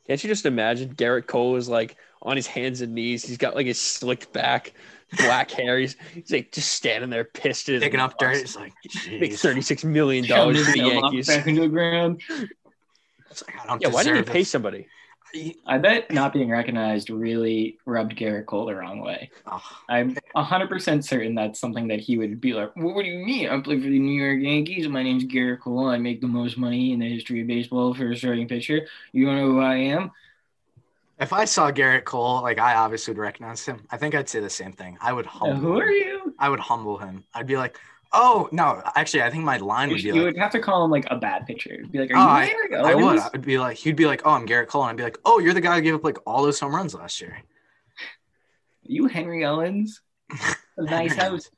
Can't 0.05 0.23
you 0.23 0.29
just 0.29 0.45
imagine 0.45 0.93
Gerrit 0.93 1.25
Cole 1.25 1.55
is 1.55 1.67
like 1.67 1.97
on 2.21 2.35
his 2.35 2.45
hands 2.47 2.81
and 2.81 2.93
knees? 2.93 3.23
He's 3.25 3.37
got 3.37 3.55
like 3.55 3.65
his 3.67 3.79
slicked 3.79 4.33
back, 4.33 4.73
black 5.17 5.49
hair. 5.51 5.77
He's, 5.79 5.95
he's 6.13 6.31
like 6.31 6.51
just 6.51 6.71
standing 6.73 7.09
there 7.11 7.23
pissed. 7.25 7.69
at 7.69 7.73
his 7.73 7.83
Picking 7.83 7.99
up 7.99 8.17
dirt. 8.19 8.33
boss. 8.33 8.41
It's 8.41 8.55
like, 8.55 8.73
Make 9.19 9.33
thirty 9.33 9.61
six 9.61 9.83
million 9.83 10.25
dollars 10.27 10.57
his 10.57 10.65
for 10.67 10.71
the 10.73 10.79
Yankees. 10.79 11.27
back 11.27 11.45
into 11.47 11.61
the 11.61 11.67
ground. 11.67 12.21
It's 13.31 13.43
like, 13.47 13.59
I 13.61 13.67
don't 13.67 13.81
Yeah, 13.81 13.89
why 13.89 14.03
didn't 14.03 14.17
you 14.17 14.23
pay 14.23 14.39
this. 14.39 14.49
somebody? 14.49 14.87
I 15.67 15.77
bet 15.77 16.09
not 16.09 16.33
being 16.33 16.49
recognized 16.49 17.11
really 17.11 17.77
rubbed 17.85 18.15
Gerrit 18.17 18.47
Cole 18.47 18.65
the 18.65 18.73
wrong 18.73 18.99
way. 18.99 19.29
Oh, 19.45 19.61
I'm 19.87 20.17
100% 20.35 21.03
certain 21.03 21.35
that's 21.35 21.59
something 21.59 21.87
that 21.89 21.99
he 21.99 22.17
would 22.17 22.41
be 22.41 22.53
like, 22.53 22.75
well, 22.75 22.95
What 22.95 23.03
do 23.05 23.11
you 23.11 23.23
mean? 23.23 23.47
I 23.47 23.59
play 23.61 23.75
for 23.79 23.87
the 23.87 23.99
New 23.99 24.19
York 24.19 24.41
Yankees. 24.41 24.87
My 24.87 25.03
name's 25.03 25.25
Gerrit 25.25 25.59
Cole. 25.59 25.87
I 25.87 25.99
make 25.99 26.21
the 26.21 26.27
most 26.27 26.57
money 26.57 26.93
in 26.93 26.99
the 26.99 27.07
history 27.13 27.41
of 27.41 27.47
baseball 27.47 27.93
for 27.93 28.09
a 28.11 28.17
starting 28.17 28.47
pitcher. 28.47 28.87
You 29.11 29.27
don't 29.27 29.35
know 29.35 29.45
who 29.51 29.59
I 29.59 29.75
am? 29.75 30.11
if 31.19 31.33
I 31.33 31.45
saw 31.45 31.69
Gerrit 31.69 32.05
Cole, 32.05 32.41
like 32.41 32.59
I 32.59 32.75
obviously 32.75 33.13
would 33.13 33.19
recognize 33.21 33.65
him. 33.65 33.85
I 33.91 33.97
think 33.97 34.15
I'd 34.15 34.29
say 34.29 34.39
the 34.39 34.49
same 34.49 34.71
thing. 34.71 34.97
I 35.01 35.11
would 35.13 35.25
humble 35.25 35.57
who 35.57 35.73
him. 35.75 35.81
are 35.81 35.91
you? 35.91 36.33
I 36.39 36.49
would 36.49 36.61
humble 36.61 36.97
him. 36.97 37.25
I'd 37.33 37.45
be 37.45 37.57
like, 37.57 37.77
Oh 38.11 38.49
no, 38.51 38.81
actually 38.95 39.21
I 39.23 39.29
think 39.29 39.43
my 39.43 39.57
line 39.57 39.89
You, 39.89 39.95
would 39.95 40.01
be 40.01 40.07
you 40.09 40.13
like 40.15 40.23
would 40.23 40.37
have 40.37 40.51
to 40.53 40.59
call 40.59 40.83
him 40.83 40.89
like 40.91 41.05
a 41.11 41.15
bad 41.17 41.45
pitcher. 41.45 41.77
Be 41.91 41.99
like, 41.99 42.11
Are 42.11 42.15
uh, 42.15 42.19
Oh, 42.19 42.23
you 42.23 42.75
I- 42.85 42.89
I 42.91 42.95
would. 42.95 43.19
I 43.19 43.29
would 43.31 43.41
be 43.45 43.59
like, 43.59 43.77
he'd 43.77 43.95
be 43.95 44.05
like, 44.07 44.21
"Oh, 44.25 44.31
I'm 44.31 44.47
Gerrit 44.47 44.67
Cole," 44.67 44.81
and 44.83 44.89
I'd 44.91 44.97
be 44.97 45.03
like, 45.03 45.19
"Oh, 45.25 45.39
you're 45.39 45.53
the 45.53 45.61
guy 45.61 45.75
who 45.75 45.81
gave 45.81 45.93
up 45.95 46.03
like 46.03 46.17
all 46.25 46.41
those 46.43 46.59
home 46.59 46.73
runs 46.75 46.93
last 46.95 47.21
year." 47.21 47.37
you 48.83 49.05
Henry 49.07 49.45
Owens? 49.45 50.01
A 50.31 50.55
nice 50.83 51.15
house 51.15 51.49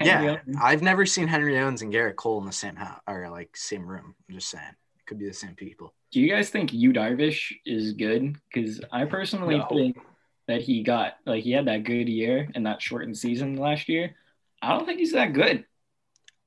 Yeah, 0.00 0.36
Owens. 0.46 0.56
I've 0.60 0.82
never 0.82 1.04
seen 1.06 1.26
Henry 1.26 1.58
Owens 1.58 1.82
and 1.82 1.92
Gerrit 1.92 2.16
Cole 2.16 2.38
in 2.40 2.46
the 2.46 2.52
same 2.52 2.76
house 2.76 3.00
or 3.08 3.28
like 3.30 3.56
same 3.56 3.86
room. 3.86 4.14
I'm 4.28 4.34
just 4.34 4.50
saying, 4.50 4.64
it 4.98 5.06
could 5.06 5.18
be 5.18 5.26
the 5.26 5.32
same 5.34 5.54
people. 5.54 5.94
Do 6.12 6.20
you 6.20 6.28
guys 6.30 6.50
think 6.50 6.72
Yu 6.72 6.92
Darvish 6.92 7.52
is 7.66 7.92
good? 7.94 8.36
Because 8.52 8.80
I 8.92 9.04
personally 9.06 9.58
No. 9.58 9.66
think 9.66 9.98
that 10.46 10.62
he 10.62 10.82
got 10.82 11.14
like 11.26 11.42
he 11.42 11.50
had 11.52 11.66
that 11.66 11.84
good 11.84 12.08
year 12.08 12.48
and 12.54 12.64
that 12.66 12.80
shortened 12.80 13.16
season 13.18 13.56
last 13.56 13.88
year. 13.88 14.14
I 14.62 14.76
don't 14.76 14.86
think 14.86 14.98
he's 15.00 15.12
that 15.12 15.32
good. 15.32 15.64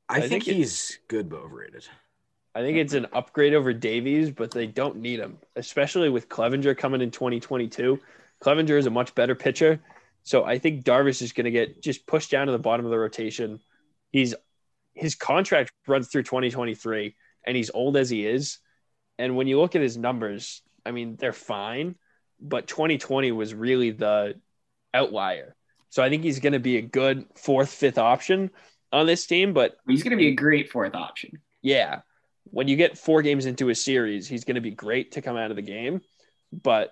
I, 0.09 0.17
I 0.17 0.19
think, 0.21 0.43
think 0.43 0.47
it- 0.49 0.55
he's 0.55 0.99
good 1.07 1.29
but 1.29 1.39
overrated. 1.39 1.87
I 2.53 2.61
think 2.61 2.77
it's 2.77 2.93
an 2.93 3.07
upgrade 3.13 3.53
over 3.53 3.71
Davies, 3.71 4.29
but 4.29 4.51
they 4.51 4.67
don't 4.67 4.97
need 4.97 5.19
him, 5.21 5.37
especially 5.55 6.09
with 6.09 6.27
Clevinger 6.27 6.77
coming 6.77 6.99
in 6.99 7.09
2022. 7.09 7.97
Clevinger 8.43 8.77
is 8.77 8.87
a 8.87 8.89
much 8.89 9.15
better 9.15 9.35
pitcher. 9.35 9.79
So 10.23 10.43
I 10.43 10.59
think 10.59 10.83
Darvish 10.83 11.21
is 11.21 11.31
going 11.31 11.45
to 11.45 11.51
get 11.51 11.81
just 11.81 12.05
pushed 12.05 12.29
down 12.29 12.47
to 12.47 12.51
the 12.51 12.59
bottom 12.59 12.85
of 12.85 12.91
the 12.91 12.99
rotation. 12.99 13.59
He's 14.11 14.35
his 14.93 15.15
contract 15.15 15.71
runs 15.87 16.09
through 16.09 16.23
2023 16.23 17.15
and 17.47 17.55
he's 17.55 17.71
old 17.73 17.95
as 17.95 18.09
he 18.09 18.27
is. 18.27 18.59
And 19.17 19.37
when 19.37 19.47
you 19.47 19.59
look 19.59 19.75
at 19.75 19.81
his 19.81 19.97
numbers, 19.97 20.61
I 20.85 20.91
mean, 20.91 21.15
they're 21.15 21.31
fine, 21.31 21.95
but 22.39 22.67
2020 22.67 23.31
was 23.31 23.53
really 23.53 23.91
the 23.91 24.35
outlier. 24.93 25.55
So 25.91 26.01
I 26.01 26.09
think 26.09 26.23
he's 26.23 26.39
going 26.39 26.53
to 26.53 26.59
be 26.59 26.77
a 26.77 26.81
good 26.81 27.25
fourth, 27.35 27.69
fifth 27.69 27.99
option 27.99 28.49
on 28.91 29.05
this 29.05 29.27
team, 29.27 29.53
but 29.53 29.77
He's 29.87 30.01
going 30.03 30.11
to 30.11 30.17
be 30.17 30.29
a 30.29 30.35
great 30.35 30.71
fourth 30.71 30.95
option. 30.95 31.39
yeah, 31.61 32.01
when 32.45 32.67
you 32.67 32.75
get 32.75 32.97
four 32.97 33.21
games 33.21 33.45
into 33.45 33.69
a 33.69 33.75
series, 33.75 34.27
he's 34.27 34.43
going 34.43 34.55
to 34.55 34.61
be 34.61 34.71
great 34.71 35.11
to 35.11 35.21
come 35.21 35.37
out 35.37 35.51
of 35.51 35.55
the 35.55 35.61
game. 35.61 36.01
But 36.51 36.91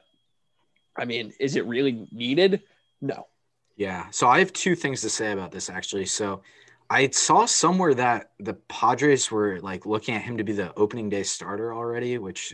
I 0.96 1.06
mean, 1.06 1.34
is 1.40 1.56
it 1.56 1.66
really 1.66 2.08
needed? 2.12 2.62
No. 3.02 3.28
Yeah. 3.76 4.08
So 4.12 4.28
I 4.28 4.40
have 4.40 4.54
two 4.54 4.76
things 4.76 5.02
to 5.02 5.10
say 5.10 5.32
about 5.32 5.52
this 5.52 5.70
actually. 5.70 6.06
So 6.06 6.42
I 6.90 7.10
saw 7.10 7.46
somewhere 7.46 7.94
that 7.96 8.32
the 8.40 8.54
Padres 8.54 9.32
were 9.32 9.60
like 9.62 9.86
looking 9.86 10.16
at 10.16 10.22
him 10.22 10.38
to 10.38 10.44
be 10.44 10.54
the 10.54 10.74
opening 10.76 11.10
day 11.10 11.24
starter 11.24 11.74
already, 11.74 12.18
which 12.18 12.54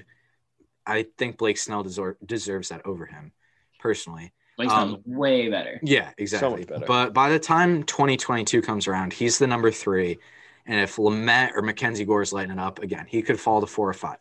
I 0.86 1.08
think 1.18 1.38
Blake 1.38 1.58
Snell 1.58 1.84
desor- 1.84 2.18
deserves 2.26 2.70
that 2.70 2.86
over 2.86 3.06
him 3.08 3.32
personally. 3.80 4.34
Like 4.58 4.70
Um, 4.70 5.02
way 5.06 5.50
better. 5.50 5.80
Yeah, 5.84 6.12
exactly. 6.18 6.60
much 6.60 6.68
better. 6.68 6.86
But 6.86 7.14
by 7.14 7.30
the 7.30 7.40
time 7.40 7.84
2022 7.84 8.62
comes 8.62 8.88
around, 8.88 9.14
he's 9.14 9.38
the 9.38 9.48
number 9.48 9.72
three. 9.72 10.18
And 10.66 10.80
if 10.80 10.96
Lamet 10.96 11.54
or 11.56 11.62
Mackenzie 11.62 12.06
Gore 12.06 12.22
is 12.22 12.34
lighting 12.34 12.54
it 12.54 12.60
up 12.60 12.80
again, 12.80 13.06
he 13.08 13.22
could 13.22 13.40
fall 13.40 13.62
to 13.62 13.68
four 13.68 13.88
or 13.88 13.94
five. 13.94 14.18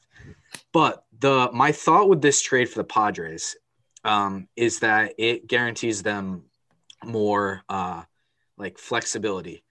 But 0.73 1.05
the 1.21 1.51
my 1.53 1.73
thought 1.73 2.09
with 2.09 2.21
this 2.21 2.43
trade 2.43 2.69
for 2.69 2.79
the 2.79 2.85
Padres 2.85 3.57
um, 4.05 4.49
is 4.57 4.81
that 4.81 5.15
it 5.19 5.47
guarantees 5.47 6.03
them 6.03 6.45
more 7.05 7.63
uh, 7.69 8.03
like 8.57 8.79
flexibility. 8.79 9.63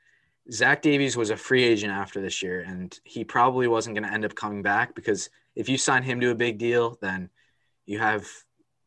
Zach 0.52 0.82
Davies 0.82 1.16
was 1.16 1.30
a 1.30 1.38
free 1.38 1.64
agent 1.64 1.94
after 1.94 2.22
this 2.22 2.44
year, 2.44 2.62
and 2.62 2.98
he 3.04 3.24
probably 3.24 3.68
wasn't 3.68 3.96
going 3.96 4.08
to 4.08 4.14
end 4.14 4.26
up 4.26 4.36
coming 4.36 4.62
back 4.62 4.94
because 4.94 5.30
if 5.56 5.70
you 5.70 5.78
sign 5.78 6.04
him 6.04 6.20
to 6.20 6.32
a 6.32 6.36
big 6.36 6.58
deal, 6.58 6.98
then 7.02 7.30
you 7.86 8.00
have 8.00 8.28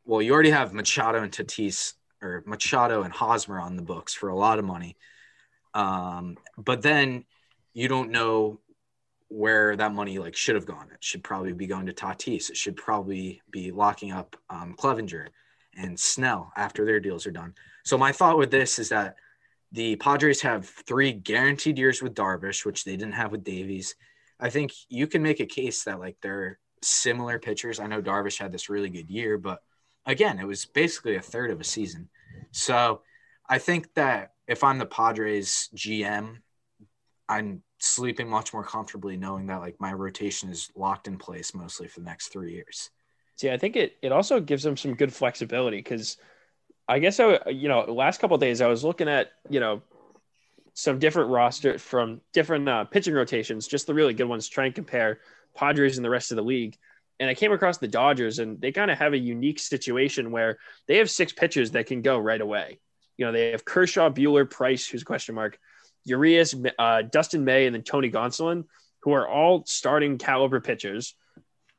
well, 0.07 0.23
you 0.23 0.33
already 0.33 0.51
have 0.51 0.73
Machado 0.73 1.23
and 1.23 1.33
Tatis 1.33 1.95
or 2.23 2.43
Machado 2.47 3.03
and 3.03 3.13
Hosmer 3.13 3.61
on 3.61 3.77
the 3.77 3.83
books 3.83 4.15
for 4.15 4.29
a 4.29 4.37
lot 4.37 4.59
of 4.59 4.65
money. 4.65 4.97
Um, 5.75 6.37
but 6.57 6.81
then 6.81 7.25
you 7.75 7.89
don't 7.89 8.11
know 8.11 8.61
where 9.29 9.77
that 9.77 9.93
money 9.93 10.19
like 10.19 10.37
should 10.37 10.55
have 10.55 10.65
gone. 10.65 10.89
It 10.93 11.03
should 11.03 11.25
probably 11.25 11.53
be 11.53 11.67
going 11.67 11.87
to 11.87 11.93
Tatis. 11.93 12.49
It 12.49 12.57
should 12.57 12.77
probably 12.77 13.43
be 13.51 13.73
locking 13.73 14.13
up 14.13 14.37
um, 14.49 14.75
Clevinger 14.79 15.29
and 15.77 15.99
Snell 15.99 16.53
after 16.57 16.85
their 16.85 17.01
deals 17.01 17.27
are 17.27 17.33
done. 17.33 17.55
So 17.85 17.99
my 17.99 18.13
thought 18.13 18.39
with 18.39 18.51
this 18.51 18.79
is 18.79 18.89
that 18.91 19.17
the 19.73 19.97
Padres 19.97 20.41
have 20.43 20.67
three 20.67 21.13
guaranteed 21.13 21.77
years 21.77 22.01
with 22.01 22.15
Darvish, 22.15 22.65
which 22.65 22.85
they 22.85 22.97
didn't 22.97 23.15
have 23.15 23.33
with 23.33 23.45
Davies. 23.45 23.97
I 24.39 24.49
think 24.51 24.73
you 24.89 25.07
can 25.07 25.23
make 25.23 25.41
a 25.41 25.47
case 25.47 25.85
that 25.85 25.99
like 25.99 26.17
they're 26.23 26.59
similar 26.83 27.39
pitchers. 27.39 27.81
I 27.81 27.87
know 27.89 28.01
Darvish 28.01 28.39
had 28.39 28.53
this 28.53 28.71
really 28.71 28.89
good 28.89 29.11
year, 29.11 29.37
but 29.37 29.61
again, 30.07 30.39
it 30.39 30.47
was 30.47 30.65
basically 30.65 31.17
a 31.17 31.23
third 31.23 31.51
of 31.51 31.61
a 31.61 31.65
season. 31.65 32.09
So 32.53 33.03
I 33.49 33.59
think 33.59 33.93
that 33.95 34.33
if 34.47 34.63
I'm 34.65 34.79
the 34.79 34.87
Padres 34.87 35.69
GM, 35.75 36.39
I'm 37.29 37.63
sleeping 37.79 38.29
much 38.29 38.53
more 38.53 38.65
comfortably 38.65 39.17
knowing 39.17 39.47
that 39.47 39.61
like 39.61 39.81
my 39.81 39.93
rotation 39.93 40.49
is 40.49 40.71
locked 40.75 41.09
in 41.09 41.19
place 41.19 41.55
mostly 41.55 41.89
for 41.89 42.01
the 42.01 42.07
next 42.07 42.29
three 42.29 42.53
years. 42.53 42.91
See, 43.37 43.51
I 43.51 43.59
think 43.59 43.77
it 43.77 43.97
it 44.01 44.13
also 44.13 44.41
gives 44.41 44.63
them 44.63 44.77
some 44.77 44.95
good 44.95 45.13
flexibility 45.13 45.79
because 45.79 46.17
I 46.89 47.01
guess 47.01 47.21
I, 47.21 47.41
you 47.51 47.69
know, 47.69 47.85
the 47.85 47.93
last 47.93 48.21
couple 48.21 48.39
days 48.39 48.61
I 48.61 48.69
was 48.69 48.85
looking 48.85 49.09
at, 49.09 49.33
you 49.51 49.61
know, 49.61 49.83
some 50.73 50.99
different 50.99 51.31
roster 51.31 51.79
from 51.79 52.21
different 52.33 52.69
uh, 52.69 52.85
pitching 52.85 53.15
rotations, 53.15 53.67
just 53.67 53.87
the 53.87 53.95
really 53.95 54.15
good 54.15 54.29
ones, 54.29 54.49
try 54.49 54.67
and 54.67 54.75
compare 54.75 55.21
Padres 55.55 55.97
and 55.97 56.05
the 56.05 56.11
rest 56.11 56.31
of 56.31 56.37
the 56.37 56.43
league. 56.43 56.77
And 57.19 57.31
I 57.31 57.35
came 57.35 57.53
across 57.53 57.79
the 57.79 57.89
Dodgers, 57.89 58.39
and 58.39 58.61
they 58.61 58.73
kind 58.73 58.91
of 58.91 58.99
have 58.99 59.15
a 59.15 59.19
unique 59.19 59.59
situation 59.59 60.31
where 60.31 60.59
they 60.87 60.99
have 60.99 61.11
six 61.11 61.33
pitchers 61.33 61.71
that 61.73 61.87
can 61.87 62.03
go 62.03 62.19
right 62.19 62.41
away. 62.41 62.79
You 63.17 63.25
know, 63.25 63.33
they 63.33 63.53
have 63.53 63.65
Kershaw, 63.65 64.11
Buehler, 64.11 64.49
Price, 64.49 64.87
who's 64.87 65.03
a 65.03 65.07
question 65.07 65.35
mark, 65.35 65.59
Urias, 66.05 66.55
uh, 66.79 67.03
Dustin 67.03 67.45
May, 67.45 67.67
and 67.67 67.75
then 67.75 67.83
Tony 67.83 68.11
Gonsolin, 68.11 68.65
who 69.01 69.13
are 69.13 69.27
all 69.27 69.65
starting 69.67 70.19
caliber 70.19 70.61
pitchers. 70.61 71.15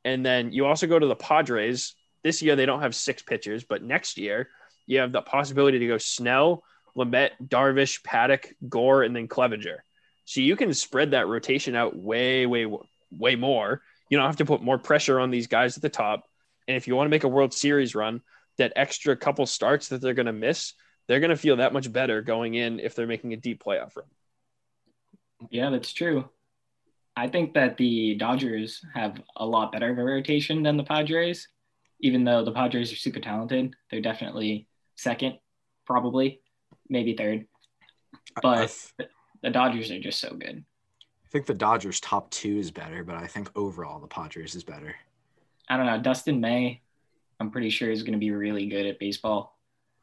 And 0.03 0.25
then 0.25 0.51
you 0.51 0.65
also 0.65 0.87
go 0.87 0.97
to 0.97 1.07
the 1.07 1.15
Padres. 1.15 1.95
This 2.23 2.41
year 2.41 2.55
they 2.55 2.65
don't 2.65 2.81
have 2.81 2.95
six 2.95 3.21
pitchers, 3.21 3.63
but 3.63 3.83
next 3.83 4.17
year 4.17 4.49
you 4.85 4.99
have 4.99 5.11
the 5.11 5.21
possibility 5.21 5.79
to 5.79 5.87
go 5.87 5.97
Snell, 5.97 6.63
Lamet, 6.97 7.31
Darvish, 7.45 8.01
Paddack, 8.01 8.53
Gore, 8.67 9.03
and 9.03 9.15
then 9.15 9.27
Clevinger. 9.27 9.77
So 10.25 10.41
you 10.41 10.55
can 10.55 10.73
spread 10.73 11.11
that 11.11 11.27
rotation 11.27 11.75
out 11.75 11.95
way, 11.95 12.45
way, 12.45 12.65
way 13.11 13.35
more. 13.35 13.81
You 14.09 14.17
don't 14.17 14.27
have 14.27 14.37
to 14.37 14.45
put 14.45 14.61
more 14.61 14.77
pressure 14.77 15.19
on 15.19 15.31
these 15.31 15.47
guys 15.47 15.75
at 15.75 15.81
the 15.81 15.89
top. 15.89 16.27
And 16.67 16.77
if 16.77 16.87
you 16.87 16.95
want 16.95 17.07
to 17.07 17.11
make 17.11 17.23
a 17.23 17.29
World 17.29 17.53
Series 17.53 17.95
run, 17.95 18.21
that 18.57 18.73
extra 18.75 19.15
couple 19.15 19.45
starts 19.45 19.89
that 19.89 20.01
they're 20.01 20.13
going 20.13 20.25
to 20.25 20.33
miss, 20.33 20.73
they're 21.07 21.19
going 21.19 21.29
to 21.29 21.37
feel 21.37 21.57
that 21.57 21.73
much 21.73 21.91
better 21.91 22.21
going 22.21 22.55
in 22.55 22.79
if 22.79 22.95
they're 22.95 23.07
making 23.07 23.33
a 23.33 23.37
deep 23.37 23.63
playoff 23.63 23.95
run. 23.95 24.07
Yeah, 25.49 25.69
that's 25.69 25.93
true. 25.93 26.29
I 27.15 27.27
think 27.27 27.53
that 27.53 27.77
the 27.77 28.15
Dodgers 28.15 28.83
have 28.93 29.21
a 29.35 29.45
lot 29.45 29.71
better 29.71 29.91
of 29.91 29.97
a 29.97 30.03
rotation 30.03 30.63
than 30.63 30.77
the 30.77 30.83
Padres, 30.83 31.47
even 31.99 32.23
though 32.23 32.43
the 32.43 32.51
Padres 32.51 32.91
are 32.91 32.97
super 32.97 33.19
talented. 33.19 33.73
They're 33.89 34.01
definitely 34.01 34.67
second, 34.95 35.39
probably, 35.85 36.41
maybe 36.89 37.15
third. 37.15 37.47
But 38.41 38.75
the 39.41 39.49
Dodgers 39.49 39.89
are 39.91 39.99
just 39.99 40.19
so 40.19 40.35
good. 40.35 40.63
I 41.27 41.29
think 41.29 41.45
the 41.45 41.53
Dodgers 41.53 41.99
top 41.99 42.31
two 42.31 42.57
is 42.57 42.71
better, 42.71 43.03
but 43.03 43.15
I 43.15 43.27
think 43.27 43.51
overall 43.53 43.99
the 43.99 44.07
Padres 44.07 44.55
is 44.55 44.63
better. 44.63 44.95
I 45.67 45.75
don't 45.75 45.85
know. 45.85 45.99
Dustin 45.99 46.39
May, 46.39 46.79
I'm 47.41 47.51
pretty 47.51 47.69
sure 47.69 47.91
is 47.91 48.01
going 48.01 48.13
to 48.13 48.17
be 48.17 48.31
really 48.31 48.65
good 48.67 48.85
at 48.85 48.97
baseball. 48.97 49.59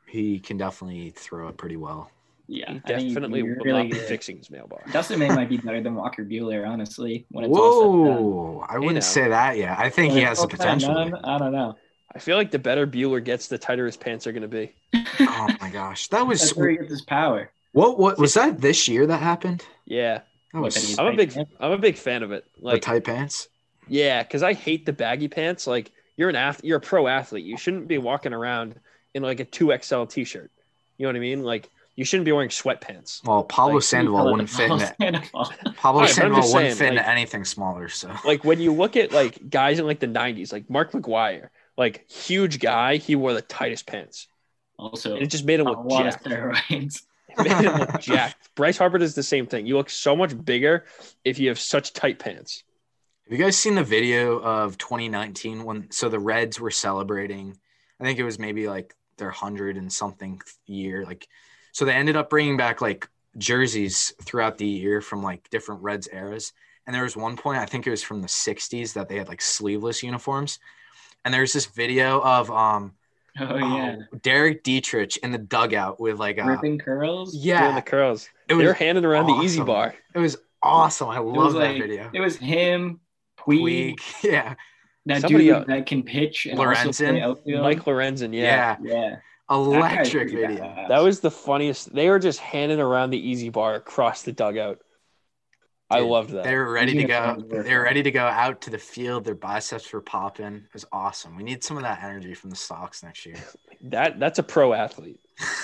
He 0.06 0.38
can 0.38 0.58
definitely 0.58 1.14
throw 1.16 1.48
it 1.48 1.56
pretty 1.56 1.78
well. 1.78 2.10
Yeah, 2.46 2.74
he 2.74 2.78
definitely 2.80 3.42
will 3.42 3.56
really 3.64 3.84
not 3.84 3.92
be 3.92 3.98
fixing 4.00 4.36
his 4.36 4.50
mailbox. 4.50 4.92
Dustin 4.92 5.18
May 5.18 5.28
might 5.28 5.48
be 5.48 5.56
better 5.56 5.80
than 5.80 5.94
Walker 5.94 6.26
Buehler, 6.26 6.68
honestly. 6.68 7.24
When 7.30 7.46
it's 7.46 7.56
Whoa, 7.56 8.62
I 8.68 8.78
wouldn't 8.78 9.02
say 9.02 9.26
that 9.26 9.56
yet. 9.56 9.78
I 9.78 9.88
think 9.88 10.10
when 10.10 10.18
he 10.18 10.24
has 10.24 10.42
the 10.42 10.48
potential. 10.48 10.94
I 11.24 11.38
don't 11.38 11.52
know. 11.52 11.74
I 12.14 12.18
feel 12.18 12.36
like 12.36 12.50
the 12.50 12.58
better 12.58 12.86
Buehler 12.86 13.24
gets, 13.24 13.48
the 13.48 13.56
tighter 13.56 13.86
his 13.86 13.96
pants 13.96 14.26
are 14.26 14.32
going 14.32 14.42
to 14.42 14.48
be. 14.48 14.74
oh 15.20 15.48
my 15.58 15.70
gosh, 15.70 16.08
that 16.08 16.26
was 16.26 16.40
That's 16.42 16.54
where 16.54 16.68
he 16.68 16.76
gets 16.76 16.90
his 16.90 17.02
power. 17.02 17.50
What? 17.72 17.98
What 17.98 18.18
was 18.18 18.34
that? 18.34 18.60
This 18.60 18.88
year 18.88 19.06
that 19.06 19.22
happened? 19.22 19.64
Yeah, 19.86 20.16
that 20.16 20.26
was, 20.60 20.98
I'm 20.98 21.06
a 21.06 21.16
big. 21.16 21.32
Pants? 21.32 21.50
I'm 21.60 21.72
a 21.72 21.78
big 21.78 21.96
fan 21.96 22.22
of 22.22 22.32
it. 22.32 22.44
Like 22.60 22.82
the 22.82 22.86
tight 22.86 23.04
pants. 23.04 23.48
Yeah, 23.88 24.22
because 24.22 24.42
I 24.42 24.52
hate 24.52 24.86
the 24.86 24.92
baggy 24.92 25.28
pants. 25.28 25.66
Like 25.66 25.90
you're 26.16 26.28
an 26.28 26.36
athlete, 26.36 26.68
you're 26.68 26.78
a 26.78 26.80
pro 26.80 27.06
athlete. 27.06 27.44
You 27.44 27.56
shouldn't 27.56 27.88
be 27.88 27.98
walking 27.98 28.32
around 28.32 28.78
in 29.14 29.22
like 29.22 29.40
a 29.40 29.44
two 29.44 29.76
XL 29.76 30.04
t-shirt. 30.04 30.50
You 30.96 31.04
know 31.04 31.08
what 31.08 31.16
I 31.16 31.20
mean? 31.20 31.42
Like 31.42 31.68
you 31.96 32.04
shouldn't 32.04 32.24
be 32.24 32.32
wearing 32.32 32.48
sweatpants. 32.48 33.24
Well, 33.24 33.44
Pablo 33.44 33.74
like, 33.74 33.84
Sandoval 33.84 34.30
wouldn't 34.32 34.50
fit 34.50 34.70
into 34.70 35.22
Pablo 35.76 36.02
right, 36.02 36.10
Sandoval 36.10 36.52
wouldn't 36.52 36.76
fit 36.76 36.90
like, 36.90 36.98
into 36.98 37.08
anything 37.08 37.44
smaller. 37.44 37.88
So, 37.88 38.12
like 38.24 38.44
when 38.44 38.60
you 38.60 38.72
look 38.72 38.96
at 38.96 39.12
like 39.12 39.48
guys 39.48 39.78
in 39.78 39.86
like 39.86 40.00
the 40.00 40.08
'90s, 40.08 40.52
like 40.52 40.68
Mark 40.68 40.92
McGwire, 40.92 41.50
like 41.76 42.10
huge 42.10 42.58
guy, 42.58 42.96
he 42.96 43.16
wore 43.16 43.32
the 43.32 43.42
tightest 43.42 43.86
pants. 43.86 44.28
Also, 44.76 45.14
and 45.14 45.22
it 45.22 45.28
just 45.28 45.44
made 45.44 45.60
him 45.60 45.66
look 45.66 45.88
jacked. 45.88 46.26
it 46.26 46.30
made 46.30 46.38
him 46.38 46.48
look 46.48 46.90
jacked. 48.00 48.54
Bryce 48.54 48.78
Harper 48.78 48.98
does 48.98 49.14
the 49.14 49.22
same 49.22 49.46
thing. 49.46 49.66
You 49.66 49.76
look 49.76 49.90
so 49.90 50.16
much 50.16 50.44
bigger 50.44 50.84
if 51.24 51.38
you 51.38 51.48
have 51.48 51.58
such 51.58 51.92
tight 51.92 52.18
pants. 52.18 52.64
Have 53.24 53.38
you 53.38 53.42
guys 53.42 53.56
seen 53.56 53.74
the 53.74 53.84
video 53.84 54.38
of 54.38 54.78
2019 54.78 55.64
when 55.64 55.90
so 55.90 56.08
the 56.08 56.18
Reds 56.18 56.60
were 56.60 56.70
celebrating? 56.70 57.56
I 58.00 58.04
think 58.04 58.18
it 58.18 58.24
was 58.24 58.38
maybe 58.38 58.68
like 58.68 58.94
their 59.16 59.30
hundred 59.30 59.76
and 59.76 59.92
something 59.92 60.40
year. 60.66 61.04
Like, 61.04 61.28
so 61.72 61.84
they 61.84 61.92
ended 61.92 62.16
up 62.16 62.28
bringing 62.30 62.56
back 62.56 62.80
like 62.80 63.08
jerseys 63.38 64.12
throughout 64.22 64.58
the 64.58 64.66
year 64.66 65.00
from 65.00 65.22
like 65.22 65.48
different 65.50 65.82
Reds 65.82 66.08
eras. 66.12 66.52
And 66.86 66.94
there 66.94 67.04
was 67.04 67.16
one 67.16 67.36
point, 67.36 67.58
I 67.58 67.64
think 67.64 67.86
it 67.86 67.90
was 67.90 68.02
from 68.02 68.20
the 68.20 68.28
60s, 68.28 68.92
that 68.92 69.08
they 69.08 69.16
had 69.16 69.28
like 69.28 69.40
sleeveless 69.40 70.02
uniforms 70.02 70.58
and 71.24 71.32
there's 71.32 71.52
this 71.52 71.66
video 71.66 72.20
of 72.20 72.50
um 72.50 72.92
oh 73.40 73.56
yeah 73.56 73.96
um, 73.96 74.20
Derek 74.22 74.62
Dietrich 74.62 75.16
in 75.18 75.32
the 75.32 75.38
dugout 75.38 76.00
with 76.00 76.18
like 76.18 76.38
a 76.38 76.44
ripping 76.44 76.78
curls. 76.78 77.34
Yeah, 77.34 77.62
Doing 77.62 77.74
the 77.76 77.82
curls. 77.82 78.28
It 78.48 78.54
was 78.54 78.64
They're 78.64 78.74
handing 78.74 79.04
around 79.04 79.24
awesome. 79.24 79.38
the 79.38 79.44
easy 79.44 79.62
bar. 79.62 79.94
It 80.14 80.18
was 80.18 80.36
awesome. 80.62 81.08
I 81.08 81.18
love 81.18 81.54
that 81.54 81.58
like, 81.58 81.80
video. 81.80 82.10
It 82.12 82.20
was 82.20 82.36
him, 82.36 83.00
Puig, 83.38 83.96
Puig 83.96 84.00
yeah. 84.22 84.54
That 85.06 85.20
Somebody 85.20 85.46
dude 85.46 85.54
else. 85.54 85.66
that 85.66 85.86
can 85.86 86.02
pitch 86.02 86.46
and 86.46 86.58
Lorenzen. 86.58 87.36
Mike 87.60 87.84
Lorenzen, 87.84 88.34
yeah. 88.34 88.76
Yeah. 88.82 88.94
yeah. 88.94 89.16
Electric 89.50 90.30
video. 90.30 90.86
That 90.88 91.02
was 91.02 91.20
the 91.20 91.30
funniest. 91.30 91.94
They 91.94 92.08
were 92.08 92.18
just 92.18 92.38
handing 92.40 92.80
around 92.80 93.10
the 93.10 93.18
easy 93.18 93.50
bar 93.50 93.74
across 93.74 94.22
the 94.22 94.32
dugout. 94.32 94.80
I 95.90 96.00
loved 96.00 96.30
that. 96.30 96.44
They 96.44 96.54
were 96.54 96.72
ready 96.72 96.94
to 96.94 97.04
go. 97.04 97.36
They 97.46 97.74
were 97.74 97.82
ready 97.82 98.02
to 98.02 98.10
go 98.10 98.24
out 98.26 98.62
to 98.62 98.70
the 98.70 98.78
field. 98.78 99.24
Their 99.24 99.34
biceps 99.34 99.92
were 99.92 100.00
popping. 100.00 100.56
It 100.56 100.72
was 100.72 100.86
awesome. 100.90 101.36
We 101.36 101.42
need 101.42 101.62
some 101.62 101.76
of 101.76 101.82
that 101.82 102.02
energy 102.02 102.34
from 102.34 102.50
the 102.50 102.56
Sox 102.56 103.02
next 103.02 103.26
year. 103.26 103.36
that 103.82 104.18
that's 104.18 104.38
a 104.38 104.42
pro 104.42 104.72
athlete. 104.72 105.20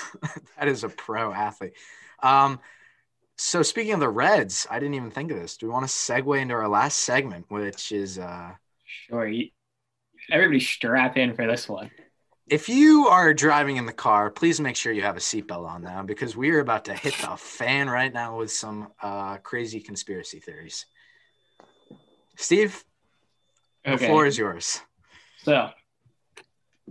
that 0.59 0.67
is 0.67 0.83
a 0.83 0.89
pro 0.89 1.33
athlete. 1.33 1.73
Um, 2.21 2.59
so 3.37 3.63
speaking 3.63 3.93
of 3.93 3.99
the 3.99 4.09
Reds, 4.09 4.67
I 4.69 4.79
didn't 4.79 4.93
even 4.93 5.11
think 5.11 5.31
of 5.31 5.39
this. 5.39 5.57
Do 5.57 5.65
we 5.65 5.73
want 5.73 5.87
to 5.87 5.91
segue 5.91 6.39
into 6.39 6.53
our 6.53 6.67
last 6.67 6.99
segment, 6.99 7.45
which 7.49 7.91
is 7.91 8.19
uh 8.19 8.51
sure. 8.85 9.31
Everybody 10.29 10.59
strap 10.59 11.17
in 11.17 11.35
for 11.35 11.47
this 11.47 11.67
one 11.67 11.89
if 12.51 12.67
you 12.67 13.07
are 13.07 13.33
driving 13.33 13.77
in 13.77 13.85
the 13.85 13.93
car, 13.93 14.29
please 14.29 14.59
make 14.59 14.75
sure 14.75 14.91
you 14.91 15.03
have 15.03 15.15
a 15.15 15.21
seatbelt 15.21 15.65
on 15.65 15.81
now 15.81 16.03
because 16.03 16.35
we 16.35 16.51
are 16.51 16.59
about 16.59 16.83
to 16.85 16.93
hit 16.93 17.15
the 17.21 17.37
fan 17.37 17.89
right 17.89 18.13
now 18.13 18.37
with 18.37 18.51
some 18.51 18.89
uh, 19.01 19.37
crazy 19.37 19.79
conspiracy 19.79 20.39
theories. 20.39 20.85
Steve, 22.35 22.83
okay. 23.87 23.95
the 23.95 24.05
floor 24.05 24.25
is 24.25 24.37
yours. 24.37 24.81
So, 25.43 25.69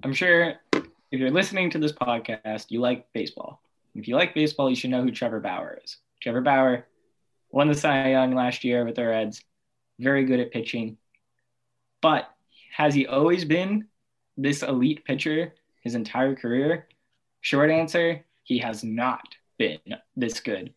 I'm 0.03 0.15
sure 0.15 0.55
if 0.73 1.21
you're 1.21 1.31
listening 1.31 1.69
to 1.71 1.79
this 1.79 1.93
podcast, 1.93 2.71
you 2.71 2.81
like 2.81 3.13
baseball. 3.13 3.61
If 3.95 4.09
you 4.09 4.17
like 4.17 4.35
baseball, 4.35 4.71
you 4.71 4.77
should 4.77 4.91
know 4.91 5.03
who 5.03 5.11
Trevor 5.11 5.41
Bauer 5.41 5.79
is. 5.85 5.99
Trevor 6.23 6.41
Bauer 6.41 6.87
won 7.51 7.69
the 7.69 7.75
Cy 7.75 8.13
Young 8.13 8.35
last 8.35 8.65
year 8.65 8.87
with 8.87 8.95
the 8.95 9.07
Reds, 9.07 9.45
very 9.99 10.25
good 10.25 10.41
at 10.41 10.53
pitching. 10.53 10.97
But 12.01 12.31
has 12.73 12.95
he 12.95 13.07
always 13.07 13.45
been 13.45 13.89
this 14.37 14.63
elite 14.63 15.05
pitcher 15.05 15.55
his 15.83 15.95
entire 15.95 16.35
career? 16.35 16.87
Short 17.41 17.71
answer, 17.71 18.25
he 18.45 18.59
has 18.59 18.85
not 18.85 19.23
been 19.59 19.79
this 20.17 20.41
good. 20.41 20.75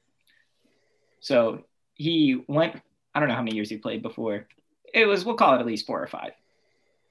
So 1.19 1.63
he 1.95 2.43
went, 2.47 2.75
I 3.13 3.19
don't 3.19 3.29
know 3.29 3.35
how 3.35 3.41
many 3.41 3.55
years 3.55 3.69
he 3.69 3.77
played 3.77 4.01
before. 4.01 4.47
It 4.93 5.05
was, 5.05 5.25
we'll 5.25 5.35
call 5.35 5.55
it 5.55 5.59
at 5.59 5.65
least 5.65 5.87
four 5.87 6.01
or 6.01 6.07
five. 6.07 6.33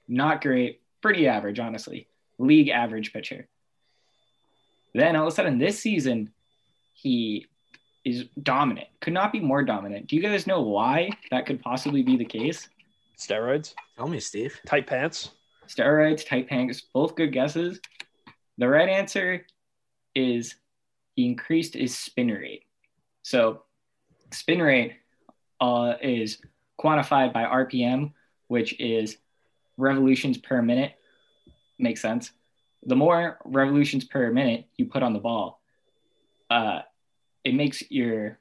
Not 0.07 0.41
great, 0.41 0.81
pretty 1.01 1.27
average, 1.27 1.59
honestly. 1.59 2.07
League 2.37 2.69
average 2.69 3.13
pitcher. 3.13 3.47
Then 4.93 5.15
all 5.15 5.27
of 5.27 5.33
a 5.33 5.35
sudden 5.35 5.57
this 5.57 5.79
season, 5.79 6.31
he 6.93 7.47
is 8.05 8.25
dominant. 8.41 8.87
Could 9.01 9.13
not 9.13 9.31
be 9.31 9.39
more 9.39 9.63
dominant. 9.63 10.07
Do 10.07 10.15
you 10.15 10.21
guys 10.21 10.45
know 10.45 10.61
why 10.61 11.09
that 11.31 11.45
could 11.45 11.61
possibly 11.61 12.03
be 12.03 12.17
the 12.17 12.25
case? 12.25 12.69
Steroids. 13.17 13.73
Tell 13.97 14.07
me, 14.07 14.19
Steve. 14.19 14.59
Tight 14.65 14.87
pants 14.87 15.31
steroids, 15.67 16.27
tight 16.27 16.47
pants, 16.47 16.81
both 16.93 17.15
good 17.15 17.31
guesses. 17.31 17.79
The 18.57 18.67
right 18.67 18.89
answer 18.89 19.45
is 20.15 20.55
he 21.15 21.25
increased 21.25 21.73
his 21.73 21.97
spin 21.97 22.29
rate. 22.29 22.63
So, 23.23 23.63
spin 24.31 24.61
rate 24.61 24.93
uh, 25.61 25.93
is 26.01 26.39
quantified 26.79 27.33
by 27.33 27.43
RPM, 27.43 28.13
which 28.47 28.79
is 28.79 29.17
revolutions 29.77 30.37
per 30.37 30.61
minute. 30.61 30.93
Makes 31.79 32.01
sense. 32.01 32.31
The 32.85 32.95
more 32.95 33.39
revolutions 33.45 34.03
per 34.05 34.31
minute 34.31 34.65
you 34.77 34.85
put 34.85 35.03
on 35.03 35.13
the 35.13 35.19
ball, 35.19 35.61
uh, 36.49 36.81
it 37.43 37.55
makes 37.55 37.89
your 37.89 38.39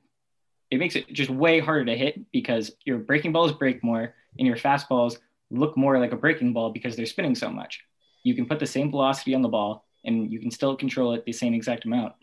it 0.70 0.78
makes 0.78 0.96
it 0.96 1.12
just 1.12 1.28
way 1.28 1.60
harder 1.60 1.84
to 1.84 1.96
hit 1.96 2.32
because 2.32 2.72
your 2.84 2.98
breaking 2.98 3.32
balls 3.32 3.52
break 3.52 3.84
more 3.84 4.14
and 4.38 4.46
your 4.46 4.56
fastballs 4.56 5.18
look 5.52 5.76
more 5.76 5.98
like 5.98 6.12
a 6.12 6.16
breaking 6.16 6.52
ball 6.52 6.70
because 6.70 6.96
they're 6.96 7.06
spinning 7.06 7.34
so 7.34 7.50
much. 7.50 7.80
You 8.24 8.34
can 8.34 8.46
put 8.46 8.58
the 8.58 8.66
same 8.66 8.90
velocity 8.90 9.34
on 9.34 9.42
the 9.42 9.48
ball 9.48 9.86
and 10.04 10.32
you 10.32 10.40
can 10.40 10.50
still 10.50 10.76
control 10.76 11.14
it 11.14 11.24
the 11.24 11.32
same 11.32 11.54
exact 11.54 11.84
amount, 11.84 12.14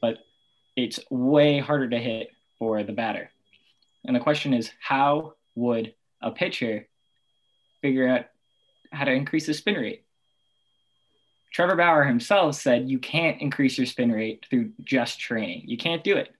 but 0.00 0.18
it's 0.76 1.00
way 1.10 1.58
harder 1.58 1.88
to 1.88 1.98
hit 1.98 2.30
for 2.58 2.82
the 2.82 2.92
batter. 2.92 3.30
And 4.04 4.14
the 4.14 4.20
question 4.20 4.54
is, 4.54 4.70
how 4.80 5.34
would 5.54 5.94
a 6.20 6.30
pitcher 6.30 6.86
figure 7.82 8.08
out 8.08 8.26
how 8.92 9.04
to 9.04 9.12
increase 9.12 9.46
the 9.46 9.54
spin 9.54 9.74
rate? 9.74 10.04
Trevor 11.52 11.76
Bauer 11.76 12.04
himself 12.04 12.54
said 12.54 12.88
you 12.88 12.98
can't 12.98 13.40
increase 13.40 13.76
your 13.76 13.86
spin 13.86 14.12
rate 14.12 14.46
through 14.48 14.70
just 14.84 15.18
training. 15.18 15.64
You 15.66 15.76
can't 15.76 16.04
do 16.04 16.16
it. 16.16 16.32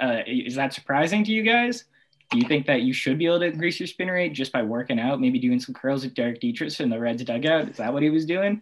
Uh, 0.00 0.22
is 0.26 0.54
that 0.54 0.72
surprising 0.72 1.22
to 1.24 1.32
you 1.32 1.42
guys? 1.42 1.84
Do 2.30 2.38
you 2.38 2.46
think 2.46 2.66
that 2.66 2.82
you 2.82 2.92
should 2.92 3.18
be 3.18 3.26
able 3.26 3.40
to 3.40 3.46
increase 3.46 3.80
your 3.80 3.86
spin 3.86 4.08
rate 4.08 4.34
just 4.34 4.52
by 4.52 4.62
working 4.62 5.00
out, 5.00 5.20
maybe 5.20 5.38
doing 5.38 5.60
some 5.60 5.74
curls 5.74 6.04
with 6.04 6.14
Derek 6.14 6.40
Dietrich 6.40 6.78
in 6.78 6.90
the 6.90 6.98
Reds 6.98 7.24
dugout? 7.24 7.70
Is 7.70 7.78
that 7.78 7.92
what 7.92 8.02
he 8.02 8.10
was 8.10 8.26
doing? 8.26 8.60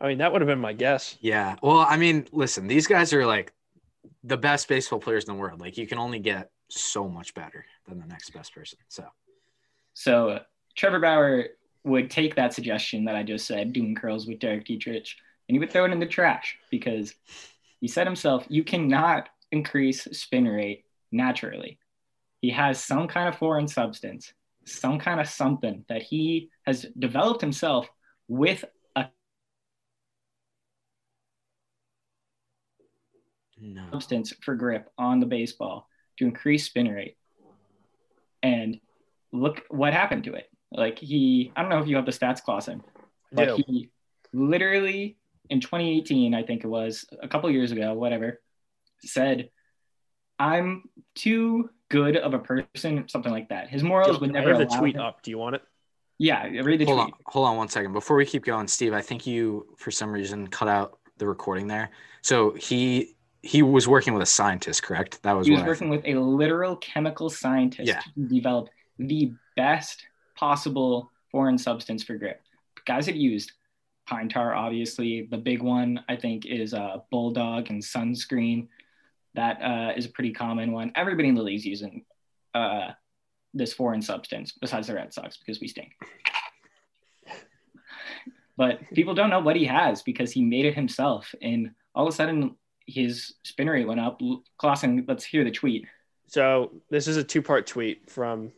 I 0.00 0.08
mean, 0.08 0.18
that 0.18 0.32
would 0.32 0.40
have 0.40 0.48
been 0.48 0.58
my 0.58 0.72
guess. 0.72 1.16
Yeah. 1.20 1.56
Well, 1.62 1.86
I 1.88 1.96
mean, 1.96 2.26
listen, 2.32 2.66
these 2.66 2.86
guys 2.86 3.12
are 3.12 3.26
like 3.26 3.52
the 4.24 4.36
best 4.36 4.66
baseball 4.66 4.98
players 4.98 5.24
in 5.24 5.34
the 5.34 5.40
world. 5.40 5.60
Like 5.60 5.76
you 5.76 5.86
can 5.86 5.98
only 5.98 6.18
get 6.18 6.50
so 6.68 7.08
much 7.08 7.34
better 7.34 7.64
than 7.86 8.00
the 8.00 8.06
next 8.06 8.30
best 8.30 8.54
person. 8.54 8.78
So, 8.88 9.04
so 9.94 10.30
uh, 10.30 10.38
Trevor 10.74 11.00
Bauer 11.00 11.44
would 11.84 12.10
take 12.10 12.34
that 12.36 12.54
suggestion 12.54 13.04
that 13.04 13.16
I 13.16 13.22
just 13.22 13.46
said, 13.46 13.72
doing 13.72 13.94
curls 13.94 14.26
with 14.26 14.38
Derek 14.38 14.64
Dietrich, 14.64 15.08
and 15.48 15.54
he 15.54 15.58
would 15.58 15.70
throw 15.70 15.84
it 15.84 15.92
in 15.92 16.00
the 16.00 16.06
trash 16.06 16.56
because 16.70 17.14
he 17.80 17.88
said 17.88 18.06
himself, 18.06 18.44
you 18.48 18.64
cannot 18.64 19.28
increase 19.50 20.04
spin 20.12 20.46
rate 20.46 20.84
naturally. 21.10 21.78
He 22.42 22.50
has 22.50 22.82
some 22.82 23.06
kind 23.06 23.28
of 23.28 23.38
foreign 23.38 23.68
substance, 23.68 24.32
some 24.66 24.98
kind 24.98 25.20
of 25.20 25.28
something 25.28 25.84
that 25.88 26.02
he 26.02 26.50
has 26.66 26.84
developed 26.98 27.40
himself 27.40 27.88
with 28.26 28.64
a 28.96 29.06
no. 33.60 33.84
substance 33.92 34.34
for 34.42 34.56
grip 34.56 34.90
on 34.98 35.20
the 35.20 35.26
baseball 35.26 35.88
to 36.18 36.26
increase 36.26 36.66
spin 36.66 36.88
rate. 36.88 37.16
And 38.42 38.80
look 39.30 39.62
what 39.68 39.92
happened 39.92 40.24
to 40.24 40.34
it. 40.34 40.50
Like 40.72 40.98
he, 40.98 41.52
I 41.54 41.62
don't 41.62 41.70
know 41.70 41.78
if 41.78 41.86
you 41.86 41.94
have 41.94 42.06
the 42.06 42.12
stats 42.12 42.42
clause 42.42 42.66
in, 42.66 42.82
but 43.30 43.46
No. 43.46 43.56
he 43.56 43.90
literally 44.32 45.16
in 45.48 45.60
2018, 45.60 46.34
I 46.34 46.42
think 46.42 46.64
it 46.64 46.68
was 46.68 47.04
a 47.22 47.28
couple 47.28 47.50
years 47.50 47.70
ago, 47.70 47.94
whatever, 47.94 48.40
said, 49.04 49.50
"I'm 50.38 50.84
too 51.14 51.70
good 51.88 52.16
of 52.16 52.34
a 52.34 52.38
person," 52.38 53.08
something 53.08 53.32
like 53.32 53.48
that. 53.50 53.68
His 53.68 53.82
morals 53.82 54.20
would 54.20 54.30
I 54.30 54.32
never 54.32 54.50
have 54.50 54.58
the 54.58 54.68
allow 54.68 54.78
tweet 54.80 54.94
him- 54.96 55.02
up. 55.02 55.22
Do 55.22 55.30
you 55.30 55.38
want 55.38 55.56
it? 55.56 55.62
Yeah, 56.18 56.44
read 56.46 56.78
the 56.80 56.84
Hold 56.84 57.00
tweet. 57.00 57.14
on, 57.14 57.20
hold 57.26 57.46
on 57.48 57.56
one 57.56 57.68
second. 57.68 57.92
Before 57.92 58.16
we 58.16 58.24
keep 58.24 58.44
going, 58.44 58.68
Steve, 58.68 58.92
I 58.92 59.00
think 59.00 59.26
you 59.26 59.74
for 59.76 59.90
some 59.90 60.12
reason 60.12 60.46
cut 60.46 60.68
out 60.68 60.98
the 61.18 61.26
recording 61.26 61.66
there. 61.66 61.90
So 62.22 62.52
he 62.52 63.16
he 63.44 63.60
was 63.62 63.88
working 63.88 64.14
with 64.14 64.22
a 64.22 64.26
scientist, 64.26 64.84
correct? 64.84 65.20
That 65.24 65.32
was 65.32 65.46
He 65.48 65.52
was 65.52 65.60
what 65.60 65.66
I 65.66 65.68
working 65.68 65.88
with 65.88 66.02
a 66.04 66.14
literal 66.14 66.76
chemical 66.76 67.28
scientist 67.28 67.88
Yeah. 67.88 68.00
to 68.14 68.28
develop 68.28 68.68
the 69.00 69.32
best 69.56 70.06
possible 70.36 71.10
foreign 71.32 71.58
substance 71.58 72.04
for 72.04 72.16
grip. 72.16 72.40
Guys 72.86 73.06
had 73.06 73.16
used 73.16 73.50
pine 74.06 74.28
tar, 74.28 74.54
obviously. 74.54 75.26
The 75.28 75.38
big 75.38 75.60
one, 75.60 76.04
I 76.08 76.14
think, 76.14 76.46
is 76.46 76.72
uh, 76.72 76.98
bulldog 77.10 77.70
and 77.70 77.82
sunscreen. 77.82 78.68
That 79.34 79.62
uh, 79.62 79.92
is 79.96 80.06
a 80.06 80.10
pretty 80.10 80.32
common 80.32 80.72
one. 80.72 80.92
Everybody 80.94 81.28
in 81.28 81.34
the 81.34 81.42
league's 81.42 81.64
using 81.64 82.04
uh, 82.54 82.90
this 83.54 83.72
foreign 83.72 84.02
substance, 84.02 84.52
besides 84.60 84.86
the 84.86 84.94
Red 84.94 85.12
Sox, 85.12 85.38
because 85.38 85.60
we 85.60 85.68
stink. 85.68 85.92
But 88.56 88.80
people 88.94 89.14
don't 89.14 89.30
know 89.30 89.40
what 89.40 89.56
he 89.56 89.64
has 89.64 90.02
because 90.02 90.30
he 90.30 90.44
made 90.44 90.66
it 90.66 90.74
himself. 90.74 91.34
And 91.40 91.70
all 91.94 92.06
of 92.06 92.12
a 92.12 92.16
sudden, 92.16 92.56
his 92.86 93.34
spin 93.42 93.68
rate 93.68 93.86
went 93.86 94.00
up. 94.00 94.20
Clausen, 94.58 95.04
let's 95.08 95.24
hear 95.24 95.44
the 95.44 95.50
tweet. 95.50 95.86
So 96.26 96.72
this 96.90 97.08
is 97.08 97.16
a 97.16 97.24
two-part 97.24 97.66
tweet 97.66 98.10
from 98.10 98.52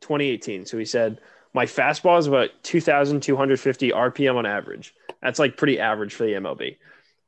2018. 0.00 0.66
So 0.66 0.78
he 0.78 0.84
said, 0.84 1.20
"My 1.52 1.66
fastball 1.66 2.18
is 2.18 2.26
about 2.26 2.50
2,250 2.62 3.92
RPM 3.92 4.36
on 4.36 4.46
average. 4.46 4.94
That's 5.22 5.38
like 5.38 5.56
pretty 5.56 5.78
average 5.78 6.14
for 6.14 6.24
the 6.24 6.34
MLB. 6.34 6.76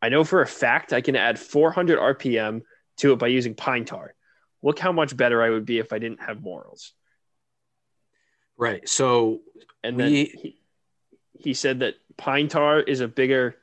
I 0.02 0.08
know 0.08 0.24
for 0.24 0.42
a 0.42 0.46
fact 0.46 0.92
I 0.92 1.00
can 1.00 1.16
add 1.16 1.38
400 1.38 1.98
RPM 1.98 2.62
to 2.98 3.12
it 3.12 3.16
by 3.16 3.28
using 3.28 3.54
pine 3.54 3.84
tar. 3.84 4.14
Look 4.62 4.78
how 4.78 4.92
much 4.92 5.16
better 5.16 5.42
I 5.42 5.50
would 5.50 5.64
be 5.64 5.78
if 5.78 5.92
I 5.92 5.98
didn't 5.98 6.20
have 6.22 6.42
morals." 6.42 6.92
Right. 8.56 8.86
So 8.88 9.42
And 9.82 9.98
then 9.98 10.10
We- 10.10 10.24
he, 10.24 10.58
he 11.38 11.54
said 11.54 11.80
that 11.80 11.94
pine 12.16 12.48
tar 12.48 12.80
is 12.80 13.00
a 13.00 13.08
bigger 13.08 13.56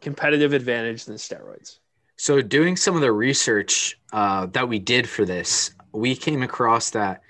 competitive 0.00 0.52
advantage 0.52 1.04
than 1.04 1.16
steroids. 1.16 1.78
So, 2.16 2.40
doing 2.40 2.76
some 2.76 2.94
of 2.94 3.00
the 3.00 3.10
research 3.10 3.98
uh, 4.12 4.46
that 4.46 4.68
we 4.68 4.78
did 4.78 5.08
for 5.08 5.24
this, 5.24 5.72
we 5.92 6.14
came 6.14 6.42
across 6.42 6.90
that 6.90 7.22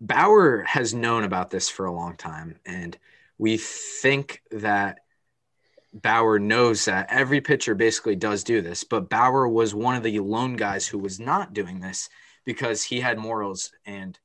Bauer 0.00 0.62
has 0.64 0.92
known 0.92 1.24
about 1.24 1.50
this 1.50 1.68
for 1.68 1.86
a 1.86 1.92
long 1.92 2.16
time. 2.16 2.56
And 2.66 2.96
we 3.38 3.56
think 3.56 4.42
that 4.50 5.03
Bauer 5.94 6.40
knows 6.40 6.84
that 6.86 7.06
every 7.08 7.40
pitcher 7.40 7.74
basically 7.74 8.16
does 8.16 8.42
do 8.42 8.60
this. 8.60 8.82
But 8.82 9.08
Bauer 9.08 9.48
was 9.48 9.74
one 9.74 9.94
of 9.94 10.02
the 10.02 10.18
lone 10.18 10.56
guys 10.56 10.86
who 10.86 10.98
was 10.98 11.20
not 11.20 11.54
doing 11.54 11.80
this 11.80 12.08
because 12.44 12.82
he 12.82 13.00
had 13.00 13.18
morals 13.18 13.70
and 13.86 14.18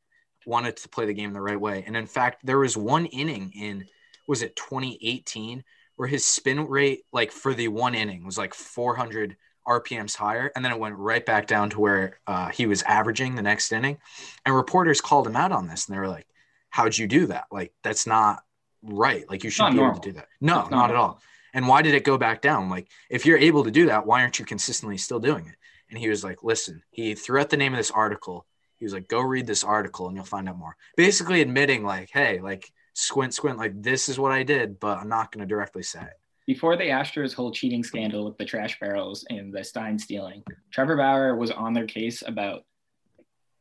wanted 0.46 0.78
to 0.78 0.90
play 0.90 1.06
the 1.06 1.14
game 1.14 1.32
the 1.32 1.42
right 1.42 1.60
way. 1.60 1.84
And 1.86 1.96
in 1.96 2.08
fact, 2.08 2.44
there 2.44 2.58
was 2.58 2.76
one 2.76 3.06
inning 3.06 3.52
in, 3.56 3.86
was 4.28 4.42
it 4.42 4.56
2018, 4.56 5.64
where 5.96 6.08
his 6.08 6.26
spin 6.26 6.68
rate, 6.68 7.04
like 7.14 7.32
for 7.32 7.54
the 7.54 7.68
one 7.68 7.94
inning, 7.94 8.26
was 8.26 8.38
like 8.38 8.54
400 8.56 9.38
RPMs 9.68 10.16
higher, 10.16 10.52
and 10.56 10.66
then 10.66 10.72
it 10.72 10.80
went 10.80 10.96
right 10.96 11.24
back 11.24 11.46
down 11.46 11.70
to 11.70 11.80
where 11.80 12.20
uh, 12.26 12.50
he 12.50 12.66
was 12.66 12.82
averaging 12.84 13.36
the 13.36 13.44
next 13.44 13.72
inning. 13.72 14.00
And 14.46 14.56
reporters 14.56 15.02
called 15.02 15.28
him 15.28 15.36
out 15.36 15.52
on 15.52 15.68
this, 15.68 15.88
and 15.88 15.96
they 15.96 16.00
were 16.00 16.08
like, 16.08 16.26
"How'd 16.70 16.98
you 16.98 17.06
do 17.06 17.28
that? 17.28 17.46
Like 17.52 17.74
that's 17.84 18.08
not 18.08 18.42
right. 18.82 19.30
Like 19.30 19.44
you 19.44 19.52
should 19.52 19.64
not 19.64 19.74
be 19.74 19.80
able 19.80 20.00
to 20.00 20.10
do 20.10 20.14
that. 20.14 20.28
No, 20.42 20.56
not, 20.56 20.72
not 20.72 20.90
at 20.90 20.96
all. 20.96 21.22
And 21.54 21.68
why 21.68 21.82
did 21.82 21.94
it 21.94 22.04
go 22.04 22.18
back 22.18 22.42
down? 22.42 22.70
Like 22.70 22.88
if 23.10 23.26
you're 23.26 23.38
able 23.38 23.64
to 23.64 23.72
do 23.72 23.88
that, 23.88 24.06
why 24.06 24.22
aren't 24.22 24.40
you 24.40 24.46
consistently 24.46 24.98
still 24.98 25.20
doing 25.20 25.48
it?" 25.48 25.56
And 25.90 26.00
he 26.00 26.10
was 26.10 26.24
like, 26.24 26.44
"Listen." 26.44 26.84
He 26.92 27.16
threw 27.16 27.40
out 27.40 27.50
the 27.50 27.58
name 27.58 27.74
of 27.74 27.78
this 27.78 27.92
article. 27.92 28.46
He 28.78 28.86
was 28.86 28.94
like, 28.94 29.08
"Go 29.08 29.22
read 29.22 29.48
this 29.48 29.64
article, 29.64 30.08
and 30.08 30.16
you'll 30.16 30.26
find 30.26 30.48
out 30.48 30.58
more." 30.58 30.76
Basically 30.96 31.42
admitting, 31.42 31.84
like, 31.84 32.10
"Hey, 32.12 32.40
like." 32.40 32.72
Squint, 32.96 33.34
squint, 33.34 33.58
like 33.58 33.82
this 33.82 34.10
is 34.10 34.20
what 34.20 34.34
I 34.34 34.44
did, 34.44 34.78
but 34.78 34.98
I'm 34.98 35.08
not 35.08 35.32
going 35.32 35.40
to 35.40 35.48
directly 35.48 35.84
say 35.84 36.02
it. 36.02 36.20
Before 36.46 36.76
the 36.76 36.86
Astros' 36.86 37.34
whole 37.34 37.52
cheating 37.52 37.82
scandal 37.82 38.26
with 38.26 38.38
the 38.38 38.44
trash 38.44 38.78
barrels 38.78 39.26
and 39.30 39.54
the 39.54 39.64
Stein 39.64 39.98
stealing, 39.98 40.44
Trevor 40.70 40.98
Bauer 40.98 41.38
was 41.38 41.50
on 41.50 41.74
their 41.74 41.86
case 41.86 42.24
about 42.28 42.66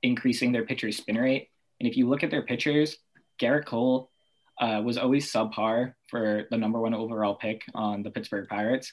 increasing 0.03 0.51
their 0.51 0.65
pitcher's 0.65 0.97
spin 0.97 1.19
rate. 1.19 1.51
And 1.79 1.89
if 1.89 1.97
you 1.97 2.09
look 2.09 2.25
at 2.25 2.33
their 2.33 2.43
pitchers, 2.43 2.97
Gerrit 3.41 3.67
Cole 3.67 4.11
uh, 4.61 4.83
was 4.85 4.99
always 4.99 5.31
subpar 5.31 5.95
for 6.09 6.47
the 6.51 6.57
number 6.57 6.81
one 6.81 6.95
overall 6.95 7.35
pick 7.35 7.63
on 7.75 8.03
the 8.03 8.11
Pittsburgh 8.11 8.49
Pirates. 8.49 8.93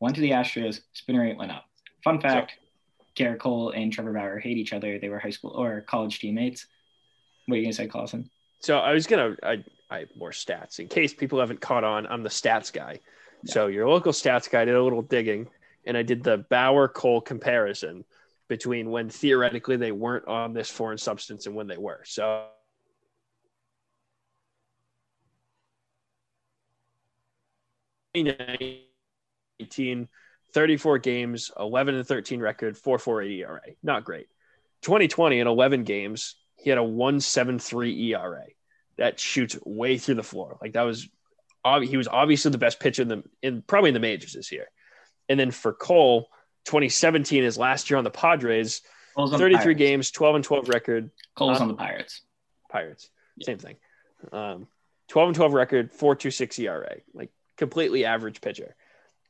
Went 0.00 0.14
to 0.16 0.20
the 0.20 0.30
Astros, 0.30 0.80
spin 0.92 1.16
rate 1.16 1.36
went 1.36 1.52
up. 1.52 1.64
Fun 2.02 2.20
fact 2.20 2.54
Gerrit 3.16 3.38
Cole 3.38 3.70
and 3.70 3.92
Trevor 3.92 4.12
Bauer 4.12 4.38
hate 4.38 4.58
each 4.58 4.72
other. 4.72 4.98
They 4.98 5.08
were 5.08 5.18
high 5.18 5.30
school 5.30 5.52
or 5.52 5.82
college 5.82 6.18
teammates. 6.18 6.66
What 7.46 7.54
are 7.54 7.58
you 7.58 7.64
going 7.64 7.72
to 7.72 7.76
say, 7.76 7.86
Clausen? 7.86 8.28
So 8.60 8.78
I 8.78 8.92
was 8.92 9.06
gonna 9.06 9.36
I 9.42 9.62
I 9.90 10.00
have 10.00 10.08
more 10.16 10.30
stats 10.30 10.78
in 10.78 10.88
case 10.88 11.12
people 11.12 11.38
haven't 11.38 11.60
caught 11.60 11.84
on. 11.84 12.06
I'm 12.06 12.22
the 12.22 12.30
stats 12.30 12.72
guy. 12.72 13.00
So 13.44 13.66
your 13.66 13.88
local 13.88 14.12
stats 14.12 14.50
guy 14.50 14.64
did 14.64 14.74
a 14.74 14.82
little 14.82 15.02
digging, 15.02 15.48
and 15.86 15.96
I 15.96 16.02
did 16.02 16.24
the 16.24 16.38
Bauer 16.48 16.88
Cole 16.88 17.20
comparison 17.20 18.04
between 18.48 18.90
when 18.90 19.10
theoretically 19.10 19.76
they 19.76 19.92
weren't 19.92 20.26
on 20.26 20.54
this 20.54 20.70
foreign 20.70 20.98
substance 20.98 21.46
and 21.46 21.54
when 21.54 21.66
they 21.66 21.76
were. 21.76 22.00
So. 22.04 22.46
Eighteen, 28.14 30.08
34 30.52 30.98
games, 30.98 31.50
11 31.58 31.94
and 31.96 32.06
13 32.06 32.40
record, 32.40 32.76
4.48 32.76 33.38
ERA. 33.40 33.60
Not 33.82 34.04
great. 34.04 34.26
2020 34.82 35.40
in 35.40 35.46
11 35.46 35.84
games, 35.84 36.36
he 36.56 36.70
had 36.70 36.78
a 36.78 36.82
1.73 36.82 38.10
ERA. 38.10 38.44
That 38.96 39.18
shoots 39.18 39.58
way 39.64 39.98
through 39.98 40.14
the 40.16 40.22
floor. 40.22 40.58
Like 40.62 40.74
that 40.74 40.82
was, 40.82 41.08
he 41.82 41.96
was 41.96 42.06
obviously 42.08 42.50
the 42.52 42.58
best 42.58 42.78
pitcher 42.78 43.02
in 43.02 43.08
the 43.08 43.22
in 43.42 43.62
probably 43.62 43.88
in 43.90 43.94
the 43.94 44.00
majors 44.00 44.34
this 44.34 44.52
year. 44.52 44.66
And 45.28 45.40
then 45.40 45.50
for 45.50 45.72
Cole, 45.72 46.28
2017 46.66 47.42
is 47.42 47.58
last 47.58 47.90
year 47.90 47.96
on 47.98 48.04
the 48.04 48.10
Padres, 48.10 48.82
Cole's 49.16 49.32
on 49.32 49.38
the 49.38 49.44
33 49.44 49.58
Pirates. 49.64 49.78
games, 49.78 50.10
12 50.10 50.34
and 50.36 50.44
12 50.44 50.68
record, 50.68 51.10
Cole's 51.34 51.56
Huh? 51.58 51.62
on 51.64 51.68
the 51.68 51.74
Pirates. 51.74 52.20
Pirates. 52.70 53.08
Yeah. 53.36 53.46
Same 53.46 53.58
thing. 53.58 53.76
Um, 54.30 54.68
12 55.08 55.28
and 55.28 55.36
12 55.36 55.52
record, 55.54 55.92
4.26 55.92 56.58
ERA. 56.60 56.96
Like 57.14 57.30
completely 57.56 58.04
average 58.04 58.40
pitcher. 58.40 58.76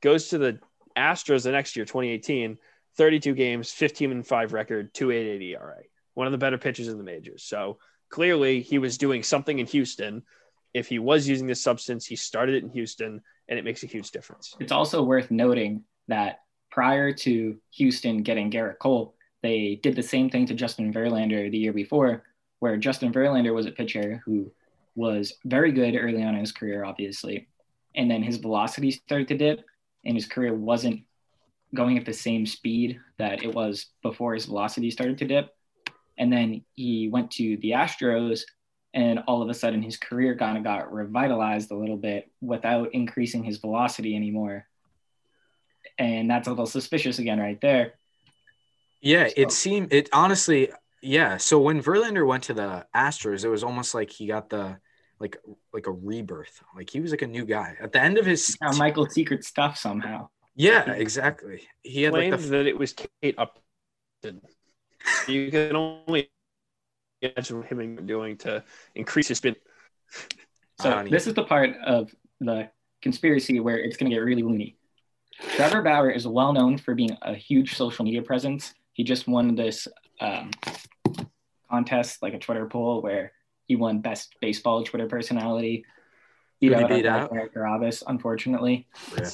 Goes 0.01 0.29
to 0.29 0.39
the 0.39 0.59
Astros 0.97 1.45
the 1.45 1.53
next 1.53 1.77
year, 1.77 1.85
2018, 1.85 2.59
32 2.97 3.35
games, 3.35 3.71
15 3.73 4.13
and 4.13 4.27
5 4.27 4.53
record, 4.53 4.95
2.88 4.95 5.43
ERA. 5.43 5.83
One 6.15 6.27
of 6.27 6.33
the 6.33 6.39
better 6.39 6.59
pitchers 6.59 6.89
in 6.89 6.99
the 6.99 7.05
majors. 7.05 7.43
So 7.43 7.79
clearly 8.09 8.61
he 8.61 8.79
was 8.79 8.99
doing 8.99 9.23
something 9.23 9.59
in 9.59 9.67
Houston. 9.67 10.23
If 10.73 10.89
he 10.89 10.99
was 10.99 11.27
using 11.27 11.47
this 11.47 11.63
substance, 11.63 12.07
he 12.07 12.17
started 12.17 12.57
it 12.57 12.63
in 12.63 12.71
Houston, 12.71 13.21
and 13.49 13.59
it 13.59 13.65
makes 13.65 13.83
a 13.83 13.87
huge 13.87 14.11
difference. 14.11 14.55
It's 14.61 14.73
also 14.73 15.03
worth 15.03 15.31
noting 15.31 15.85
that 16.09 16.41
prior 16.71 17.13
to 17.13 17.57
Houston 17.73 18.23
getting 18.23 18.51
Gerrit 18.51 18.79
Cole, 18.79 19.15
they 19.43 19.79
did 19.83 19.95
the 19.95 20.03
same 20.03 20.31
thing 20.31 20.47
to 20.47 20.55
Justin 20.55 20.93
Verlander 20.93 21.51
the 21.51 21.59
year 21.59 21.73
before, 21.73 22.25
where 22.61 22.77
Justin 22.77 23.13
Verlander 23.13 23.55
was 23.55 23.67
a 23.67 23.71
pitcher 23.71 24.23
who 24.25 24.51
was 24.95 25.35
very 25.45 25.73
good 25.73 25.97
early 25.97 26.23
on 26.23 26.35
in 26.35 26.41
his 26.41 26.53
career, 26.53 26.85
obviously. 26.85 27.49
And 27.95 28.11
then 28.11 28.23
his 28.23 28.39
velocity 28.39 28.91
started 28.91 29.29
to 29.29 29.37
dip. 29.37 29.65
and 30.05 30.17
his 30.17 30.27
career 30.27 30.55
wasn't 30.55 31.03
going 31.75 31.99
at 31.99 32.05
the 32.05 32.13
same 32.13 32.47
speed 32.47 33.01
that 33.19 33.43
it 33.43 33.55
was 33.55 33.87
before 34.03 34.35
his 34.35 34.47
velocity 34.47 34.91
started 34.91 35.19
to 35.19 35.25
dip. 35.25 35.55
And 36.17 36.33
then 36.33 36.65
he 36.75 37.09
went 37.09 37.33
to 37.33 37.57
the 37.57 37.73
Astros, 37.73 38.43
and 38.93 39.21
all 39.27 39.43
of 39.43 39.49
a 39.49 39.55
sudden 39.55 39.83
his 39.83 39.97
career 39.97 40.37
kind 40.37 40.57
of 40.57 40.63
got 40.63 40.93
revitalized 40.93 41.73
a 41.73 41.77
little 41.77 41.97
bit 41.97 42.31
without 42.41 42.95
increasing 42.95 43.43
his 43.43 43.59
velocity 43.59 44.15
anymore. 44.15 44.67
And 45.99 46.31
that's 46.31 46.47
a 46.47 46.51
little 46.51 46.67
suspicious 46.67 47.19
again, 47.19 47.41
right 47.41 47.61
there. 47.61 47.95
Yeah, 49.01 49.29
it 49.37 49.51
seemed 49.51 49.93
it 49.93 50.09
honestly. 50.13 50.71
Yeah, 51.03 51.37
so 51.37 51.59
when 51.59 51.83
Verlander 51.83 52.27
went 52.27 52.45
to 52.45 52.55
the 52.55 52.87
Astros, 52.95 53.45
it 53.45 53.51
was 53.51 53.63
almost 53.63 53.95
like 53.95 54.11
he 54.11 54.27
got 54.27 54.49
the 54.49 54.79
like 55.21 55.37
like 55.73 55.87
a 55.87 55.93
rebirth. 55.93 56.63
Like 56.77 56.91
he 56.91 57.01
was 57.01 57.11
like 57.11 57.23
a 57.23 57.27
new 57.27 57.45
guy 57.45 57.77
at 57.81 57.93
the 57.93 58.01
end 58.01 58.19
of 58.19 58.27
his. 58.27 58.57
Now 58.61 58.73
Michael 58.73 59.09
Secret 59.09 59.45
stuff 59.45 59.77
somehow. 59.77 60.29
Yeah, 60.57 60.93
exactly. 60.93 61.63
He 61.83 62.03
had 62.03 62.13
like 62.13 62.31
the 62.31 62.37
that 62.37 62.67
it 62.67 62.79
was 62.79 62.93
Kate 62.93 63.35
Upton. 63.39 64.41
You 65.29 65.51
can 65.51 65.77
only 65.77 66.31
imagine 67.21 67.59
what 67.59 67.67
him 67.67 68.07
doing 68.07 68.37
to 68.39 68.63
increase 68.95 69.29
his 69.29 69.39
spin. 69.39 69.57
So 70.81 70.91
don't 70.91 71.11
this 71.11 71.27
is 71.27 71.35
the 71.35 71.45
part 71.45 71.77
of 71.85 72.15
the 72.41 72.71
conspiracy 73.03 73.61
where 73.61 73.79
it's 73.79 73.97
going 73.97 74.11
to 74.11 74.17
get 74.17 74.23
really 74.23 74.43
loony. 74.43 74.77
Trevor 75.57 75.83
Bauer 75.83 76.11
is 76.11 76.27
well 76.27 76.53
known 76.53 76.79
for 76.79 76.95
being 76.95 77.17
a 77.23 77.35
huge 77.35 77.75
social 77.75 78.05
media 78.05 78.23
presence. 78.23 78.75
He 78.93 79.03
just 79.03 79.27
won 79.27 79.57
this 79.57 79.89
um, 80.21 80.53
contest, 81.69 82.23
like 82.23 82.35
a 82.35 82.39
Twitter 82.39 82.67
poll, 82.67 83.03
where 83.03 83.33
he 83.67 83.77
won 83.77 84.01
best 84.01 84.35
baseball 84.41 84.83
Twitter 84.85 85.07
personality. 85.07 85.85
Who'd 86.61 86.79
he 86.79 86.85
beat 86.85 87.07
out? 87.07 87.33
Eric 87.33 87.53
unfortunately. 88.07 88.87
Rip. 89.13 89.33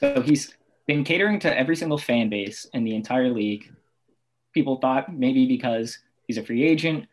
So 0.00 0.20
he's 0.20 0.54
been 0.86 1.04
catering 1.04 1.38
to 1.40 1.58
every 1.58 1.76
single 1.76 1.98
fan 1.98 2.28
base 2.28 2.66
in 2.72 2.84
the 2.84 2.94
entire 2.94 3.30
league. 3.30 3.72
People 4.52 4.76
thought 4.76 5.12
maybe 5.12 5.46
because 5.46 5.98
he's 6.26 6.38
a 6.38 6.44
free 6.44 6.64
agent, 6.64 7.06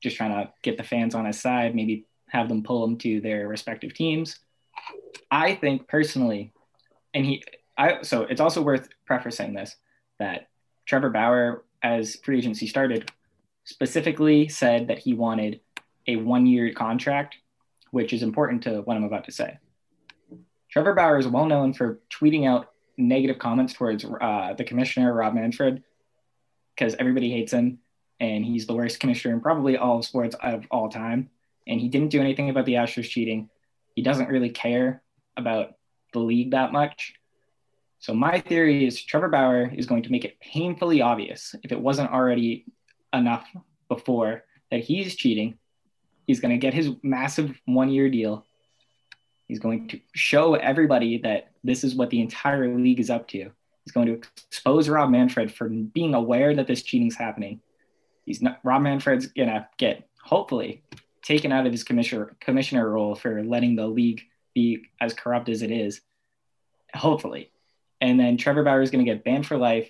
just 0.00 0.16
trying 0.16 0.30
to 0.30 0.52
get 0.62 0.76
the 0.76 0.82
fans 0.82 1.14
on 1.14 1.24
his 1.24 1.40
side, 1.40 1.74
maybe 1.74 2.04
have 2.28 2.48
them 2.48 2.62
pull 2.62 2.84
him 2.84 2.96
to 2.98 3.20
their 3.20 3.48
respective 3.48 3.94
teams. 3.94 4.38
I 5.30 5.54
think 5.54 5.88
personally, 5.88 6.52
and 7.14 7.24
he, 7.24 7.44
I 7.76 8.02
so 8.02 8.22
it's 8.22 8.40
also 8.40 8.62
worth 8.62 8.88
prefacing 9.06 9.54
this 9.54 9.76
that 10.18 10.48
Trevor 10.86 11.10
Bauer, 11.10 11.64
as 11.82 12.16
free 12.16 12.38
agency 12.38 12.66
started, 12.66 13.10
specifically 13.64 14.48
said 14.48 14.88
that 14.88 14.98
he 14.98 15.14
wanted 15.14 15.60
a 16.06 16.16
one-year 16.16 16.72
contract, 16.72 17.36
which 17.90 18.12
is 18.12 18.22
important 18.22 18.62
to 18.64 18.82
what 18.82 18.96
I'm 18.96 19.04
about 19.04 19.24
to 19.24 19.32
say. 19.32 19.58
Trevor 20.70 20.94
Bauer 20.94 21.18
is 21.18 21.28
well 21.28 21.46
known 21.46 21.72
for 21.72 22.00
tweeting 22.10 22.48
out 22.48 22.70
negative 22.96 23.38
comments 23.38 23.74
towards 23.74 24.04
uh, 24.04 24.54
the 24.56 24.64
commissioner, 24.64 25.12
Rob 25.12 25.34
Manfred, 25.34 25.82
because 26.74 26.94
everybody 26.94 27.30
hates 27.30 27.52
him 27.52 27.78
and 28.20 28.44
he's 28.44 28.66
the 28.66 28.74
worst 28.74 29.00
commissioner 29.00 29.34
in 29.34 29.40
probably 29.40 29.76
all 29.76 29.98
of 29.98 30.04
sports 30.04 30.34
of 30.42 30.64
all 30.70 30.88
time. 30.88 31.30
And 31.66 31.80
he 31.80 31.88
didn't 31.88 32.08
do 32.08 32.20
anything 32.20 32.50
about 32.50 32.66
the 32.66 32.74
Astros 32.74 33.08
cheating. 33.08 33.50
He 33.94 34.02
doesn't 34.02 34.28
really 34.28 34.50
care 34.50 35.02
about 35.36 35.74
the 36.12 36.20
league 36.20 36.52
that 36.52 36.72
much. 36.72 37.14
So 37.98 38.14
my 38.14 38.40
theory 38.40 38.86
is 38.86 39.00
Trevor 39.02 39.28
Bauer 39.28 39.70
is 39.72 39.86
going 39.86 40.02
to 40.04 40.10
make 40.10 40.24
it 40.24 40.40
painfully 40.40 41.02
obvious, 41.02 41.54
if 41.62 41.70
it 41.70 41.80
wasn't 41.80 42.10
already 42.10 42.64
enough 43.12 43.46
before, 43.88 44.44
that 44.70 44.80
he's 44.80 45.16
cheating. 45.16 45.58
He's 46.26 46.40
going 46.40 46.52
to 46.52 46.58
get 46.58 46.74
his 46.74 46.90
massive 47.02 47.60
one-year 47.66 48.10
deal. 48.10 48.46
He's 49.48 49.58
going 49.58 49.88
to 49.88 50.00
show 50.14 50.54
everybody 50.54 51.18
that 51.18 51.50
this 51.62 51.84
is 51.84 51.94
what 51.94 52.10
the 52.10 52.20
entire 52.20 52.74
league 52.74 53.00
is 53.00 53.10
up 53.10 53.28
to. 53.28 53.50
He's 53.84 53.92
going 53.92 54.06
to 54.06 54.14
expose 54.14 54.88
Rob 54.88 55.10
Manfred 55.10 55.52
for 55.52 55.68
being 55.68 56.14
aware 56.14 56.54
that 56.54 56.66
this 56.66 56.82
cheating's 56.82 57.16
happening. 57.16 57.60
He's 58.24 58.40
not 58.40 58.60
Rob 58.62 58.82
Manfred's 58.82 59.26
gonna 59.26 59.68
get 59.78 60.08
hopefully 60.22 60.84
taken 61.22 61.52
out 61.52 61.66
of 61.66 61.72
his 61.72 61.82
commissioner 61.82 62.36
commissioner 62.40 62.88
role 62.88 63.16
for 63.16 63.42
letting 63.42 63.74
the 63.74 63.86
league 63.86 64.22
be 64.54 64.84
as 65.00 65.12
corrupt 65.14 65.48
as 65.48 65.62
it 65.62 65.70
is. 65.70 66.00
Hopefully. 66.94 67.50
And 68.00 68.18
then 68.18 68.36
Trevor 68.36 68.62
Bauer 68.62 68.82
is 68.82 68.90
going 68.90 69.04
to 69.04 69.10
get 69.10 69.24
banned 69.24 69.46
for 69.46 69.56
life. 69.56 69.88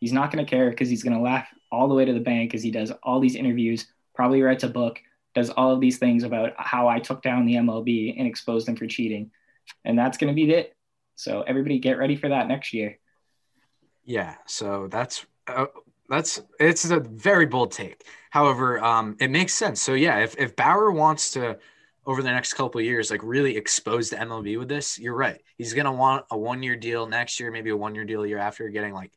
He's 0.00 0.12
not 0.12 0.32
going 0.32 0.44
to 0.44 0.50
care 0.50 0.68
because 0.68 0.88
he's 0.88 1.02
going 1.02 1.16
to 1.16 1.22
laugh 1.22 1.46
all 1.72 1.88
the 1.88 1.94
way 1.94 2.04
to 2.04 2.12
the 2.12 2.20
bank 2.20 2.54
as 2.54 2.62
he 2.62 2.70
does 2.70 2.92
all 3.02 3.18
these 3.18 3.34
interviews, 3.34 3.86
probably 4.14 4.42
writes 4.42 4.62
a 4.62 4.68
book, 4.68 5.00
does 5.34 5.50
all 5.50 5.72
of 5.72 5.80
these 5.80 5.98
things 5.98 6.22
about 6.22 6.52
how 6.58 6.86
I 6.86 7.00
took 7.00 7.22
down 7.22 7.46
the 7.46 7.54
MLB 7.54 8.14
and 8.18 8.28
exposed 8.28 8.68
them 8.68 8.76
for 8.76 8.86
cheating. 8.86 9.30
And 9.84 9.98
that's 9.98 10.18
going 10.18 10.32
to 10.32 10.34
be 10.34 10.52
it. 10.52 10.76
So 11.16 11.42
everybody 11.42 11.78
get 11.78 11.98
ready 11.98 12.14
for 12.14 12.28
that 12.28 12.46
next 12.46 12.72
year. 12.72 12.98
Yeah, 14.04 14.34
so 14.46 14.88
that's 14.90 15.24
uh, 15.46 15.66
that's 16.08 16.42
it's 16.58 16.90
a 16.90 17.00
very 17.00 17.46
bold 17.46 17.72
take. 17.72 18.04
However, 18.30 18.82
um, 18.82 19.16
it 19.20 19.30
makes 19.30 19.54
sense. 19.54 19.80
So 19.80 19.94
yeah, 19.94 20.18
if 20.18 20.36
if 20.38 20.56
Bauer 20.56 20.90
wants 20.90 21.32
to 21.32 21.58
over 22.04 22.22
the 22.22 22.30
next 22.30 22.54
couple 22.54 22.80
years, 22.80 23.10
like 23.10 23.20
really 23.22 23.56
expose 23.56 24.10
the 24.10 24.16
MLB 24.16 24.58
with 24.58 24.68
this, 24.68 24.98
you're 24.98 25.14
right. 25.14 25.40
He's 25.56 25.72
gonna 25.72 25.92
want 25.92 26.26
a 26.30 26.36
one 26.36 26.62
year 26.62 26.74
deal 26.74 27.06
next 27.06 27.38
year, 27.38 27.52
maybe 27.52 27.70
a 27.70 27.76
one 27.76 27.94
year 27.94 28.04
deal 28.04 28.26
year 28.26 28.38
after, 28.38 28.68
getting 28.68 28.92
like 28.92 29.12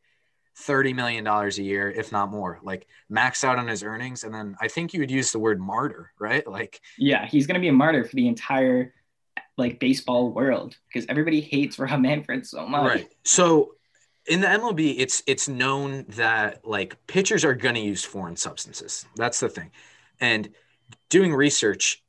thirty 0.57 0.93
million 0.93 1.23
dollars 1.23 1.59
a 1.59 1.63
year, 1.63 1.89
if 1.89 2.11
not 2.11 2.31
more. 2.31 2.59
Like 2.63 2.87
max 3.09 3.43
out 3.43 3.57
on 3.57 3.67
his 3.67 3.83
earnings, 3.83 4.23
and 4.23 4.33
then 4.33 4.55
I 4.59 4.67
think 4.67 4.93
you 4.93 4.99
would 5.01 5.11
use 5.11 5.31
the 5.31 5.39
word 5.39 5.59
martyr, 5.59 6.11
right? 6.19 6.47
Like 6.47 6.81
Yeah, 6.97 7.25
he's 7.27 7.47
going 7.47 7.55
to 7.55 7.61
be 7.61 7.67
a 7.67 7.73
martyr 7.73 8.03
for 8.03 8.15
the 8.15 8.27
entire 8.27 8.93
like 9.57 9.79
baseball 9.79 10.31
world 10.31 10.75
because 10.87 11.05
everybody 11.09 11.41
hates 11.41 11.79
Rob 11.79 11.99
Manfred 11.99 12.45
so 12.45 12.67
much. 12.67 12.87
Right. 12.87 13.07
So 13.23 13.75
in 14.27 14.41
the 14.41 14.47
MLB, 14.47 14.95
it's 14.97 15.23
it's 15.27 15.47
known 15.47 16.05
that 16.09 16.65
like 16.65 16.97
pitchers 17.07 17.45
are 17.45 17.53
going 17.53 17.75
to 17.75 17.81
use 17.81 18.03
foreign 18.03 18.35
substances. 18.35 19.05
That's 19.15 19.39
the 19.39 19.49
thing. 19.49 19.71
And 20.19 20.49
doing 21.09 21.33
research, 21.33 22.03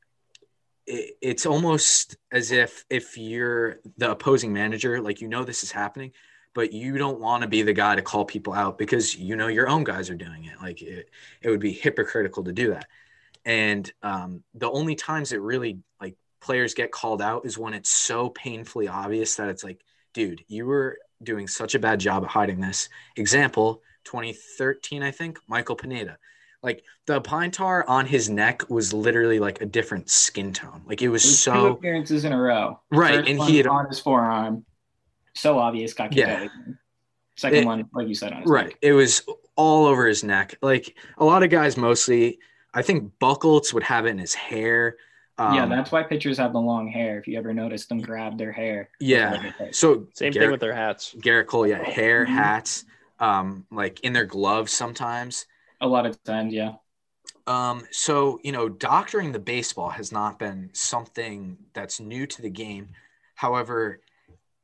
it, 0.86 1.16
it's 1.20 1.46
almost 1.46 2.16
as 2.32 2.52
if 2.52 2.84
if 2.90 3.18
you're 3.18 3.80
the 3.98 4.10
opposing 4.10 4.52
manager, 4.52 5.00
like 5.00 5.20
you 5.20 5.28
know 5.28 5.44
this 5.44 5.62
is 5.62 5.70
happening, 5.70 6.12
but 6.56 6.72
you 6.72 6.96
don't 6.96 7.20
want 7.20 7.42
to 7.42 7.46
be 7.46 7.60
the 7.60 7.74
guy 7.74 7.94
to 7.94 8.00
call 8.00 8.24
people 8.24 8.54
out 8.54 8.78
because 8.78 9.14
you 9.14 9.36
know 9.36 9.46
your 9.46 9.68
own 9.68 9.84
guys 9.84 10.08
are 10.08 10.14
doing 10.14 10.46
it. 10.46 10.54
Like 10.58 10.80
it, 10.80 11.10
it 11.42 11.50
would 11.50 11.60
be 11.60 11.70
hypocritical 11.70 12.44
to 12.44 12.52
do 12.52 12.70
that. 12.70 12.86
And 13.44 13.92
um, 14.02 14.42
the 14.54 14.70
only 14.70 14.94
times 14.94 15.32
it 15.32 15.42
really 15.42 15.80
like 16.00 16.16
players 16.40 16.72
get 16.72 16.90
called 16.90 17.20
out 17.20 17.44
is 17.44 17.58
when 17.58 17.74
it's 17.74 17.90
so 17.90 18.30
painfully 18.30 18.88
obvious 18.88 19.36
that 19.36 19.50
it's 19.50 19.62
like, 19.62 19.84
dude, 20.14 20.42
you 20.48 20.64
were 20.64 20.96
doing 21.22 21.46
such 21.46 21.74
a 21.74 21.78
bad 21.78 22.00
job 22.00 22.24
at 22.24 22.30
hiding 22.30 22.58
this. 22.58 22.88
Example, 23.16 23.82
2013, 24.04 25.02
I 25.02 25.10
think, 25.10 25.38
Michael 25.48 25.76
Pineda. 25.76 26.16
Like 26.62 26.84
the 27.06 27.20
pine 27.20 27.50
tar 27.50 27.84
on 27.86 28.06
his 28.06 28.30
neck 28.30 28.70
was 28.70 28.94
literally 28.94 29.40
like 29.40 29.60
a 29.60 29.66
different 29.66 30.08
skin 30.08 30.54
tone. 30.54 30.84
Like 30.86 31.02
it 31.02 31.10
was 31.10 31.22
It 31.22 31.28
was 31.28 31.44
two 31.44 31.50
so 31.50 31.66
appearances 31.72 32.24
in 32.24 32.32
a 32.32 32.40
row. 32.40 32.80
Right, 32.90 33.16
First 33.16 33.28
and 33.28 33.42
he 33.42 33.58
had- 33.58 33.66
on 33.66 33.88
his 33.88 34.00
forearm, 34.00 34.64
so 35.36 35.58
obvious, 35.58 35.94
got 35.94 36.10
kicked 36.10 36.28
Yeah. 36.28 36.44
out. 36.44 36.50
Second 37.36 37.58
It- 37.58 37.66
one, 37.66 37.88
like 37.92 38.08
you 38.08 38.14
said, 38.14 38.32
on 38.32 38.42
his 38.42 38.50
right. 38.50 38.68
neck. 38.68 38.78
It 38.82 38.92
was 38.92 39.22
all 39.56 39.86
over 39.86 40.06
his 40.06 40.24
neck. 40.24 40.56
Like 40.62 40.96
a 41.18 41.24
lot 41.24 41.42
of 41.42 41.50
guys, 41.50 41.76
mostly, 41.76 42.38
I 42.74 42.82
think 42.82 43.12
Buchholz 43.20 43.72
would 43.74 43.82
have 43.84 44.06
it 44.06 44.10
in 44.10 44.18
his 44.18 44.34
hair. 44.34 44.96
Um, 45.38 45.54
yeah, 45.54 45.66
that's 45.66 45.92
why 45.92 46.02
pitchers 46.02 46.38
have 46.38 46.54
the 46.54 46.60
long 46.60 46.88
hair. 46.88 47.18
If 47.18 47.28
you 47.28 47.36
ever 47.38 47.52
notice 47.52 47.84
them 47.86 48.00
grab 48.00 48.38
their 48.38 48.52
hair. 48.52 48.88
yeah. 49.00 49.52
So 49.70 50.06
Same 50.14 50.32
thing 50.32 50.50
with 50.50 50.60
their 50.60 50.74
hats. 50.74 51.14
Gerrit 51.18 51.46
Cole, 51.46 51.66
yeah, 51.66 51.82
hair, 51.82 52.24
Mhm. 52.24 52.28
hats, 52.30 52.84
um, 53.20 53.66
like 53.70 54.00
in 54.00 54.14
their 54.14 54.24
gloves 54.24 54.72
sometimes. 54.72 55.46
A 55.82 55.86
lot 55.86 56.06
of 56.06 56.22
times, 56.24 56.54
yeah. 56.54 56.76
Um, 57.46 57.86
so 57.90 58.40
you 58.42 58.50
know, 58.52 58.68
doctoring 58.70 59.32
the 59.32 59.38
baseball 59.38 59.90
has 59.90 60.10
not 60.10 60.38
been 60.38 60.70
something 60.72 61.58
that's 61.74 62.00
new 62.00 62.26
to 62.26 62.40
the 62.42 62.50
game. 62.50 62.88
However, 63.34 64.00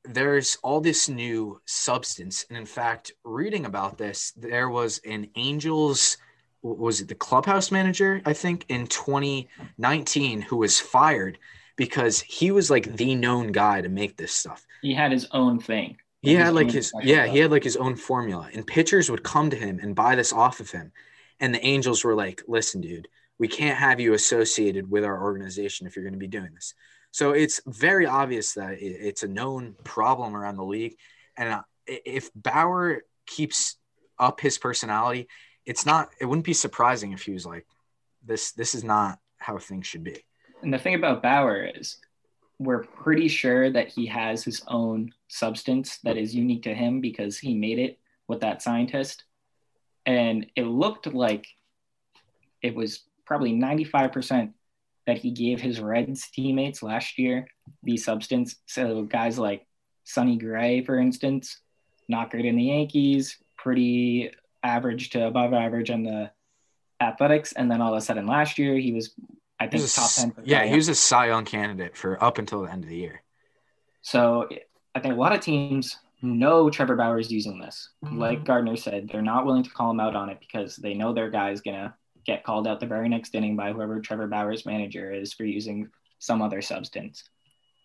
there's 0.05 0.59
all 0.63 0.81
this 0.81 1.09
new 1.09 1.61
substance, 1.65 2.45
and 2.49 2.59
in 2.59 2.67
fact, 2.67 3.13
reading 3.25 3.67
about 3.67 3.99
this, 3.99 4.33
there 4.37 4.69
was 4.69 5.01
an 5.07 5.29
Angels 5.37 6.17
was 6.63 7.01
it 7.01 7.09
the 7.09 7.15
clubhouse 7.17 7.73
manager 7.73 8.23
I 8.25 8.35
think 8.35 8.65
in 8.69 8.87
2019 8.87 10.43
who 10.43 10.59
was 10.59 10.79
fired 10.79 11.39
because 11.77 12.21
he 12.21 12.51
was 12.51 12.71
like 12.71 12.97
the 12.97 13.15
known 13.15 13.51
guy 13.51 13.81
to 13.81 13.89
make 13.89 14.17
this 14.17 14.33
stuff. 14.33 14.65
He 14.83 14.95
had 14.95 15.11
his 15.11 15.27
own 15.33 15.59
thing. 15.59 15.97
He 16.21 16.35
had 16.35 16.55
like 16.55 16.71
his 16.71 16.93
yeah, 17.03 17.25
stuff. 17.25 17.35
he 17.35 17.41
had 17.41 17.51
like 17.51 17.65
his 17.65 17.77
own 17.77 17.97
formula, 17.97 18.49
and 18.55 18.65
pitchers 18.65 19.11
would 19.11 19.25
come 19.25 19.51
to 19.51 19.57
him 19.57 19.81
and 19.83 19.97
buy 19.97 20.15
this 20.15 20.33
off 20.33 20.61
of 20.61 20.71
him. 20.71 20.93
And 21.41 21.53
the 21.53 21.65
Angels 21.65 22.05
were 22.05 22.15
like, 22.15 22.43
"Listen, 22.47 22.81
dude, 22.81 23.09
we 23.39 23.49
can't 23.49 23.79
have 23.79 23.99
you 23.99 24.15
associated 24.15 24.89
with 24.89 25.05
our 25.05 25.21
organization 25.21 25.87
if 25.87 25.97
you're 25.97 26.05
going 26.05 26.13
to 26.13 26.19
be 26.19 26.29
doing 26.29 26.55
this." 26.55 26.75
So 27.13 27.33
it's 27.33 27.61
very 27.67 28.07
obvious 28.07 28.55
that 28.55 28.79
it's 28.81 29.23
a 29.23 29.29
known 29.29 29.77
problem 29.85 30.35
around 30.35 30.57
the 30.57 30.65
league, 30.65 30.97
and 31.37 31.49
uh, 31.51 31.63
if 31.87 32.31
Bauer 32.35 33.03
keeps 33.27 33.77
up 34.19 34.41
his 34.41 34.59
personality, 34.59 35.29
it's 35.67 35.87
not. 35.87 36.09
It 36.21 36.25
wouldn't 36.25 36.47
be 36.47 36.55
surprising 36.55 37.13
if 37.13 37.23
he 37.23 37.33
was 37.33 37.47
like, 37.47 37.67
"This, 38.25 38.53
this 38.53 38.75
is 38.75 38.83
not 38.83 39.19
how 39.37 39.59
things 39.59 39.87
should 39.87 40.03
be." 40.03 40.25
And 40.63 40.73
the 40.73 40.79
thing 40.79 40.95
about 40.95 41.23
Bauer 41.23 41.71
is 41.75 41.99
we're 42.59 42.85
pretty 42.85 43.29
sure 43.29 43.71
that 43.71 43.89
he 43.89 44.07
has 44.07 44.43
his 44.45 44.63
own 44.69 45.13
substance 45.29 45.99
that 46.05 46.17
is 46.17 46.35
unique 46.35 46.63
to 46.63 46.75
him 46.75 47.01
because 47.01 47.39
he 47.39 47.55
made 47.55 47.79
it 47.79 47.99
with 48.29 48.41
that 48.41 48.63
scientist. 48.63 49.25
And 50.07 50.47
it 50.57 50.65
looked 50.65 51.13
like 51.13 51.47
it 52.63 52.75
was 52.75 53.01
probably 53.27 53.53
95% 53.53 54.53
that 55.07 55.19
he 55.19 55.31
gave 55.31 55.61
his 55.61 55.81
Reds 55.81 56.29
teammates 56.31 56.83
last 56.83 57.19
year 57.19 57.47
the 57.83 57.97
substance. 57.97 58.57
So 58.67 59.03
guys 59.03 59.39
like 59.39 59.67
Sonny 60.05 60.37
Gray, 60.37 60.85
for 60.85 60.99
instance, 60.99 61.61
not 62.09 62.31
great 62.31 62.45
in 62.45 62.57
the 62.57 62.65
Yankees, 62.65 63.39
pretty 63.57 64.31
average 64.63 65.11
to 65.11 65.27
above 65.27 65.53
average 65.53 65.91
on 65.91 66.03
the 66.05 66.31
athletics. 67.01 67.53
And 67.53 67.71
then 67.71 67.81
all 67.81 67.93
of 67.93 67.99
a 67.99 68.01
sudden 68.01 68.27
last 68.27 68.59
year 68.59 68.77
he 68.77 68.93
was 68.93 69.15
I 69.59 69.67
think 69.67 69.81
He 69.81 69.83
was 69.83 69.97
a 69.97 70.01
top 70.01 70.35
10. 70.35 70.45
yeah, 70.45 70.65
he 70.65 70.75
was 70.77 70.89
a 70.89 70.95
Cy 70.95 71.27
Young 71.27 71.45
candidate 71.45 71.97
for 71.97 72.23
up 72.23 72.39
until 72.39 72.63
the 72.63 72.71
end 72.71 72.85
of 72.85 72.91
the 72.91 72.97
year. 72.97 73.23
So 74.03 74.49
I 74.95 75.01
think 75.01 75.15
a 75.15 75.19
lot 75.19 75.35
of 75.35 75.41
teams 75.41 75.97
know 76.21 76.71
Trevor 76.71 76.97
Bauer 76.97 77.19
is 77.19 77.31
using 77.31 77.59
this. 77.59 77.91
Mm-hmm. 78.05 78.19
Like 78.19 78.45
Gardner 78.45 78.77
said, 78.77 79.09
they're 79.11 79.23
not 79.23 79.47
willing 79.47 79.63
to 79.63 79.71
call 79.71 79.91
him 79.91 80.01
out 80.01 80.17
on 80.17 80.29
it 80.31 80.39
because 80.41 80.77
they 80.77 80.95
know 80.95 81.13
their 81.13 81.31
guy 81.31 81.51
is 81.51 81.61
going 81.61 81.77
to 81.77 81.95
get 82.27 82.45
called 82.45 82.67
out 82.67 82.81
the 82.81 82.87
very 82.87 83.09
next 83.09 83.35
inning 83.35 83.57
by 83.57 83.73
whoever 83.73 84.01
Trevor 84.01 84.27
Bauer's 84.27 84.67
manager 84.67 85.13
is 85.13 85.33
for 85.33 85.45
using 85.45 85.89
some 86.19 86.43
other 86.43 86.63
substance. 86.63 87.25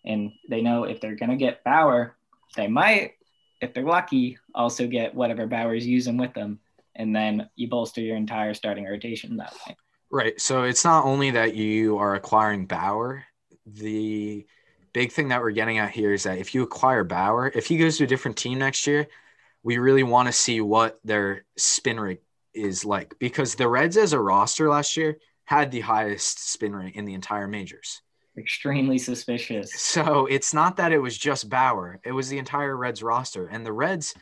And 0.04 0.32
they 0.48 0.62
know 0.62 0.84
if 0.84 1.00
they're 1.00 1.16
going 1.16 1.30
to 1.30 1.36
get 1.36 1.64
Bauer, 1.64 2.16
they 2.56 2.68
might, 2.68 3.14
if 3.60 3.74
they're 3.74 3.84
lucky, 3.84 4.38
also 4.54 4.86
get 4.86 5.14
whatever 5.14 5.46
Bauer's 5.46 5.86
using 5.86 6.16
with 6.16 6.34
them. 6.34 6.60
And 6.94 7.14
then 7.14 7.48
you 7.56 7.68
bolster 7.68 8.00
your 8.00 8.16
entire 8.16 8.54
starting 8.54 8.84
rotation 8.84 9.36
that 9.36 9.54
way. 9.66 9.76
Right. 10.10 10.40
So 10.40 10.62
it's 10.62 10.84
not 10.84 11.04
only 11.04 11.32
that 11.32 11.54
you 11.54 11.98
are 11.98 12.14
acquiring 12.14 12.66
Bauer, 12.66 13.24
the 13.66 14.46
big 14.92 15.12
thing 15.12 15.28
that 15.28 15.42
we're 15.42 15.50
getting 15.50 15.78
at 15.78 15.90
here 15.90 16.12
is 16.12 16.22
that 16.22 16.38
if 16.38 16.54
you 16.54 16.62
acquire 16.62 17.04
Bauer, 17.04 17.52
if 17.54 17.66
he 17.66 17.76
goes 17.76 17.98
to 17.98 18.04
a 18.04 18.06
different 18.06 18.36
team 18.36 18.58
next 18.58 18.86
year, 18.86 19.08
we 19.62 19.78
really 19.78 20.02
want 20.02 20.26
to 20.28 20.32
see 20.32 20.60
what 20.60 20.98
their 21.04 21.44
spin 21.56 22.00
rate 22.00 22.22
is 22.54 22.84
like 22.84 23.14
because 23.18 23.54
the 23.54 23.68
Reds 23.68 23.96
as 23.96 24.12
a 24.12 24.20
roster 24.20 24.68
last 24.68 24.96
year 24.96 25.18
had 25.44 25.70
the 25.70 25.80
highest 25.80 26.50
spin 26.50 26.74
rate 26.74 26.94
in 26.94 27.04
the 27.04 27.14
entire 27.14 27.48
majors. 27.48 28.02
Extremely 28.36 28.98
suspicious. 28.98 29.72
So 29.72 30.26
it's 30.26 30.54
not 30.54 30.76
that 30.76 30.92
it 30.92 30.98
was 30.98 31.16
just 31.16 31.48
Bauer, 31.48 31.98
it 32.04 32.12
was 32.12 32.28
the 32.28 32.38
entire 32.38 32.76
Reds 32.76 33.02
roster. 33.02 33.46
And 33.46 33.64
the 33.64 33.72
Reds, 33.72 34.14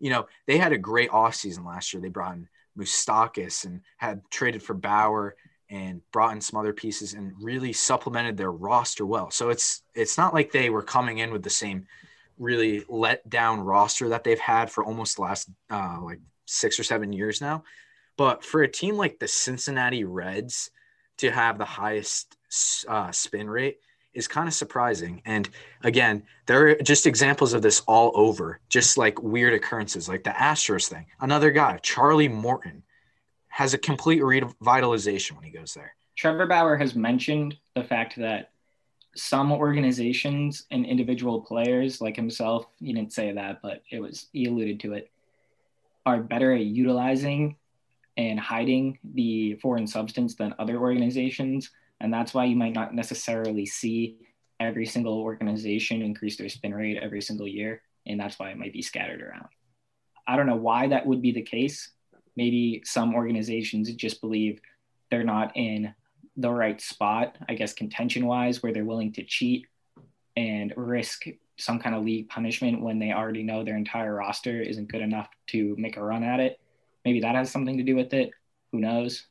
you 0.00 0.10
know, 0.10 0.26
they 0.46 0.58
had 0.58 0.72
a 0.72 0.78
great 0.78 1.10
offseason 1.10 1.64
last 1.64 1.92
year. 1.92 2.00
They 2.00 2.08
brought 2.08 2.34
in 2.34 2.48
Moustakas 2.76 3.64
and 3.64 3.80
had 3.96 4.22
traded 4.30 4.62
for 4.62 4.74
Bauer 4.74 5.36
and 5.70 6.02
brought 6.12 6.34
in 6.34 6.40
some 6.40 6.60
other 6.60 6.72
pieces 6.72 7.14
and 7.14 7.32
really 7.40 7.72
supplemented 7.72 8.36
their 8.36 8.52
roster 8.52 9.06
well. 9.06 9.30
So 9.30 9.48
it's 9.48 9.82
it's 9.94 10.18
not 10.18 10.34
like 10.34 10.52
they 10.52 10.68
were 10.68 10.82
coming 10.82 11.18
in 11.18 11.32
with 11.32 11.42
the 11.42 11.50
same 11.50 11.86
really 12.38 12.84
let 12.88 13.28
down 13.28 13.60
roster 13.60 14.08
that 14.10 14.24
they've 14.24 14.38
had 14.38 14.70
for 14.70 14.84
almost 14.84 15.16
the 15.16 15.22
last 15.22 15.48
uh, 15.70 15.98
like 16.02 16.20
six 16.52 16.78
or 16.78 16.84
seven 16.84 17.12
years 17.12 17.40
now. 17.40 17.64
But 18.16 18.44
for 18.44 18.62
a 18.62 18.68
team 18.68 18.96
like 18.96 19.18
the 19.18 19.28
Cincinnati 19.28 20.04
Reds 20.04 20.70
to 21.18 21.30
have 21.30 21.58
the 21.58 21.64
highest 21.64 22.36
uh, 22.88 23.10
spin 23.12 23.48
rate 23.48 23.78
is 24.14 24.28
kind 24.28 24.46
of 24.46 24.54
surprising. 24.54 25.22
And 25.24 25.48
again, 25.82 26.24
there 26.46 26.68
are 26.68 26.74
just 26.76 27.06
examples 27.06 27.54
of 27.54 27.62
this 27.62 27.80
all 27.86 28.12
over, 28.14 28.60
just 28.68 28.98
like 28.98 29.22
weird 29.22 29.54
occurrences, 29.54 30.08
like 30.08 30.24
the 30.24 30.30
Astros 30.30 30.88
thing. 30.88 31.06
Another 31.20 31.50
guy, 31.50 31.78
Charlie 31.82 32.28
Morton, 32.28 32.82
has 33.48 33.74
a 33.74 33.78
complete 33.78 34.22
revitalization 34.22 35.32
when 35.32 35.44
he 35.44 35.50
goes 35.50 35.74
there. 35.74 35.94
Trevor 36.16 36.46
Bauer 36.46 36.76
has 36.76 36.94
mentioned 36.94 37.56
the 37.74 37.84
fact 37.84 38.16
that 38.16 38.50
some 39.14 39.52
organizations 39.52 40.64
and 40.70 40.86
individual 40.86 41.40
players 41.40 42.00
like 42.00 42.16
himself, 42.16 42.66
he 42.80 42.92
didn't 42.92 43.12
say 43.12 43.32
that, 43.32 43.60
but 43.62 43.82
it 43.90 44.00
was 44.00 44.28
he 44.32 44.46
alluded 44.46 44.80
to 44.80 44.94
it, 44.94 45.10
are 46.04 46.20
better 46.20 46.52
at 46.52 46.64
utilizing 46.64 47.56
and 48.16 48.38
hiding 48.38 48.98
the 49.14 49.54
foreign 49.56 49.86
substance 49.86 50.34
than 50.34 50.54
other 50.58 50.78
organizations. 50.78 51.70
And 52.00 52.12
that's 52.12 52.34
why 52.34 52.44
you 52.44 52.56
might 52.56 52.74
not 52.74 52.94
necessarily 52.94 53.66
see 53.66 54.18
every 54.60 54.86
single 54.86 55.18
organization 55.18 56.02
increase 56.02 56.36
their 56.36 56.48
spin 56.48 56.74
rate 56.74 56.98
every 57.00 57.22
single 57.22 57.48
year. 57.48 57.82
And 58.06 58.18
that's 58.18 58.38
why 58.38 58.50
it 58.50 58.58
might 58.58 58.72
be 58.72 58.82
scattered 58.82 59.22
around. 59.22 59.48
I 60.26 60.36
don't 60.36 60.46
know 60.46 60.56
why 60.56 60.88
that 60.88 61.06
would 61.06 61.22
be 61.22 61.32
the 61.32 61.42
case. 61.42 61.90
Maybe 62.36 62.82
some 62.84 63.14
organizations 63.14 63.92
just 63.94 64.20
believe 64.20 64.60
they're 65.10 65.24
not 65.24 65.56
in 65.56 65.94
the 66.36 66.50
right 66.50 66.80
spot, 66.80 67.36
I 67.48 67.54
guess, 67.54 67.72
contention 67.72 68.26
wise, 68.26 68.62
where 68.62 68.72
they're 68.72 68.84
willing 68.84 69.12
to 69.14 69.24
cheat 69.24 69.66
and 70.36 70.72
risk 70.76 71.26
some 71.62 71.78
kind 71.78 71.94
of 71.94 72.04
league 72.04 72.28
punishment 72.28 72.80
when 72.80 72.98
they 72.98 73.12
already 73.12 73.42
know 73.42 73.62
their 73.62 73.76
entire 73.76 74.14
roster 74.14 74.60
isn't 74.60 74.90
good 74.90 75.00
enough 75.00 75.28
to 75.48 75.74
make 75.78 75.96
a 75.96 76.02
run 76.02 76.24
at 76.24 76.40
it. 76.40 76.58
Maybe 77.04 77.20
that 77.20 77.34
has 77.34 77.50
something 77.50 77.78
to 77.78 77.84
do 77.84 77.96
with 77.96 78.12
it. 78.14 78.30
Who 78.72 78.80
knows? 78.80 79.26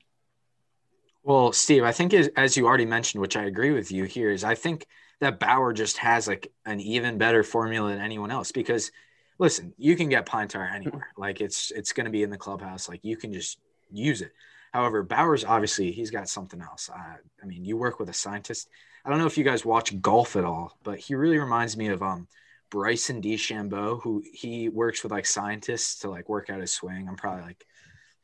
Well, 1.23 1.51
Steve, 1.51 1.84
I 1.84 1.91
think 1.91 2.13
as, 2.13 2.57
you 2.57 2.65
already 2.65 2.86
mentioned, 2.86 3.21
which 3.21 3.38
I 3.38 3.43
agree 3.43 3.71
with 3.71 3.91
you 3.91 4.05
here, 4.05 4.32
is 4.32 4.43
I 4.43 4.55
think 4.55 4.88
that 5.19 5.39
Bauer 5.39 5.73
just 5.73 5.97
has 5.97 6.27
like 6.27 6.51
an 6.65 6.79
even 6.79 7.17
better 7.17 7.43
formula 7.43 7.89
than 7.89 8.01
anyone 8.01 8.32
else 8.32 8.51
because 8.51 8.91
listen, 9.38 9.73
you 9.77 9.95
can 9.95 10.09
get 10.09 10.25
pine 10.25 10.47
tar 10.47 10.63
anywhere. 10.73 11.09
Like 11.17 11.41
it's 11.41 11.71
it's 11.71 11.93
going 11.93 12.05
to 12.05 12.11
be 12.11 12.23
in 12.23 12.29
the 12.29 12.38
clubhouse. 12.38 12.89
Like 12.89 13.01
you 13.03 13.17
can 13.17 13.34
just 13.34 13.59
use 13.91 14.21
it. 14.21 14.32
However, 14.73 15.03
Bauer's 15.03 15.43
obviously 15.43 15.91
he's 15.91 16.11
got 16.11 16.29
something 16.29 16.61
else. 16.61 16.89
I, 16.89 17.17
I 17.41 17.45
mean, 17.45 17.65
you 17.65 17.77
work 17.77 17.99
with 17.99 18.09
a 18.09 18.13
scientist. 18.13 18.69
I 19.06 19.10
don't 19.10 19.20
know 19.20 19.26
if 19.26 19.38
you 19.38 19.43
guys 19.43 19.66
watch 19.66 19.99
golf 20.02 20.36
at 20.36 20.45
all, 20.45 20.78
but 20.84 20.99
he 20.99 21.16
really 21.16 21.38
reminds 21.39 21.76
me 21.78 21.88
of 21.88 22.02
um 22.04 22.28
Bryson 22.70 23.22
DeChambeau, 23.22 24.02
who 24.02 24.24
he 24.32 24.70
works 24.70 25.04
with 25.04 25.12
like 25.12 25.26
scientists 25.26 25.99
to 25.99 26.10
like 26.10 26.30
work 26.30 26.49
out 26.49 26.62
his 26.62 26.72
swing. 26.74 27.08
I'm 27.10 27.16
probably 27.18 27.43
like 27.43 27.66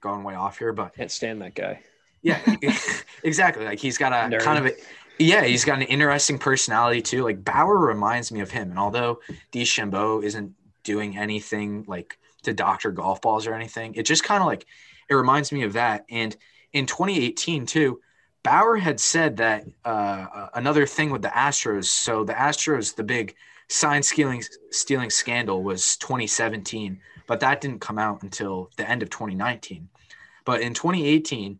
going 0.01 0.23
way 0.23 0.35
off 0.35 0.59
here, 0.59 0.73
but 0.73 0.95
Can't 0.95 1.11
stand 1.11 1.41
that 1.41 1.55
guy. 1.55 1.81
yeah, 2.21 2.39
exactly. 3.23 3.65
Like 3.65 3.79
he's 3.79 3.97
got 3.97 4.13
a 4.13 4.33
Nerd. 4.33 4.41
kind 4.43 4.59
of 4.59 4.71
a 4.71 4.75
yeah, 5.19 5.43
he's 5.43 5.65
got 5.65 5.77
an 5.81 5.87
interesting 5.87 6.37
personality 6.37 7.01
too. 7.01 7.23
Like 7.23 7.43
Bauer 7.43 7.77
reminds 7.77 8.31
me 8.31 8.39
of 8.41 8.51
him, 8.51 8.69
and 8.69 8.79
although 8.79 9.19
DeChambeau 9.51 10.23
isn't 10.23 10.53
doing 10.83 11.17
anything 11.17 11.83
like 11.87 12.17
to 12.43 12.53
doctor 12.53 12.91
golf 12.91 13.21
balls 13.21 13.47
or 13.47 13.53
anything, 13.53 13.95
it 13.95 14.03
just 14.03 14.23
kind 14.23 14.41
of 14.41 14.47
like 14.47 14.65
it 15.09 15.15
reminds 15.15 15.51
me 15.51 15.63
of 15.63 15.73
that. 15.73 16.05
And 16.09 16.35
in 16.71 16.85
2018 16.85 17.65
too, 17.65 17.99
Bauer 18.47 18.77
had 18.77 18.97
said 18.97 19.35
that 19.37 19.65
uh, 19.83 20.47
another 20.53 20.85
thing 20.85 21.09
with 21.09 21.21
the 21.21 21.27
Astros. 21.27 21.87
So 21.87 22.23
the 22.23 22.31
Astros, 22.31 22.95
the 22.95 23.03
big 23.03 23.35
sign 23.67 24.01
stealing 24.01 24.41
stealing 24.71 25.09
scandal 25.09 25.63
was 25.63 25.97
2017, 25.97 26.97
but 27.27 27.41
that 27.41 27.59
didn't 27.59 27.81
come 27.81 27.99
out 27.99 28.23
until 28.23 28.69
the 28.77 28.89
end 28.89 29.03
of 29.03 29.09
2019. 29.09 29.89
But 30.45 30.61
in 30.61 30.73
2018, 30.73 31.59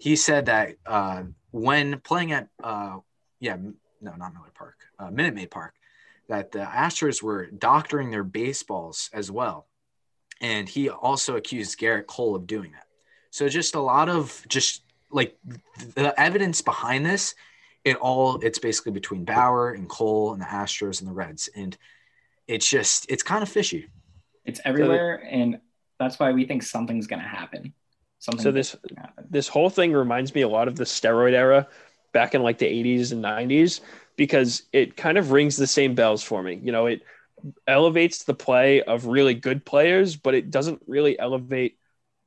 he 0.00 0.16
said 0.16 0.44
that 0.46 0.76
uh, 0.84 1.22
when 1.50 1.98
playing 2.00 2.32
at 2.32 2.48
uh, 2.62 2.98
yeah 3.40 3.56
no 4.02 4.12
not 4.14 4.34
Miller 4.34 4.52
Park 4.54 4.76
uh, 4.98 5.10
Minute 5.10 5.34
Maid 5.34 5.50
Park 5.50 5.72
that 6.28 6.52
the 6.52 6.58
Astros 6.58 7.22
were 7.22 7.46
doctoring 7.46 8.10
their 8.10 8.22
baseballs 8.22 9.08
as 9.14 9.30
well, 9.30 9.66
and 10.42 10.68
he 10.68 10.90
also 10.90 11.36
accused 11.36 11.80
Gerrit 11.80 12.06
Cole 12.06 12.36
of 12.36 12.46
doing 12.46 12.72
that. 12.72 12.84
So 13.30 13.48
just 13.48 13.74
a 13.74 13.80
lot 13.80 14.10
of 14.10 14.44
just 14.48 14.82
like 15.10 15.36
the 15.94 16.18
evidence 16.18 16.62
behind 16.62 17.06
this, 17.06 17.34
it 17.84 17.96
all 17.96 18.38
it's 18.40 18.58
basically 18.58 18.92
between 18.92 19.24
Bauer 19.24 19.72
and 19.72 19.88
Cole 19.88 20.32
and 20.32 20.40
the 20.42 20.46
Astros 20.46 21.00
and 21.00 21.08
the 21.08 21.12
Reds, 21.14 21.48
and 21.54 21.76
it's 22.46 22.68
just 22.68 23.06
it's 23.08 23.22
kind 23.22 23.42
of 23.42 23.48
fishy. 23.48 23.88
It's 24.44 24.60
everywhere, 24.64 25.22
and 25.30 25.60
that's 25.98 26.18
why 26.18 26.32
we 26.32 26.46
think 26.46 26.62
something's 26.62 27.06
going 27.06 27.22
to 27.22 27.28
happen. 27.28 27.72
Something 28.18 28.42
So 28.42 28.50
this 28.50 28.76
happen. 28.96 29.26
this 29.30 29.48
whole 29.48 29.70
thing 29.70 29.92
reminds 29.92 30.34
me 30.34 30.42
a 30.42 30.48
lot 30.48 30.68
of 30.68 30.76
the 30.76 30.84
steroid 30.84 31.32
era 31.32 31.68
back 32.12 32.34
in 32.34 32.42
like 32.42 32.58
the 32.58 32.66
80s 32.66 33.12
and 33.12 33.22
90s 33.22 33.80
because 34.16 34.64
it 34.72 34.96
kind 34.96 35.18
of 35.18 35.30
rings 35.30 35.56
the 35.56 35.66
same 35.66 35.94
bells 35.94 36.22
for 36.22 36.42
me. 36.42 36.60
You 36.62 36.72
know, 36.72 36.86
it 36.86 37.02
elevates 37.66 38.24
the 38.24 38.34
play 38.34 38.82
of 38.82 39.06
really 39.06 39.34
good 39.34 39.64
players, 39.64 40.16
but 40.16 40.34
it 40.34 40.50
doesn't 40.50 40.82
really 40.86 41.18
elevate 41.18 41.78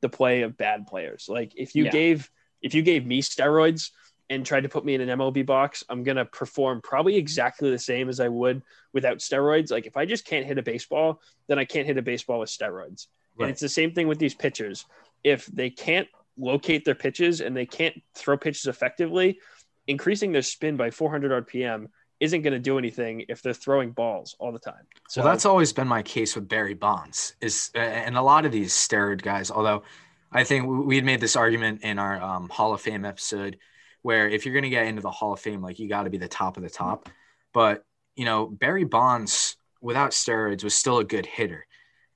the 0.01 0.09
play 0.09 0.43
of 0.43 0.57
bad 0.57 0.87
players. 0.87 1.27
Like 1.27 1.53
if 1.55 1.75
you 1.75 1.85
Yeah. 1.85 1.91
gave 1.91 2.29
if 2.61 2.73
you 2.73 2.81
gave 2.81 3.05
me 3.05 3.21
steroids 3.21 3.91
and 4.29 4.45
tried 4.45 4.61
to 4.61 4.69
put 4.69 4.85
me 4.85 4.95
in 4.95 5.01
an 5.01 5.19
MLB 5.19 5.45
box, 5.45 5.83
I'm 5.89 6.03
going 6.03 6.17
to 6.17 6.25
perform 6.25 6.81
probably 6.81 7.17
exactly 7.17 7.69
the 7.69 7.79
same 7.79 8.07
as 8.07 8.19
I 8.19 8.29
would 8.29 8.61
without 8.93 9.17
steroids. 9.17 9.71
Like 9.71 9.85
if 9.85 9.97
I 9.97 10.05
just 10.05 10.25
can't 10.25 10.45
hit 10.45 10.57
a 10.57 10.63
baseball, 10.63 11.21
then 11.47 11.59
I 11.59 11.65
can't 11.65 11.85
hit 11.85 11.97
a 11.97 12.01
baseball 12.01 12.39
with 12.39 12.49
steroids. 12.49 13.07
Right. 13.37 13.45
And 13.45 13.49
it's 13.51 13.61
the 13.61 13.69
same 13.69 13.93
thing 13.93 14.07
with 14.07 14.19
these 14.19 14.33
pitchers. 14.33 14.85
If 15.23 15.45
they 15.47 15.69
can't 15.69 16.07
locate 16.37 16.85
their 16.85 16.95
pitches 16.95 17.41
and 17.41 17.55
they 17.55 17.65
can't 17.65 18.01
throw 18.15 18.37
pitches 18.37 18.67
effectively, 18.67 19.39
increasing 19.87 20.31
their 20.31 20.41
spin 20.41 20.77
by 20.77 20.91
400 20.91 21.45
RPM 21.45 21.87
isn't 22.21 22.43
going 22.43 22.53
to 22.53 22.59
do 22.59 22.77
anything 22.77 23.25
if 23.29 23.41
they're 23.41 23.53
throwing 23.53 23.91
balls 23.91 24.35
all 24.39 24.51
the 24.51 24.59
time. 24.59 24.85
So 25.09 25.21
well, 25.21 25.31
that's 25.31 25.45
always 25.45 25.73
been 25.73 25.87
my 25.87 26.03
case 26.03 26.35
with 26.35 26.47
Barry 26.47 26.75
Bonds 26.75 27.35
is, 27.41 27.71
and 27.73 28.15
a 28.15 28.21
lot 28.21 28.45
of 28.45 28.51
these 28.51 28.73
steroid 28.73 29.23
guys. 29.23 29.49
Although 29.49 29.83
I 30.31 30.43
think 30.43 30.67
we- 30.67 30.95
had 30.95 31.05
made 31.05 31.19
this 31.19 31.35
argument 31.35 31.81
in 31.83 31.99
our 31.99 32.21
um, 32.21 32.49
Hall 32.49 32.73
of 32.73 32.81
Fame 32.81 33.05
episode, 33.05 33.57
where 34.01 34.29
if 34.29 34.45
you're 34.45 34.53
going 34.53 34.63
to 34.63 34.69
get 34.69 34.87
into 34.87 35.01
the 35.01 35.11
Hall 35.11 35.33
of 35.33 35.39
Fame, 35.39 35.61
like 35.61 35.79
you 35.79 35.89
got 35.89 36.03
to 36.03 36.09
be 36.09 36.17
the 36.17 36.27
top 36.27 36.57
of 36.57 36.63
the 36.63 36.69
top. 36.69 37.09
But 37.53 37.83
you 38.15 38.25
know, 38.25 38.47
Barry 38.47 38.83
Bonds 38.83 39.57
without 39.81 40.11
steroids 40.11 40.63
was 40.63 40.75
still 40.75 40.99
a 40.99 41.03
good 41.03 41.25
hitter. 41.25 41.65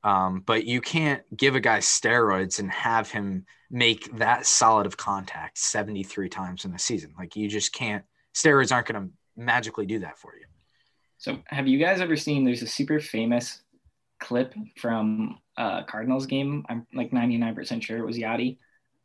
Um, 0.03 0.43
but 0.45 0.65
you 0.65 0.81
can't 0.81 1.23
give 1.35 1.55
a 1.55 1.59
guy 1.59 1.79
steroids 1.79 2.59
and 2.59 2.69
have 2.71 3.09
him 3.09 3.45
make 3.71 4.15
that 4.19 4.45
solid 4.45 4.85
of 4.85 4.97
contact 4.97 5.57
73 5.57 6.29
times 6.29 6.63
in 6.63 6.75
a 6.75 6.79
season. 6.79 7.13
Like 7.17 7.35
you 7.35 7.49
just 7.49 7.73
can't, 7.73 8.03
steroids 8.35 8.71
aren't 8.71 8.87
going 8.87 9.01
to 9.01 9.09
magically 9.35 9.87
do 9.87 9.99
that 9.99 10.19
for 10.19 10.35
you. 10.35 10.45
So, 11.17 11.39
have 11.47 11.67
you 11.67 11.79
guys 11.79 12.01
ever 12.01 12.15
seen? 12.15 12.43
There's 12.43 12.61
a 12.61 12.67
super 12.67 12.99
famous 12.99 13.63
clip 14.19 14.53
from 14.77 15.37
a 15.57 15.83
Cardinals 15.87 16.25
game. 16.25 16.65
I'm 16.69 16.85
like 16.93 17.11
99% 17.11 17.83
sure 17.83 17.97
it 17.97 18.05
was 18.05 18.17
Yadi, 18.17 18.57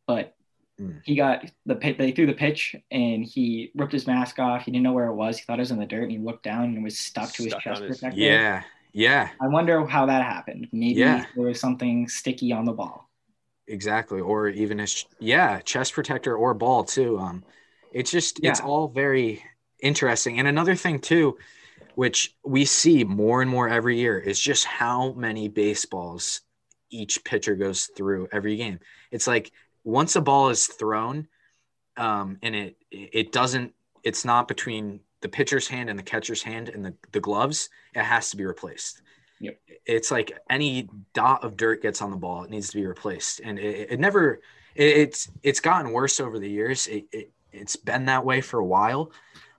but 0.07 0.35
Mm. 0.79 1.01
he 1.03 1.15
got 1.15 1.43
the 1.65 1.75
pit. 1.75 1.97
They 1.97 2.11
threw 2.11 2.25
the 2.25 2.33
pitch 2.33 2.75
and 2.89 3.23
he 3.25 3.71
ripped 3.75 3.91
his 3.91 4.07
mask 4.07 4.39
off. 4.39 4.63
He 4.63 4.71
didn't 4.71 4.83
know 4.83 4.93
where 4.93 5.07
it 5.07 5.13
was. 5.15 5.37
He 5.37 5.43
thought 5.43 5.59
it 5.59 5.61
was 5.61 5.71
in 5.71 5.77
the 5.79 5.85
dirt 5.85 6.03
and 6.03 6.11
he 6.11 6.17
looked 6.17 6.43
down 6.43 6.63
and 6.63 6.77
it 6.77 6.81
was 6.81 6.97
stuck 6.97 7.31
to 7.33 7.43
his 7.43 7.53
chest 7.61 7.81
his- 7.83 7.99
protector. 7.99 8.19
Yeah. 8.19 8.63
Yeah. 8.93 9.29
I 9.39 9.47
wonder 9.47 9.85
how 9.85 10.05
that 10.07 10.23
happened. 10.23 10.69
Maybe 10.71 11.01
Yeah. 11.01 11.25
there 11.35 11.45
was 11.45 11.59
something 11.59 12.07
sticky 12.07 12.51
on 12.53 12.65
the 12.65 12.71
ball. 12.71 13.09
Exactly. 13.67 14.21
Or 14.21 14.47
even 14.47 14.79
a, 14.79 14.87
yeah, 15.19 15.59
chest 15.59 15.93
protector 15.93 16.35
or 16.35 16.53
ball 16.53 16.83
too. 16.83 17.19
Um, 17.19 17.43
it's 17.91 18.09
just, 18.09 18.39
it's 18.43 18.59
all 18.61 18.87
very 18.87 19.43
interesting. 19.83 20.39
And 20.39 20.47
another 20.47 20.75
thing 20.75 20.99
too, 20.99 21.37
which 21.95 22.35
we 22.43 22.65
see 22.65 23.03
more 23.03 23.41
and 23.41 23.49
more 23.49 23.69
every 23.69 23.97
year 23.97 24.19
is 24.19 24.39
just 24.39 24.65
how 24.65 25.13
many 25.13 25.47
baseballs 25.47 26.41
each 26.89 27.23
pitcher 27.23 27.55
goes 27.55 27.85
through 27.95 28.27
every 28.31 28.55
game. 28.57 28.79
It's 29.11 29.27
like 29.27 29.51
once 29.83 30.15
a 30.15 30.21
ball 30.21 30.49
is 30.49 30.67
thrown, 30.67 31.27
um, 31.97 32.37
and 32.41 32.55
it 32.55 32.77
it 32.91 33.31
doesn't, 33.31 33.73
it's 34.03 34.25
not 34.25 34.47
between 34.47 34.99
the 35.21 35.29
pitcher's 35.29 35.67
hand 35.67 35.89
and 35.89 35.97
the 35.97 36.03
catcher's 36.03 36.41
hand 36.43 36.69
and 36.69 36.83
the, 36.83 36.93
the 37.11 37.19
gloves, 37.19 37.69
it 37.93 38.03
has 38.03 38.31
to 38.31 38.37
be 38.37 38.45
replaced. 38.45 39.01
Yep. 39.39 39.59
It's 39.85 40.11
like 40.11 40.37
any 40.49 40.89
dot 41.13 41.43
of 41.43 41.57
dirt 41.57 41.81
gets 41.81 42.01
on 42.01 42.11
the 42.11 42.17
ball, 42.17 42.43
it 42.43 42.49
needs 42.49 42.69
to 42.69 42.77
be 42.77 42.85
replaced. 42.85 43.41
And 43.43 43.57
it, 43.59 43.91
it 43.91 43.99
never, 43.99 44.41
it, 44.75 44.97
it's 44.97 45.29
it's 45.43 45.59
gotten 45.59 45.91
worse 45.91 46.19
over 46.19 46.39
the 46.39 46.49
years. 46.49 46.87
It, 46.87 47.05
it 47.11 47.31
it's 47.51 47.75
been 47.75 48.05
that 48.05 48.25
way 48.25 48.41
for 48.41 48.59
a 48.59 48.65
while. 48.65 49.11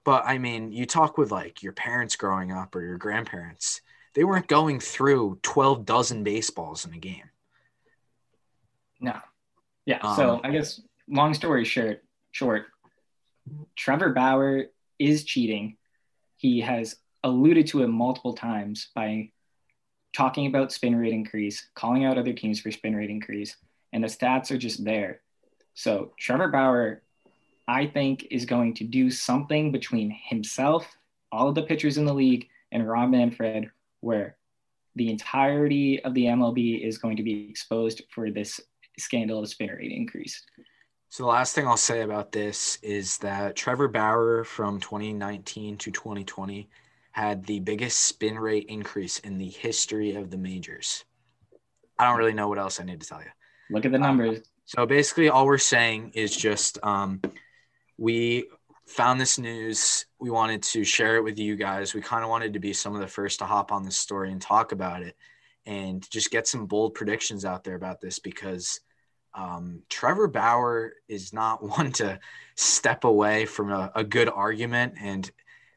But 0.04 0.24
I 0.26 0.38
mean, 0.38 0.72
you 0.72 0.86
talk 0.86 1.16
with 1.16 1.30
like 1.30 1.62
your 1.62 1.72
parents 1.72 2.16
growing 2.16 2.52
up 2.52 2.74
or 2.74 2.82
your 2.82 2.98
grandparents, 2.98 3.80
they 4.14 4.24
weren't 4.24 4.48
going 4.48 4.80
through 4.80 5.38
12 5.42 5.84
dozen 5.84 6.24
baseballs 6.24 6.84
in 6.84 6.92
a 6.92 6.98
game. 6.98 7.30
No. 9.00 9.18
Yeah. 9.86 10.00
so 10.16 10.34
Um, 10.34 10.40
I 10.44 10.50
guess 10.50 10.80
long 11.08 11.34
story 11.34 11.64
short, 11.64 12.04
short, 12.30 12.66
Trevor 13.76 14.10
Bauer 14.10 14.66
is 14.98 15.24
cheating. 15.24 15.76
He 16.36 16.60
has 16.60 16.96
alluded 17.24 17.68
to 17.68 17.82
it 17.82 17.88
multiple 17.88 18.34
times 18.34 18.88
by 18.94 19.30
talking 20.12 20.46
about 20.46 20.72
spin 20.72 20.94
rate 20.94 21.12
increase, 21.12 21.68
calling 21.74 22.04
out 22.04 22.18
other 22.18 22.32
teams 22.32 22.60
for 22.60 22.70
spin 22.70 22.94
rate 22.94 23.10
increase, 23.10 23.56
and 23.92 24.04
the 24.04 24.08
stats 24.08 24.50
are 24.50 24.58
just 24.58 24.84
there. 24.84 25.20
So 25.74 26.12
Trevor 26.18 26.48
Bauer, 26.48 27.02
I 27.68 27.86
think, 27.86 28.26
is 28.30 28.44
going 28.44 28.74
to 28.74 28.84
do 28.84 29.10
something 29.10 29.72
between 29.72 30.10
himself, 30.28 30.86
all 31.30 31.48
of 31.48 31.54
the 31.54 31.62
pitchers 31.62 31.98
in 31.98 32.04
the 32.04 32.14
league, 32.14 32.48
and 32.72 32.88
Rob 32.88 33.10
Manfred, 33.10 33.70
where 34.00 34.36
the 34.96 35.10
entirety 35.10 36.02
of 36.04 36.14
the 36.14 36.24
MLB 36.24 36.84
is 36.86 36.98
going 36.98 37.16
to 37.16 37.22
be 37.22 37.48
exposed 37.48 38.02
for 38.10 38.30
this 38.30 38.60
scandal 38.98 39.38
of 39.38 39.48
spin 39.48 39.70
rate 39.70 39.92
increase. 39.92 40.44
So 41.08 41.24
the 41.24 41.28
last 41.28 41.54
thing 41.54 41.66
I'll 41.66 41.76
say 41.76 42.02
about 42.02 42.32
this 42.32 42.78
is 42.82 43.18
that 43.18 43.54
Trevor 43.54 43.88
Bauer 43.88 44.44
from 44.44 44.80
2019 44.80 45.76
to 45.78 45.90
2020 45.90 46.68
had 47.12 47.44
the 47.44 47.60
biggest 47.60 48.00
spin 48.00 48.38
rate 48.38 48.66
increase 48.68 49.18
in 49.18 49.36
the 49.36 49.48
history 49.48 50.14
of 50.14 50.30
the 50.30 50.38
majors. 50.38 51.04
I 51.98 52.08
don't 52.08 52.18
really 52.18 52.32
know 52.32 52.48
what 52.48 52.58
else 52.58 52.80
I 52.80 52.84
need 52.84 53.00
to 53.02 53.06
tell 53.06 53.20
you. 53.20 53.28
Look 53.70 53.84
at 53.84 53.92
the 53.92 53.98
numbers. 53.98 54.40
So 54.64 54.86
basically, 54.86 55.28
all 55.28 55.44
we're 55.44 55.58
saying 55.58 56.12
is 56.14 56.34
just 56.34 56.78
um, 56.82 57.20
we 58.02 58.48
found 58.84 59.20
this 59.20 59.38
news. 59.38 60.06
We 60.18 60.28
wanted 60.28 60.64
to 60.64 60.82
share 60.82 61.16
it 61.16 61.22
with 61.22 61.38
you 61.38 61.54
guys. 61.54 61.94
We 61.94 62.00
kind 62.00 62.24
of 62.24 62.30
wanted 62.30 62.54
to 62.54 62.58
be 62.58 62.72
some 62.72 62.96
of 62.96 63.00
the 63.00 63.06
first 63.06 63.38
to 63.38 63.44
hop 63.44 63.70
on 63.70 63.84
this 63.84 63.96
story 63.96 64.32
and 64.32 64.42
talk 64.42 64.72
about 64.72 65.02
it 65.02 65.16
and 65.66 66.04
just 66.10 66.32
get 66.32 66.48
some 66.48 66.66
bold 66.66 66.94
predictions 66.94 67.44
out 67.44 67.62
there 67.62 67.76
about 67.76 68.00
this 68.00 68.18
because 68.18 68.80
um, 69.34 69.82
Trevor 69.88 70.26
Bauer 70.26 70.94
is 71.08 71.32
not 71.32 71.62
one 71.78 71.92
to 71.92 72.18
step 72.56 73.04
away 73.04 73.46
from 73.46 73.70
a, 73.70 73.92
a 73.94 74.02
good 74.02 74.28
argument. 74.28 74.94
And 75.00 75.30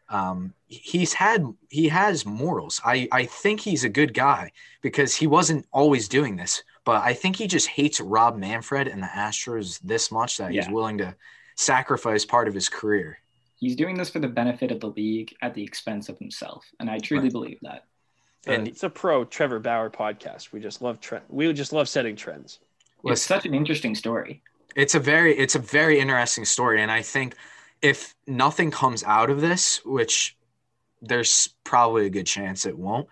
um, 0.10 0.56
he's 0.66 1.14
had, 1.14 1.46
he 1.70 1.90
has 1.90 2.26
morals. 2.26 2.82
I, 2.84 3.08
I 3.12 3.26
think 3.26 3.60
he's 3.60 3.84
a 3.84 3.90
good 3.90 4.16
guy 4.16 4.52
because 4.82 5.16
he 5.16 5.28
wasn't 5.28 5.68
always 5.72 6.08
doing 6.08 6.38
this 6.38 6.64
but 6.86 7.02
I 7.02 7.16
think 7.16 7.36
he 7.36 7.48
just 7.48 7.68
hates 7.68 8.00
Rob 8.00 8.38
Manfred 8.38 8.88
and 8.88 9.02
the 9.02 9.08
Astros 9.08 9.80
this 9.80 10.12
much 10.12 10.38
that 10.38 10.52
he's 10.52 10.70
willing 10.70 11.00
to 11.00 11.16
sacrifice 11.56 12.26
part 12.26 12.48
of 12.48 12.54
his 12.54 12.70
career. 12.70 13.20
He's 13.58 13.76
doing 13.76 13.98
this 13.98 14.10
for 14.10 14.20
the 14.20 14.28
benefit 14.28 14.72
of 14.72 14.80
the 14.82 14.90
league 14.90 15.34
at 15.42 15.54
the 15.54 15.64
expense 15.64 16.10
of 16.10 16.18
himself. 16.20 16.66
And 16.80 16.90
I 16.90 17.00
truly 17.00 17.24
Right. 17.24 17.32
believe 17.32 17.60
that. 17.62 17.86
And- 18.46 18.56
And 18.58 18.68
it's 18.68 18.84
a 18.84 18.90
pro 18.90 19.26
Trevor 19.26 19.60
Bauer 19.60 19.90
podcast. 19.90 20.52
We 20.52 20.60
just 20.60 20.82
love 20.82 21.00
trend. 21.00 21.26
We 21.30 21.52
just 21.54 21.74
love 21.74 21.90
setting 21.90 22.16
trends. 22.16 22.60
It's 22.98 23.04
Listen, 23.04 23.28
such 23.38 23.46
an 23.46 23.54
interesting 23.56 23.96
story. 23.96 24.42
it's 24.76 24.94
a 24.96 25.00
very 25.00 25.36
it's 25.38 25.56
a 25.56 25.60
very 25.60 26.00
interesting 26.00 26.44
story 26.44 26.82
and 26.82 26.92
I 26.92 27.02
think 27.02 27.36
if 27.82 28.14
nothing 28.28 28.72
comes 28.72 29.04
out 29.04 29.30
of 29.30 29.40
this, 29.42 29.84
which 29.86 30.36
there's 31.02 31.50
probably 31.64 32.06
a 32.08 32.10
good 32.10 32.26
chance 32.26 32.66
it 32.66 32.78
won't, 32.78 33.08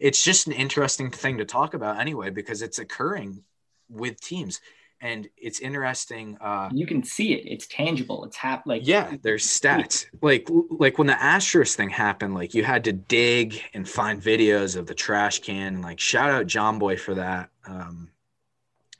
it's 0.00 0.22
just 0.24 0.46
an 0.46 0.52
interesting 0.52 1.10
thing 1.10 1.38
to 1.38 1.44
talk 1.44 1.74
about 1.74 2.00
anyway 2.00 2.30
because 2.30 2.60
it's 2.62 2.78
occurring 2.78 3.44
with 3.88 4.20
teams 4.20 4.60
and 5.00 5.28
it's 5.36 5.60
interesting 5.60 6.36
uh 6.40 6.68
You 6.72 6.86
can 6.86 7.02
see 7.02 7.34
it. 7.34 7.44
It's 7.46 7.66
tangible. 7.66 8.24
It's 8.24 8.36
hap 8.36 8.66
like 8.66 8.86
yeah 8.86 9.16
there's 9.22 9.46
stats. 9.46 10.06
Like 10.22 10.48
like 10.70 10.98
when 10.98 11.06
the 11.06 11.14
astros 11.14 11.74
thing 11.74 11.90
happened 11.90 12.34
like 12.34 12.54
you 12.54 12.64
had 12.64 12.84
to 12.84 12.92
dig 12.92 13.62
and 13.74 13.88
find 13.88 14.22
videos 14.22 14.76
of 14.76 14.86
the 14.86 14.94
trash 14.94 15.40
can 15.40 15.74
and 15.74 15.82
like 15.82 16.00
shout 16.00 16.30
out 16.30 16.46
Jomboy 16.46 16.98
for 16.98 17.14
that. 17.14 17.50
Um 17.66 18.10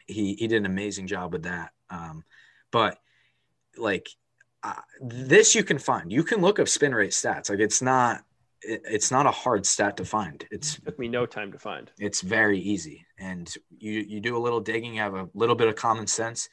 he 0.06 0.34
he 0.34 0.46
did 0.46 0.58
an 0.58 0.66
amazing 0.66 1.06
job 1.06 1.32
with 1.32 1.44
that. 1.44 1.72
Um 1.90 2.24
but 2.70 2.98
like 3.76 4.08
uh, 4.62 4.74
this 5.00 5.54
you 5.54 5.62
can 5.62 5.78
find. 5.78 6.10
You 6.10 6.24
can 6.24 6.40
look 6.40 6.58
up 6.58 6.68
spin 6.68 6.94
rate 6.94 7.12
stats. 7.12 7.48
Like 7.48 7.60
it's 7.60 7.80
not 7.80 8.24
it, 8.62 8.82
it's 8.84 9.10
not 9.10 9.26
a 9.26 9.30
hard 9.30 9.66
stat 9.66 9.96
to 9.98 10.04
find 10.04 10.46
it's 10.50 10.80
Took 10.80 10.98
me 10.98 11.08
no 11.08 11.26
time 11.26 11.52
to 11.52 11.58
find. 11.58 11.90
it's 11.98 12.20
very 12.20 12.58
easy 12.58 13.04
and 13.18 13.52
you 13.78 13.92
you 14.06 14.20
do 14.20 14.36
a 14.36 14.40
little 14.44 14.60
digging 14.60 14.94
you 14.94 15.00
have 15.00 15.14
a 15.14 15.28
little 15.34 15.54
bit 15.56 15.68
of 15.68 15.76
common 15.76 16.06
sense 16.06 16.48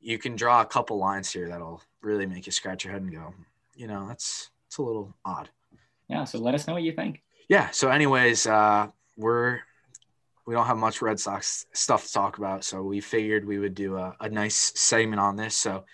you 0.00 0.18
can 0.18 0.36
draw 0.36 0.60
a 0.60 0.66
couple 0.66 0.98
lines 0.98 1.30
here 1.32 1.48
that'll 1.48 1.82
really 2.02 2.26
make 2.26 2.46
you 2.46 2.52
scratch 2.52 2.84
your 2.84 2.92
head 2.92 3.02
and 3.02 3.12
go 3.12 3.34
you 3.74 3.86
know 3.86 4.06
that's 4.08 4.50
it's 4.68 4.78
a 4.78 4.82
little 4.82 5.14
odd 5.24 5.50
yeah. 6.08 6.22
So 6.22 6.38
let 6.38 6.54
us 6.54 6.68
know 6.68 6.74
what 6.74 6.84
you 6.84 6.92
think. 6.92 7.22
yeah 7.48 7.70
so 7.70 7.88
anyways 7.90 8.46
uh 8.46 8.88
we're 9.16 9.60
we 10.46 10.54
don't 10.54 10.66
have 10.66 10.76
much 10.76 11.02
red 11.02 11.18
sox 11.18 11.66
stuff 11.72 12.06
to 12.06 12.12
talk 12.12 12.38
about 12.38 12.62
so 12.64 12.82
we 12.82 13.00
figured 13.00 13.44
we 13.44 13.58
would 13.58 13.74
do 13.74 13.96
a, 13.96 14.14
a 14.20 14.28
nice 14.28 14.72
segment 14.78 15.18
on 15.20 15.34
this 15.36 15.56
so 15.56 15.84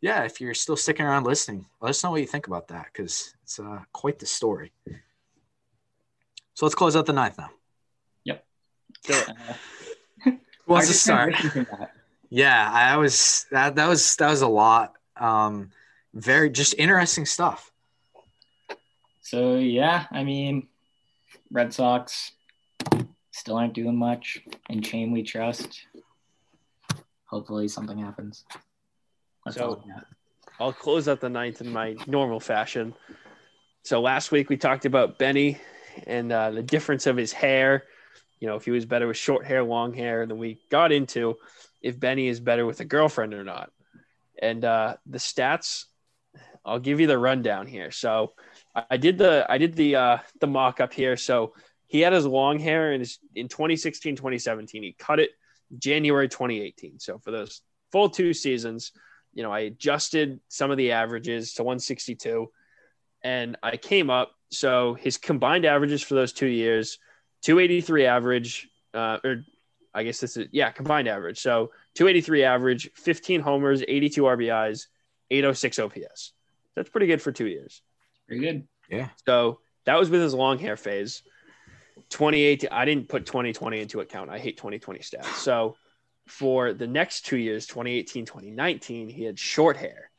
yeah 0.00 0.24
if 0.24 0.40
you're 0.40 0.54
still 0.54 0.76
sticking 0.76 1.06
around 1.06 1.24
listening 1.24 1.66
let 1.80 1.90
us 1.90 2.02
know 2.02 2.10
what 2.10 2.20
you 2.20 2.26
think 2.26 2.46
about 2.46 2.68
that 2.68 2.86
because 2.92 3.34
it's 3.42 3.58
uh, 3.58 3.80
quite 3.92 4.18
the 4.18 4.26
story 4.26 4.72
so 6.54 6.66
let's 6.66 6.74
close 6.74 6.96
out 6.96 7.06
the 7.06 7.12
ninth 7.12 7.38
now 7.38 7.50
Yep. 8.24 8.44
So 9.02 9.14
Uh, 9.14 9.54
who 10.24 10.38
wants 10.66 10.88
to 10.88 10.94
start 10.94 11.34
transition 11.34 11.64
from 11.64 11.78
that. 11.78 11.92
Yeah, 12.28 12.70
I 12.70 12.96
was 12.96 13.46
that 13.50 13.74
that 13.76 13.88
was 13.88 14.16
that 14.16 14.28
was 14.28 14.42
a 14.42 14.48
lot. 14.48 14.94
Um 15.16 15.70
very 16.14 16.50
just 16.50 16.74
interesting 16.78 17.26
stuff. 17.26 17.72
So 19.22 19.56
yeah, 19.56 20.06
I 20.10 20.22
mean, 20.24 20.68
Red 21.50 21.72
Sox 21.72 22.32
still 23.30 23.56
aren't 23.56 23.74
doing 23.74 23.96
much. 23.96 24.38
and 24.68 24.86
Chaim 24.86 25.12
we 25.12 25.22
trust. 25.22 25.86
Hopefully 27.26 27.68
something 27.68 27.98
happens. 27.98 28.44
That's 29.44 29.56
So- 29.56 29.66
all 29.66 29.84
I 29.84 29.94
got. 29.94 30.06
I'll 30.58 30.72
close 30.74 31.08
out 31.08 31.20
the 31.20 31.30
ninth 31.30 31.62
in 31.62 31.72
my 31.72 31.96
normal 32.06 32.38
fashion. 32.38 32.94
So 33.82 34.02
last 34.02 34.30
week 34.30 34.50
we 34.50 34.58
talked 34.58 34.84
about 34.84 35.18
Benny 35.18 35.58
and 36.06 36.30
uh, 36.30 36.50
the 36.50 36.62
difference 36.62 37.06
of 37.06 37.16
his 37.16 37.32
hair. 37.32 37.84
You 38.40 38.48
know, 38.48 38.56
if 38.56 38.66
he 38.66 38.70
was 38.70 38.84
better 38.84 39.06
with 39.06 39.16
short 39.16 39.46
hair, 39.46 39.62
long 39.62 39.94
hair. 39.94 40.26
Then 40.26 40.36
we 40.36 40.60
got 40.70 40.92
into 40.92 41.36
if 41.80 41.98
Benny 41.98 42.28
is 42.28 42.40
better 42.40 42.66
with 42.66 42.80
a 42.80 42.84
girlfriend 42.84 43.32
or 43.32 43.42
not. 43.42 43.70
And 44.40 44.62
uh, 44.62 44.96
the 45.06 45.16
stats, 45.18 45.86
I'll 46.62 46.78
give 46.78 47.00
you 47.00 47.06
the 47.06 47.18
rundown 47.18 47.66
here. 47.66 47.90
So 47.90 48.34
I 48.74 48.84
I 48.90 48.96
did 48.98 49.16
the 49.16 49.46
I 49.48 49.56
did 49.56 49.74
the 49.74 49.96
uh, 49.96 50.18
the 50.40 50.46
mock 50.46 50.80
up 50.80 50.92
here. 50.92 51.16
So 51.16 51.54
he 51.86 52.00
had 52.00 52.12
his 52.12 52.26
long 52.26 52.58
hair 52.58 52.92
in 52.92 53.00
his, 53.00 53.18
in 53.34 53.48
2016, 53.48 54.16
2017. 54.16 54.82
He 54.82 54.92
cut 54.92 55.20
it 55.20 55.30
January 55.78 56.28
2018. 56.28 57.00
So 57.00 57.18
for 57.18 57.30
those 57.30 57.62
full 57.92 58.10
two 58.10 58.32
seasons, 58.34 58.92
you 59.32 59.42
know, 59.42 59.52
I 59.52 59.60
adjusted 59.60 60.40
some 60.48 60.70
of 60.70 60.76
the 60.76 60.92
averages 60.92 61.54
to 61.54 61.62
162 61.62 62.50
and 63.22 63.56
I 63.62 63.76
came 63.76 64.10
up 64.10 64.32
so 64.50 64.94
his 64.94 65.16
combined 65.16 65.64
averages 65.64 66.02
for 66.02 66.14
those 66.14 66.32
two 66.32 66.46
years 66.46 66.98
283 67.42 68.06
average, 68.06 68.68
uh, 68.92 69.18
or 69.24 69.44
I 69.94 70.04
guess 70.04 70.20
this 70.20 70.36
is, 70.36 70.48
yeah, 70.52 70.70
combined 70.70 71.08
average. 71.08 71.38
So 71.38 71.70
283 71.94 72.44
average, 72.44 72.90
15 72.94 73.40
homers, 73.40 73.82
82 73.86 74.22
RBIs, 74.22 74.86
806 75.30 75.78
OPS. 75.78 76.32
That's 76.76 76.90
pretty 76.90 77.06
good 77.06 77.22
for 77.22 77.32
two 77.32 77.46
years. 77.46 77.82
Pretty 78.26 78.42
good. 78.42 78.68
Yeah. 78.88 79.08
So 79.26 79.60
that 79.86 79.98
was 79.98 80.10
with 80.10 80.20
his 80.20 80.34
long 80.34 80.58
hair 80.58 80.76
phase. 80.76 81.22
2018, 82.10 82.68
I 82.72 82.84
didn't 82.84 83.08
put 83.08 83.26
2020 83.26 83.80
into 83.80 84.00
account. 84.00 84.30
I 84.30 84.38
hate 84.38 84.56
2020 84.56 85.00
stats. 85.00 85.34
So 85.36 85.76
for 86.30 86.72
the 86.72 86.86
next 86.86 87.26
two 87.26 87.36
years, 87.36 87.66
2018, 87.66 88.24
2019, 88.26 89.08
he 89.08 89.24
had 89.24 89.38
short 89.38 89.76
hair. 89.76 90.10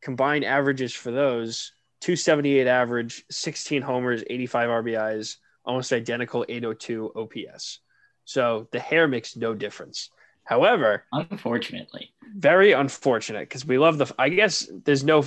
Combined 0.00 0.44
averages 0.44 0.94
for 0.94 1.10
those 1.10 1.72
278 2.00 2.66
average, 2.66 3.24
16 3.30 3.82
homers, 3.82 4.24
85 4.28 4.68
RBIs, 4.68 5.36
almost 5.64 5.92
identical 5.92 6.44
802 6.48 7.12
OPS. 7.14 7.80
So 8.24 8.68
the 8.72 8.80
hair 8.80 9.06
makes 9.08 9.36
no 9.36 9.54
difference. 9.54 10.10
However, 10.44 11.04
Unfortunately, 11.12 12.12
very 12.34 12.72
unfortunate 12.72 13.48
because 13.48 13.64
we 13.66 13.78
love 13.78 13.98
the. 13.98 14.12
I 14.18 14.30
guess 14.30 14.68
there's 14.84 15.04
no 15.04 15.24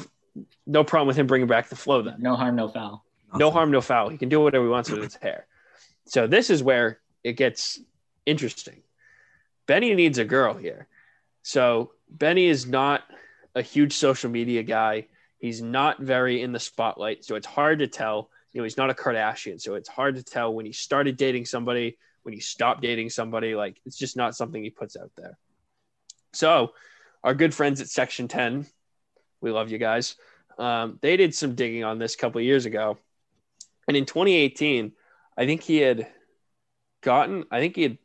no 0.65 0.83
problem 0.83 1.07
with 1.07 1.15
him 1.17 1.27
bringing 1.27 1.47
back 1.47 1.69
the 1.69 1.75
flow 1.75 2.01
then. 2.01 2.15
no 2.19 2.35
harm, 2.35 2.55
no 2.55 2.67
foul. 2.67 3.05
No 3.35 3.51
harm, 3.51 3.71
no 3.71 3.81
foul. 3.81 4.09
He 4.09 4.17
can 4.17 4.29
do 4.29 4.41
whatever 4.41 4.65
he 4.65 4.69
wants 4.71 4.89
with 4.89 5.03
his 5.03 5.15
hair. 5.15 5.47
So 6.05 6.27
this 6.27 6.49
is 6.49 6.61
where 6.63 6.99
it 7.23 7.33
gets 7.33 7.79
interesting. 8.25 8.81
Benny 9.66 9.93
needs 9.93 10.18
a 10.18 10.26
girl 10.26 10.53
here. 10.53 10.88
So 11.41 11.91
Benny 12.09 12.47
is 12.47 12.66
not 12.66 13.03
a 13.55 13.61
huge 13.61 13.93
social 13.93 14.30
media 14.30 14.64
guy. 14.64 15.07
He's 15.39 15.61
not 15.61 16.01
very 16.01 16.41
in 16.41 16.51
the 16.51 16.59
spotlight. 16.59 17.26
So 17.26 17.36
it's 17.36 17.47
hard 17.47 17.80
to 17.80 17.88
tell. 17.88 18.30
You 18.51 18.59
know, 18.59 18.64
he's 18.64 18.78
not 18.78 18.89
a 18.89 18.93
Kardashian. 18.93 19.59
So 19.59 19.76
it's 19.76 19.89
hard 19.89 20.16
to 20.16 20.24
tell 20.24 20.53
when 20.53 20.66
he 20.66 20.72
started 20.72 21.18
dating 21.18 21.45
somebody, 21.45 21.97
when 22.24 22.34
he 22.34 22.39
stopped 22.39 22.82
dating 22.82 23.09
somebody. 23.09 23.55
Like 23.55 23.80
it's 23.86 23.97
just 23.97 24.16
not 24.16 24.36
something 24.36 24.64
he 24.64 24.70
puts 24.70 24.95
out 24.95 25.11
there. 25.16 25.38
So 26.34 26.74
our 27.24 27.34
good 27.34 27.53
friends 27.53 27.82
at 27.82 27.89
Section 27.89 28.28
10, 28.28 28.66
we 29.41 29.51
love 29.51 29.72
you 29.72 29.78
guys. 29.78 30.16
Um, 30.57 30.99
they 31.01 31.18
did 31.18 31.34
some 31.34 31.55
digging 31.55 31.84
on 31.84 31.99
this 31.99 32.16
a 32.16 32.18
couple 32.18 32.41
years 32.41 32.66
ago. 32.66 32.97
And 33.88 33.97
in 33.97 34.05
2018, 34.05 34.93
I 35.38 35.45
think 35.45 35.61
he 35.61 35.78
had 35.78 36.07
gotten, 37.01 37.45
I 37.51 37.59
think 37.59 37.76
he 37.76 37.84
had 37.84 37.97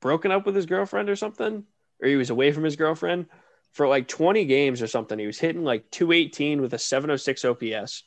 broken 0.00 0.30
up 0.30 0.46
with 0.46 0.56
his 0.56 0.66
girlfriend 0.66 1.08
or 1.08 1.16
something, 1.16 1.64
or 2.00 2.08
he 2.08 2.16
was 2.16 2.30
away 2.30 2.52
from 2.52 2.64
his 2.64 2.76
girlfriend 2.76 3.26
for 3.72 3.86
like 3.86 4.08
20 4.08 4.44
games 4.46 4.82
or 4.82 4.86
something. 4.86 5.18
He 5.18 5.26
was 5.26 5.38
hitting 5.38 5.64
like 5.64 5.90
218 5.90 6.60
with 6.60 6.74
a 6.74 6.78
706 6.78 7.44
OPS. 7.44 8.04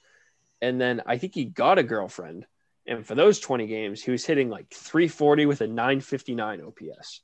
And 0.61 0.79
then 0.79 1.01
I 1.05 1.17
think 1.17 1.35
he 1.35 1.45
got 1.45 1.77
a 1.77 1.83
girlfriend. 1.83 2.45
And 2.85 3.05
for 3.05 3.15
those 3.15 3.39
20 3.39 3.67
games, 3.67 4.03
he 4.03 4.11
was 4.11 4.25
hitting 4.25 4.49
like 4.49 4.69
340 4.71 5.45
with 5.45 5.61
a 5.61 5.67
959 5.67 6.61
OPS. 6.61 7.21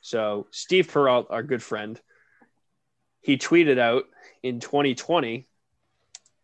So 0.00 0.46
Steve 0.50 0.88
Peralt, 0.88 1.26
our 1.30 1.42
good 1.42 1.62
friend, 1.62 2.00
he 3.20 3.36
tweeted 3.36 3.78
out 3.78 4.04
in 4.42 4.58
2020, 4.60 5.46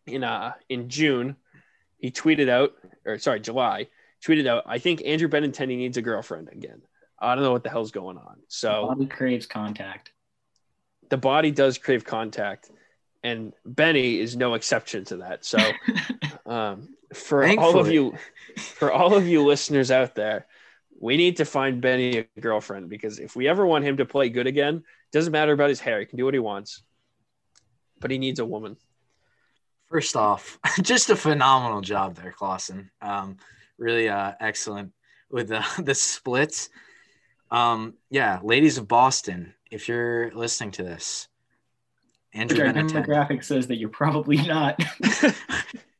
in 0.07 0.23
uh 0.23 0.53
in 0.69 0.89
June, 0.89 1.35
he 1.97 2.09
tweeted 2.09 2.49
out, 2.49 2.73
or 3.05 3.19
sorry, 3.19 3.41
July, 3.41 3.87
tweeted 4.23 4.47
out, 4.47 4.63
I 4.65 4.79
think 4.79 5.03
Andrew 5.05 5.27
Benintendi 5.27 5.77
needs 5.77 5.97
a 5.97 6.01
girlfriend 6.01 6.49
again. 6.51 6.81
I 7.21 7.35
don't 7.35 7.43
know 7.43 7.51
what 7.51 7.63
the 7.63 7.69
hell's 7.69 7.91
going 7.91 8.17
on. 8.17 8.37
So 8.47 8.87
Body 8.87 9.05
craves 9.05 9.45
contact. 9.45 10.11
the 11.09 11.17
body 11.17 11.51
does 11.51 11.77
crave 11.77 12.05
contact, 12.05 12.69
and 13.23 13.53
Benny 13.65 14.19
is 14.19 14.35
no 14.35 14.53
exception 14.53 15.05
to 15.05 15.17
that. 15.17 15.45
So 15.45 15.57
um, 16.45 16.89
for 17.13 17.45
all 17.59 17.79
of 17.79 17.91
you, 17.91 18.15
for 18.57 18.91
all 18.91 19.15
of 19.15 19.27
you 19.27 19.43
listeners 19.45 19.91
out 19.91 20.15
there, 20.15 20.47
we 20.99 21.17
need 21.17 21.37
to 21.37 21.45
find 21.45 21.81
Benny 21.81 22.17
a 22.17 22.41
girlfriend 22.41 22.89
because 22.89 23.19
if 23.19 23.35
we 23.35 23.47
ever 23.47 23.65
want 23.65 23.85
him 23.85 23.97
to 23.97 24.05
play 24.05 24.29
good 24.29 24.47
again, 24.47 24.83
doesn't 25.11 25.31
matter 25.31 25.53
about 25.53 25.69
his 25.69 25.79
hair. 25.79 25.99
He 25.99 26.05
can 26.05 26.17
do 26.17 26.25
what 26.25 26.33
he 26.33 26.39
wants, 26.39 26.83
but 27.99 28.11
he 28.11 28.17
needs 28.17 28.39
a 28.39 28.45
woman. 28.45 28.77
First 29.89 30.15
off, 30.15 30.59
just 30.81 31.09
a 31.09 31.15
phenomenal 31.15 31.81
job 31.81 32.15
there, 32.15 32.31
Clausen. 32.31 32.91
Um, 33.01 33.37
really 33.77 34.09
uh, 34.09 34.33
excellent 34.39 34.91
with 35.31 35.47
the, 35.47 35.65
the 35.81 35.95
splits. 35.95 36.69
Um, 37.51 37.95
yeah, 38.09 38.39
ladies 38.43 38.77
of 38.77 38.87
Boston, 38.87 39.53
if 39.71 39.87
you're 39.87 40.31
listening 40.31 40.71
to 40.71 40.83
this, 40.83 41.27
Andrew 42.33 42.57
Which 42.59 42.67
our 42.67 42.73
Benintendi. 42.73 43.05
demographic 43.05 43.43
says 43.43 43.67
that 43.67 43.77
you're 43.77 43.89
probably 43.89 44.37
not. 44.37 44.79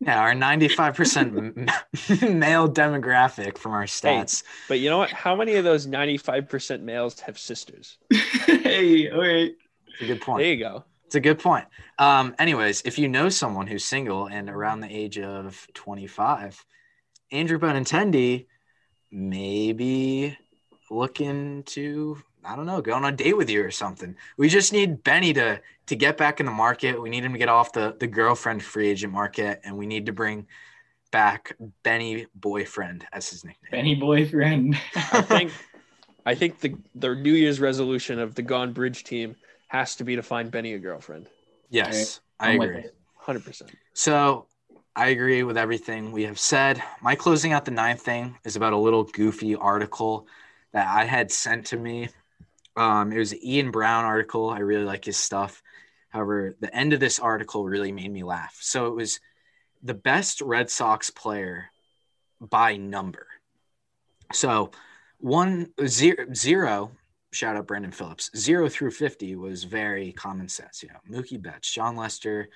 Yeah, 0.02 0.22
our 0.22 0.34
95% 0.34 1.56
male 2.36 2.70
demographic 2.70 3.58
from 3.58 3.74
our 3.74 3.84
stats. 3.84 4.44
But 4.70 4.80
you 4.80 4.90
know 4.90 4.98
what? 4.98 5.12
How 5.12 5.36
many 5.36 5.56
of 5.56 5.66
those 5.66 5.88
95% 5.88 6.82
males 6.82 7.20
have 7.20 7.38
sisters? 7.38 7.98
hey, 8.10 9.10
all 9.10 9.20
right. 9.20 9.52
It's 9.88 10.02
a 10.02 10.06
good 10.06 10.22
point. 10.22 10.40
There 10.42 10.54
you 10.54 10.60
go. 10.64 10.86
It's 11.06 11.16
a 11.16 11.20
good 11.20 11.40
point. 11.40 11.66
Um, 11.98 12.34
anyways, 12.40 12.84
if 12.86 12.98
you 12.98 13.10
know 13.10 13.28
someone 13.30 13.68
who's 13.68 13.84
single 13.84 14.28
and 14.28 14.50
around 14.50 14.80
the 14.80 14.96
age 14.96 15.20
of 15.20 15.68
25, 15.74 16.64
Andrew 17.32 17.60
Benintendi 17.60 18.46
maybe 19.12 20.38
looking 20.92 21.64
to, 21.64 22.22
I 22.44 22.56
don't 22.56 22.66
know, 22.66 22.82
go 22.82 22.94
on 22.94 23.06
a 23.06 23.12
date 23.12 23.38
with 23.38 23.50
you 23.50 23.64
or 23.64 23.72
something. 23.72 24.16
We 24.38 24.50
just 24.50 24.74
need 24.74 25.04
Benny 25.04 25.34
to 25.34 25.62
to 25.88 25.96
get 25.96 26.18
back 26.18 26.40
in 26.40 26.46
the 26.46 26.52
market. 26.52 27.02
We 27.02 27.10
need 27.10 27.24
him 27.24 27.34
to 27.34 27.40
get 27.40 27.50
off 27.50 27.74
the 27.74 27.96
the 28.00 28.08
girlfriend 28.08 28.64
free 28.64 28.90
agent 28.90 29.14
market, 29.14 29.62
and 29.64 29.78
we 29.78 29.86
need 29.86 30.06
to 30.06 30.14
bring 30.14 30.48
back 31.12 31.56
Benny 31.84 32.28
boyfriend 32.36 33.06
as 33.12 33.30
his 33.30 33.44
nickname. 33.44 33.72
Benny 33.72 33.96
boyfriend. 33.96 34.78
I 34.96 35.22
think 35.22 35.52
I 36.26 36.36
think 36.36 36.60
the 36.60 36.76
the 36.96 37.16
New 37.16 37.34
Year's 37.34 37.60
resolution 37.60 38.20
of 38.20 38.36
the 38.36 38.42
Gone 38.42 38.74
Bridge 38.74 39.04
team 39.04 39.36
has 39.68 39.96
to 39.96 40.04
be 40.04 40.16
to 40.16 40.24
find 40.24 40.52
Benny 40.52 40.74
a 40.74 40.80
girlfriend. 40.80 41.28
Yes, 41.70 42.22
I 42.40 42.52
I'm 42.52 42.62
agree. 42.62 42.86
Hundred 43.16 43.46
percent. 43.46 43.72
So 43.94 44.48
I 44.96 45.08
agree 45.08 45.44
with 45.44 45.58
everything 45.58 46.12
we 46.12 46.24
have 46.24 46.40
said. 46.40 46.82
My 47.02 47.16
closing 47.16 47.54
out 47.54 47.66
the 47.66 47.72
ninth 47.72 48.02
thing 48.02 48.38
is 48.44 48.56
about 48.56 48.74
a 48.74 48.78
little 48.78 49.04
goofy 49.06 49.56
article 49.56 50.28
that 50.74 50.88
I 50.88 51.06
had 51.06 51.32
sent 51.32 51.68
to 51.68 51.78
me. 51.78 52.10
Um, 52.76 53.12
it 53.12 53.18
was 53.18 53.32
an 53.32 53.40
Ian 53.44 53.72
Browne 53.72 54.06
article. 54.06 54.50
I 54.50 54.60
really 54.60 54.86
like 54.86 55.06
his 55.06 55.18
stuff. 55.18 55.62
However, 56.10 56.56
the 56.60 56.74
end 56.76 56.94
of 56.94 57.00
this 57.00 57.20
article 57.20 57.66
really 57.66 57.92
made 57.92 58.12
me 58.12 58.24
laugh. 58.24 58.58
So 58.62 58.88
it 58.88 58.96
was 58.96 59.20
the 59.84 59.94
best 59.94 60.42
Red 60.42 60.70
Sox 60.70 61.10
player 61.10 61.66
by 62.42 62.78
number. 62.78 63.28
So 64.34 64.72
one 65.20 65.72
zero 65.86 66.26
zero. 66.34 66.92
Shout 67.32 67.56
out 67.56 67.68
Brendan 67.68 67.92
Phillips. 67.92 68.32
Zero 68.36 68.70
through 68.70 68.92
fifty 68.92 69.36
was 69.36 69.64
very 69.64 70.12
common 70.14 70.50
sense. 70.50 70.82
You 70.82 70.90
know, 70.90 71.20
Mookie 71.20 71.42
Betts, 71.42 71.72
Jon 71.72 71.96
Lester, 71.96 72.50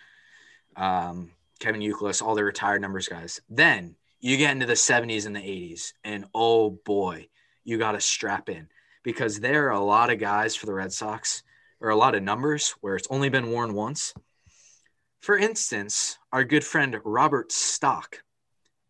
um, 0.76 1.32
Kevin 1.60 1.82
Youkilis, 1.82 2.22
all 2.22 2.36
the 2.36 2.44
retired 2.44 2.82
numbers 2.82 3.08
guys. 3.08 3.40
Then 3.50 3.96
you 4.20 4.38
get 4.38 4.52
into 4.52 4.66
the 4.66 4.74
70s 4.74 5.26
and 5.26 5.36
the 5.36 5.42
80s, 5.42 5.92
and 6.06 6.26
oh 6.34 6.72
boy, 6.72 7.28
you 7.64 7.78
got 7.78 7.94
to 7.94 8.02
strap 8.02 8.50
in 8.50 8.68
because 9.04 9.40
there 9.40 9.68
are 9.68 9.72
a 9.72 9.80
lot 9.80 10.10
of 10.10 10.20
guys 10.20 10.56
for 10.56 10.66
the 10.66 10.74
Red 10.74 10.94
Sox, 10.94 11.44
or 11.82 11.90
a 11.90 11.96
lot 11.96 12.16
of 12.16 12.24
numbers 12.24 12.76
where 12.82 12.96
it's 12.96 13.08
only 13.10 13.30
been 13.30 13.52
worn 13.52 13.74
once. 13.74 14.14
For 15.22 15.38
instance, 15.38 16.18
our 16.32 16.44
good 16.44 16.64
friend 16.64 16.98
Robert 17.04 17.52
Stock 17.52 18.24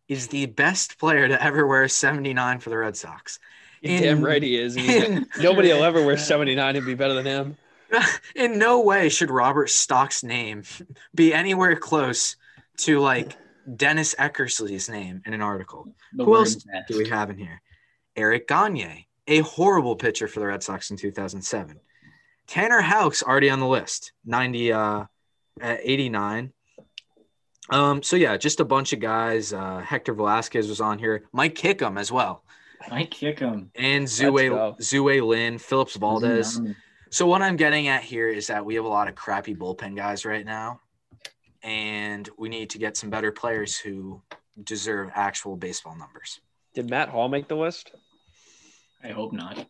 is 0.08 0.28
the 0.28 0.46
best 0.46 0.98
player 0.98 1.26
to 1.28 1.42
ever 1.42 1.66
wear 1.66 1.88
79 1.88 2.60
for 2.60 2.70
the 2.70 2.78
Red 2.78 2.96
Sox. 2.96 3.38
In- 3.82 4.02
Damn 4.02 4.24
right 4.24 4.42
he 4.42 4.56
is. 4.58 4.76
In, 4.76 5.26
Nobody 5.40 5.72
will 5.72 5.84
ever 5.84 6.04
wear 6.04 6.16
79 6.18 6.76
and 6.76 6.86
be 6.86 6.94
better 6.94 7.14
than 7.14 7.26
him. 7.26 7.56
in 8.34 8.58
no 8.58 8.80
way 8.80 9.08
should 9.08 9.30
Robert 9.30 9.70
Stock's 9.70 10.24
name 10.24 10.62
be 11.14 11.32
anywhere 11.34 11.76
close 11.76 12.36
to 12.78 12.98
like 13.00 13.36
Dennis 13.76 14.14
Eckersley's 14.18 14.88
name 14.88 15.22
in 15.26 15.34
an 15.34 15.42
article. 15.42 15.86
The 16.14 16.24
Who 16.24 16.36
else 16.36 16.64
nest. 16.66 16.88
do 16.88 16.98
we 16.98 17.08
have 17.08 17.30
in 17.30 17.38
here? 17.38 17.60
Eric 18.16 18.48
Gagne, 18.48 19.06
a 19.26 19.40
horrible 19.40 19.96
pitcher 19.96 20.28
for 20.28 20.40
the 20.40 20.46
Red 20.46 20.62
Sox 20.62 20.90
in 20.90 20.96
2007. 20.96 21.78
Tanner 22.46 22.80
Houck's 22.80 23.22
already 23.22 23.50
on 23.50 23.60
the 23.60 23.66
list, 23.66 24.12
90, 24.24 24.72
uh, 24.72 25.04
89. 25.62 26.52
Um, 27.70 28.02
so 28.02 28.16
yeah, 28.16 28.36
just 28.36 28.60
a 28.60 28.64
bunch 28.64 28.92
of 28.92 29.00
guys. 29.00 29.52
Uh, 29.52 29.78
Hector 29.78 30.12
Velazquez 30.12 30.68
was 30.68 30.80
on 30.80 30.98
here. 30.98 31.24
Mike 31.32 31.54
Kickham 31.54 31.96
as 31.96 32.12
well, 32.12 32.44
I 32.90 33.04
kick 33.04 33.38
him. 33.38 33.70
and 33.74 34.02
Let's 34.02 34.20
Zue. 34.20 34.78
Zue 34.78 35.26
Lin, 35.26 35.58
Phillips 35.58 35.96
Valdez. 35.96 36.60
So 37.10 37.26
what 37.26 37.42
I'm 37.42 37.56
getting 37.56 37.88
at 37.88 38.02
here 38.02 38.28
is 38.28 38.48
that 38.48 38.64
we 38.64 38.74
have 38.74 38.84
a 38.84 38.88
lot 38.88 39.08
of 39.08 39.14
crappy 39.14 39.54
bullpen 39.54 39.96
guys 39.96 40.26
right 40.26 40.44
now, 40.44 40.80
and 41.62 42.28
we 42.36 42.48
need 42.48 42.70
to 42.70 42.78
get 42.78 42.96
some 42.96 43.08
better 43.08 43.32
players 43.32 43.78
who 43.78 44.20
deserve 44.62 45.10
actual 45.14 45.56
baseball 45.56 45.96
numbers. 45.96 46.40
Did 46.74 46.90
Matt 46.90 47.08
Hall 47.08 47.28
make 47.28 47.48
the 47.48 47.56
list? 47.56 47.92
I 49.04 49.08
hope 49.08 49.32
not. 49.32 49.66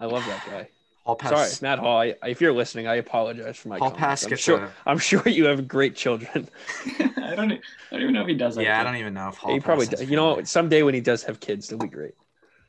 I 0.00 0.06
love 0.06 0.24
that 0.26 0.44
guy. 0.46 0.68
Paul 1.04 1.18
Sorry, 1.22 1.48
Matt 1.62 1.78
Hall. 1.78 1.98
I, 2.00 2.16
if 2.26 2.40
you're 2.40 2.52
listening, 2.52 2.88
I 2.88 2.96
apologize 2.96 3.56
for 3.56 3.68
my 3.68 3.78
Paul 3.78 3.92
comments. 3.92 4.24
Pass 4.24 4.32
I'm 4.32 4.36
sure. 4.36 4.58
a- 4.64 4.72
I'm 4.86 4.98
sure 4.98 5.22
you 5.28 5.44
have 5.44 5.68
great 5.68 5.94
children. 5.94 6.48
I 6.98 7.34
don't. 7.36 7.52
I 7.52 7.60
don't 7.92 8.02
even 8.02 8.12
know 8.12 8.22
if 8.22 8.26
he 8.26 8.34
does 8.34 8.56
that. 8.56 8.64
Yeah, 8.64 8.80
I 8.80 8.82
don't 8.84 8.96
even 8.96 9.14
know 9.14 9.28
if 9.28 9.36
Hall 9.36 9.54
he 9.54 9.60
probably, 9.60 9.86
does. 9.86 10.02
you 10.10 10.16
know, 10.16 10.30
family. 10.32 10.44
someday 10.46 10.82
when 10.82 10.94
he 10.94 11.00
does 11.00 11.22
have 11.22 11.38
kids, 11.38 11.68
they'll 11.68 11.78
be 11.78 11.86
great. 11.86 12.14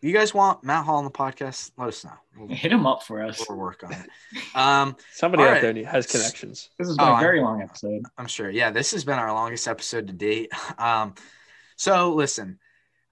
You 0.02 0.14
guys 0.14 0.32
want 0.36 0.64
Matt 0.64 0.86
Hall 0.86 0.98
on 0.98 1.04
the 1.06 1.10
podcast? 1.10 1.72
Let 1.78 1.88
us 1.88 2.06
know. 2.06 2.12
We'll, 2.38 2.50
Hit 2.50 2.72
him 2.72 2.86
up 2.86 3.02
for 3.02 3.24
us. 3.24 3.43
we'll 3.50 3.58
work 3.58 3.84
on 3.84 3.93
it. 3.93 4.08
Um, 4.56 4.95
Somebody 5.12 5.41
out 5.41 5.54
right. 5.64 5.74
there 5.74 5.86
has 5.88 6.06
connections. 6.06 6.70
This 6.78 6.88
has 6.88 6.95
been 6.98 7.08
Oh, 7.08 7.16
a 7.16 7.20
very 7.20 7.41
long 7.41 7.64
episode. 7.64 8.04
I'm 8.20 8.28
sure. 8.28 8.52
Yeah, 8.52 8.70
this 8.70 8.91
has 8.91 9.04
been 9.04 9.18
our 9.18 9.34
longest 9.34 9.68
episode 9.68 10.06
to 10.08 10.14
date. 10.14 10.52
Um, 10.78 11.16
so 11.76 12.14
listen, 12.14 12.60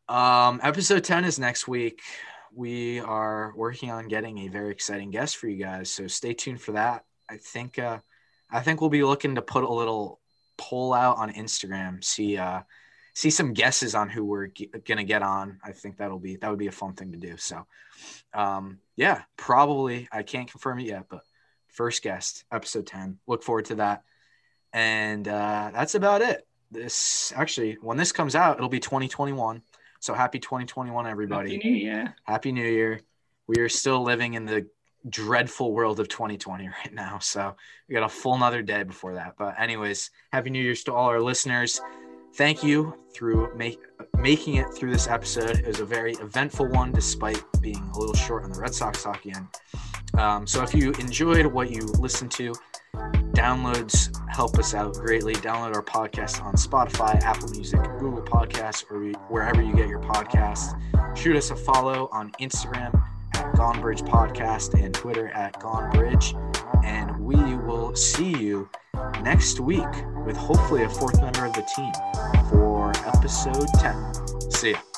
um, 0.08 0.60
episode 0.62 1.04
10 1.04 1.26
is 1.26 1.40
next 1.40 1.68
week. 1.68 2.02
We 2.56 3.02
are 3.02 3.54
working 3.58 3.92
on 3.92 4.08
getting 4.08 4.40
a 4.40 4.48
very 4.48 4.72
exciting 4.72 5.12
guest 5.12 5.36
for 5.36 5.50
you 5.50 5.62
guys, 5.62 5.92
so 5.92 6.08
stay 6.08 6.34
tuned 6.34 6.62
for 6.62 6.72
that. 6.72 7.04
I 7.30 7.36
think 7.36 7.78
uh, 7.78 8.00
I 8.50 8.62
think 8.62 8.80
we'll 8.80 8.90
be 8.90 9.04
looking 9.04 9.36
to 9.36 9.42
put 9.42 9.66
a 9.66 9.74
little 9.74 10.22
poll 10.58 10.94
out 10.94 11.18
on 11.18 11.34
Instagram, 11.34 12.02
see 12.02 12.38
uh, 12.38 12.62
see 13.14 13.30
some 13.30 13.54
guesses 13.54 13.94
on 13.94 14.08
who 14.08 14.24
we're 14.24 14.48
g- 14.48 14.72
gonna 14.86 15.04
get 15.04 15.22
on. 15.22 15.60
I 15.66 15.74
think 15.74 15.98
that'll 15.98 16.18
be 16.18 16.38
that 16.38 16.50
would 16.50 16.60
be 16.60 16.68
a 16.68 16.72
fun 16.72 16.94
thing 16.94 17.12
to 17.12 17.18
do. 17.18 17.36
So, 17.36 17.68
um, 18.34 18.80
yeah, 18.96 19.24
probably 19.36 20.08
I 20.10 20.24
can't 20.24 20.50
confirm 20.50 20.80
it 20.80 20.88
yet, 20.88 21.08
but 21.10 21.24
first 21.68 22.04
guest, 22.04 22.46
episode 22.52 22.88
10. 22.88 23.20
Look 23.28 23.44
forward 23.44 23.66
to 23.66 23.76
that. 23.76 24.04
And 24.72 25.28
uh, 25.28 25.72
that's 25.74 25.96
about 25.96 26.22
it. 26.22 26.48
This 26.72 27.34
actually, 27.36 27.78
when 27.82 27.98
this 27.98 28.14
comes 28.14 28.34
out, 28.34 28.58
it'll 28.58 28.70
be 28.70 28.80
2021. 28.80 29.62
So 30.00 30.14
happy 30.14 30.40
2021, 30.40 31.08
everybody. 31.08 31.56
Happy 31.56 31.70
New 31.70 31.76
Year. 31.76 32.16
Happy 32.24 32.52
New 32.52 32.68
Year. 32.68 33.02
We 33.48 33.60
are 33.60 33.70
still 33.70 34.04
living 34.04 34.34
in 34.34 34.46
the 34.46 34.68
dreadful 35.10 35.72
world 35.72 36.00
of 36.00 36.08
2020 36.08 36.68
right 36.68 36.94
now. 36.94 37.20
So 37.20 37.56
we 37.88 37.94
got 37.94 38.04
a 38.04 38.10
full 38.10 38.36
another 38.36 38.62
day 38.62 38.84
before 38.84 39.14
that. 39.16 39.36
But 39.38 39.60
anyways, 39.60 40.12
happy 40.32 40.50
New 40.50 40.62
Year's 40.62 40.84
to 40.86 40.94
all 40.94 41.08
our 41.08 41.22
listeners. 41.22 41.82
Thank 42.36 42.64
you 42.64 42.98
through 43.14 43.56
make, 43.56 43.80
making 44.18 44.56
it 44.56 44.68
through 44.74 44.92
this 44.92 45.08
episode. 45.08 45.60
It 45.60 45.68
was 45.68 45.80
a 45.80 45.86
very 45.86 46.14
eventful 46.14 46.68
one, 46.68 46.92
despite 46.92 47.42
being 47.62 47.90
a 47.94 47.98
little 47.98 48.16
short 48.16 48.44
on 48.44 48.52
the 48.52 48.60
Red 48.60 48.74
Sox 48.74 49.04
hockey 49.04 49.34
end. 49.34 49.48
Um, 50.20 50.46
so 50.46 50.62
if 50.62 50.74
you 50.74 50.92
enjoyed 50.94 51.46
what 51.46 51.72
you 51.72 51.86
listened 52.00 52.32
to, 52.32 52.54
downloads 53.34 54.16
help 54.30 54.58
us 54.58 54.74
out 54.74 54.94
greatly. 54.96 55.34
Download 55.34 55.76
our 55.76 55.84
podcast 55.84 56.44
on 56.44 56.56
Spotify, 56.56 57.22
Apple 57.22 57.50
Music, 57.50 57.82
Google 58.00 58.22
Podcasts, 58.22 58.84
or 58.92 59.12
wherever 59.30 59.62
you 59.62 59.74
get 59.74 59.88
your 59.88 60.02
podcasts. 60.02 60.76
Shoot 61.18 61.36
us 61.36 61.52
a 61.52 61.56
follow 61.56 62.10
on 62.12 62.32
Instagram 62.42 62.94
at 63.36 63.54
Gonebridge 63.56 64.08
Podcast 64.08 64.82
and 64.82 64.94
Twitter 64.94 65.30
at 65.30 65.60
Gonebridge. 65.60 66.34
And 66.84 67.18
we 67.20 67.36
will 67.36 67.96
see 67.96 68.30
you 68.38 68.70
next 69.22 69.60
week 69.60 69.84
with 70.26 70.36
hopefully 70.36 70.84
a 70.84 70.90
fourth 70.90 71.22
member 71.22 71.46
of 71.46 71.54
the 71.54 71.68
team 71.76 71.92
for 72.50 72.92
episode 73.08 73.68
10. 73.80 74.52
See 74.52 74.72
ya. 74.72 74.95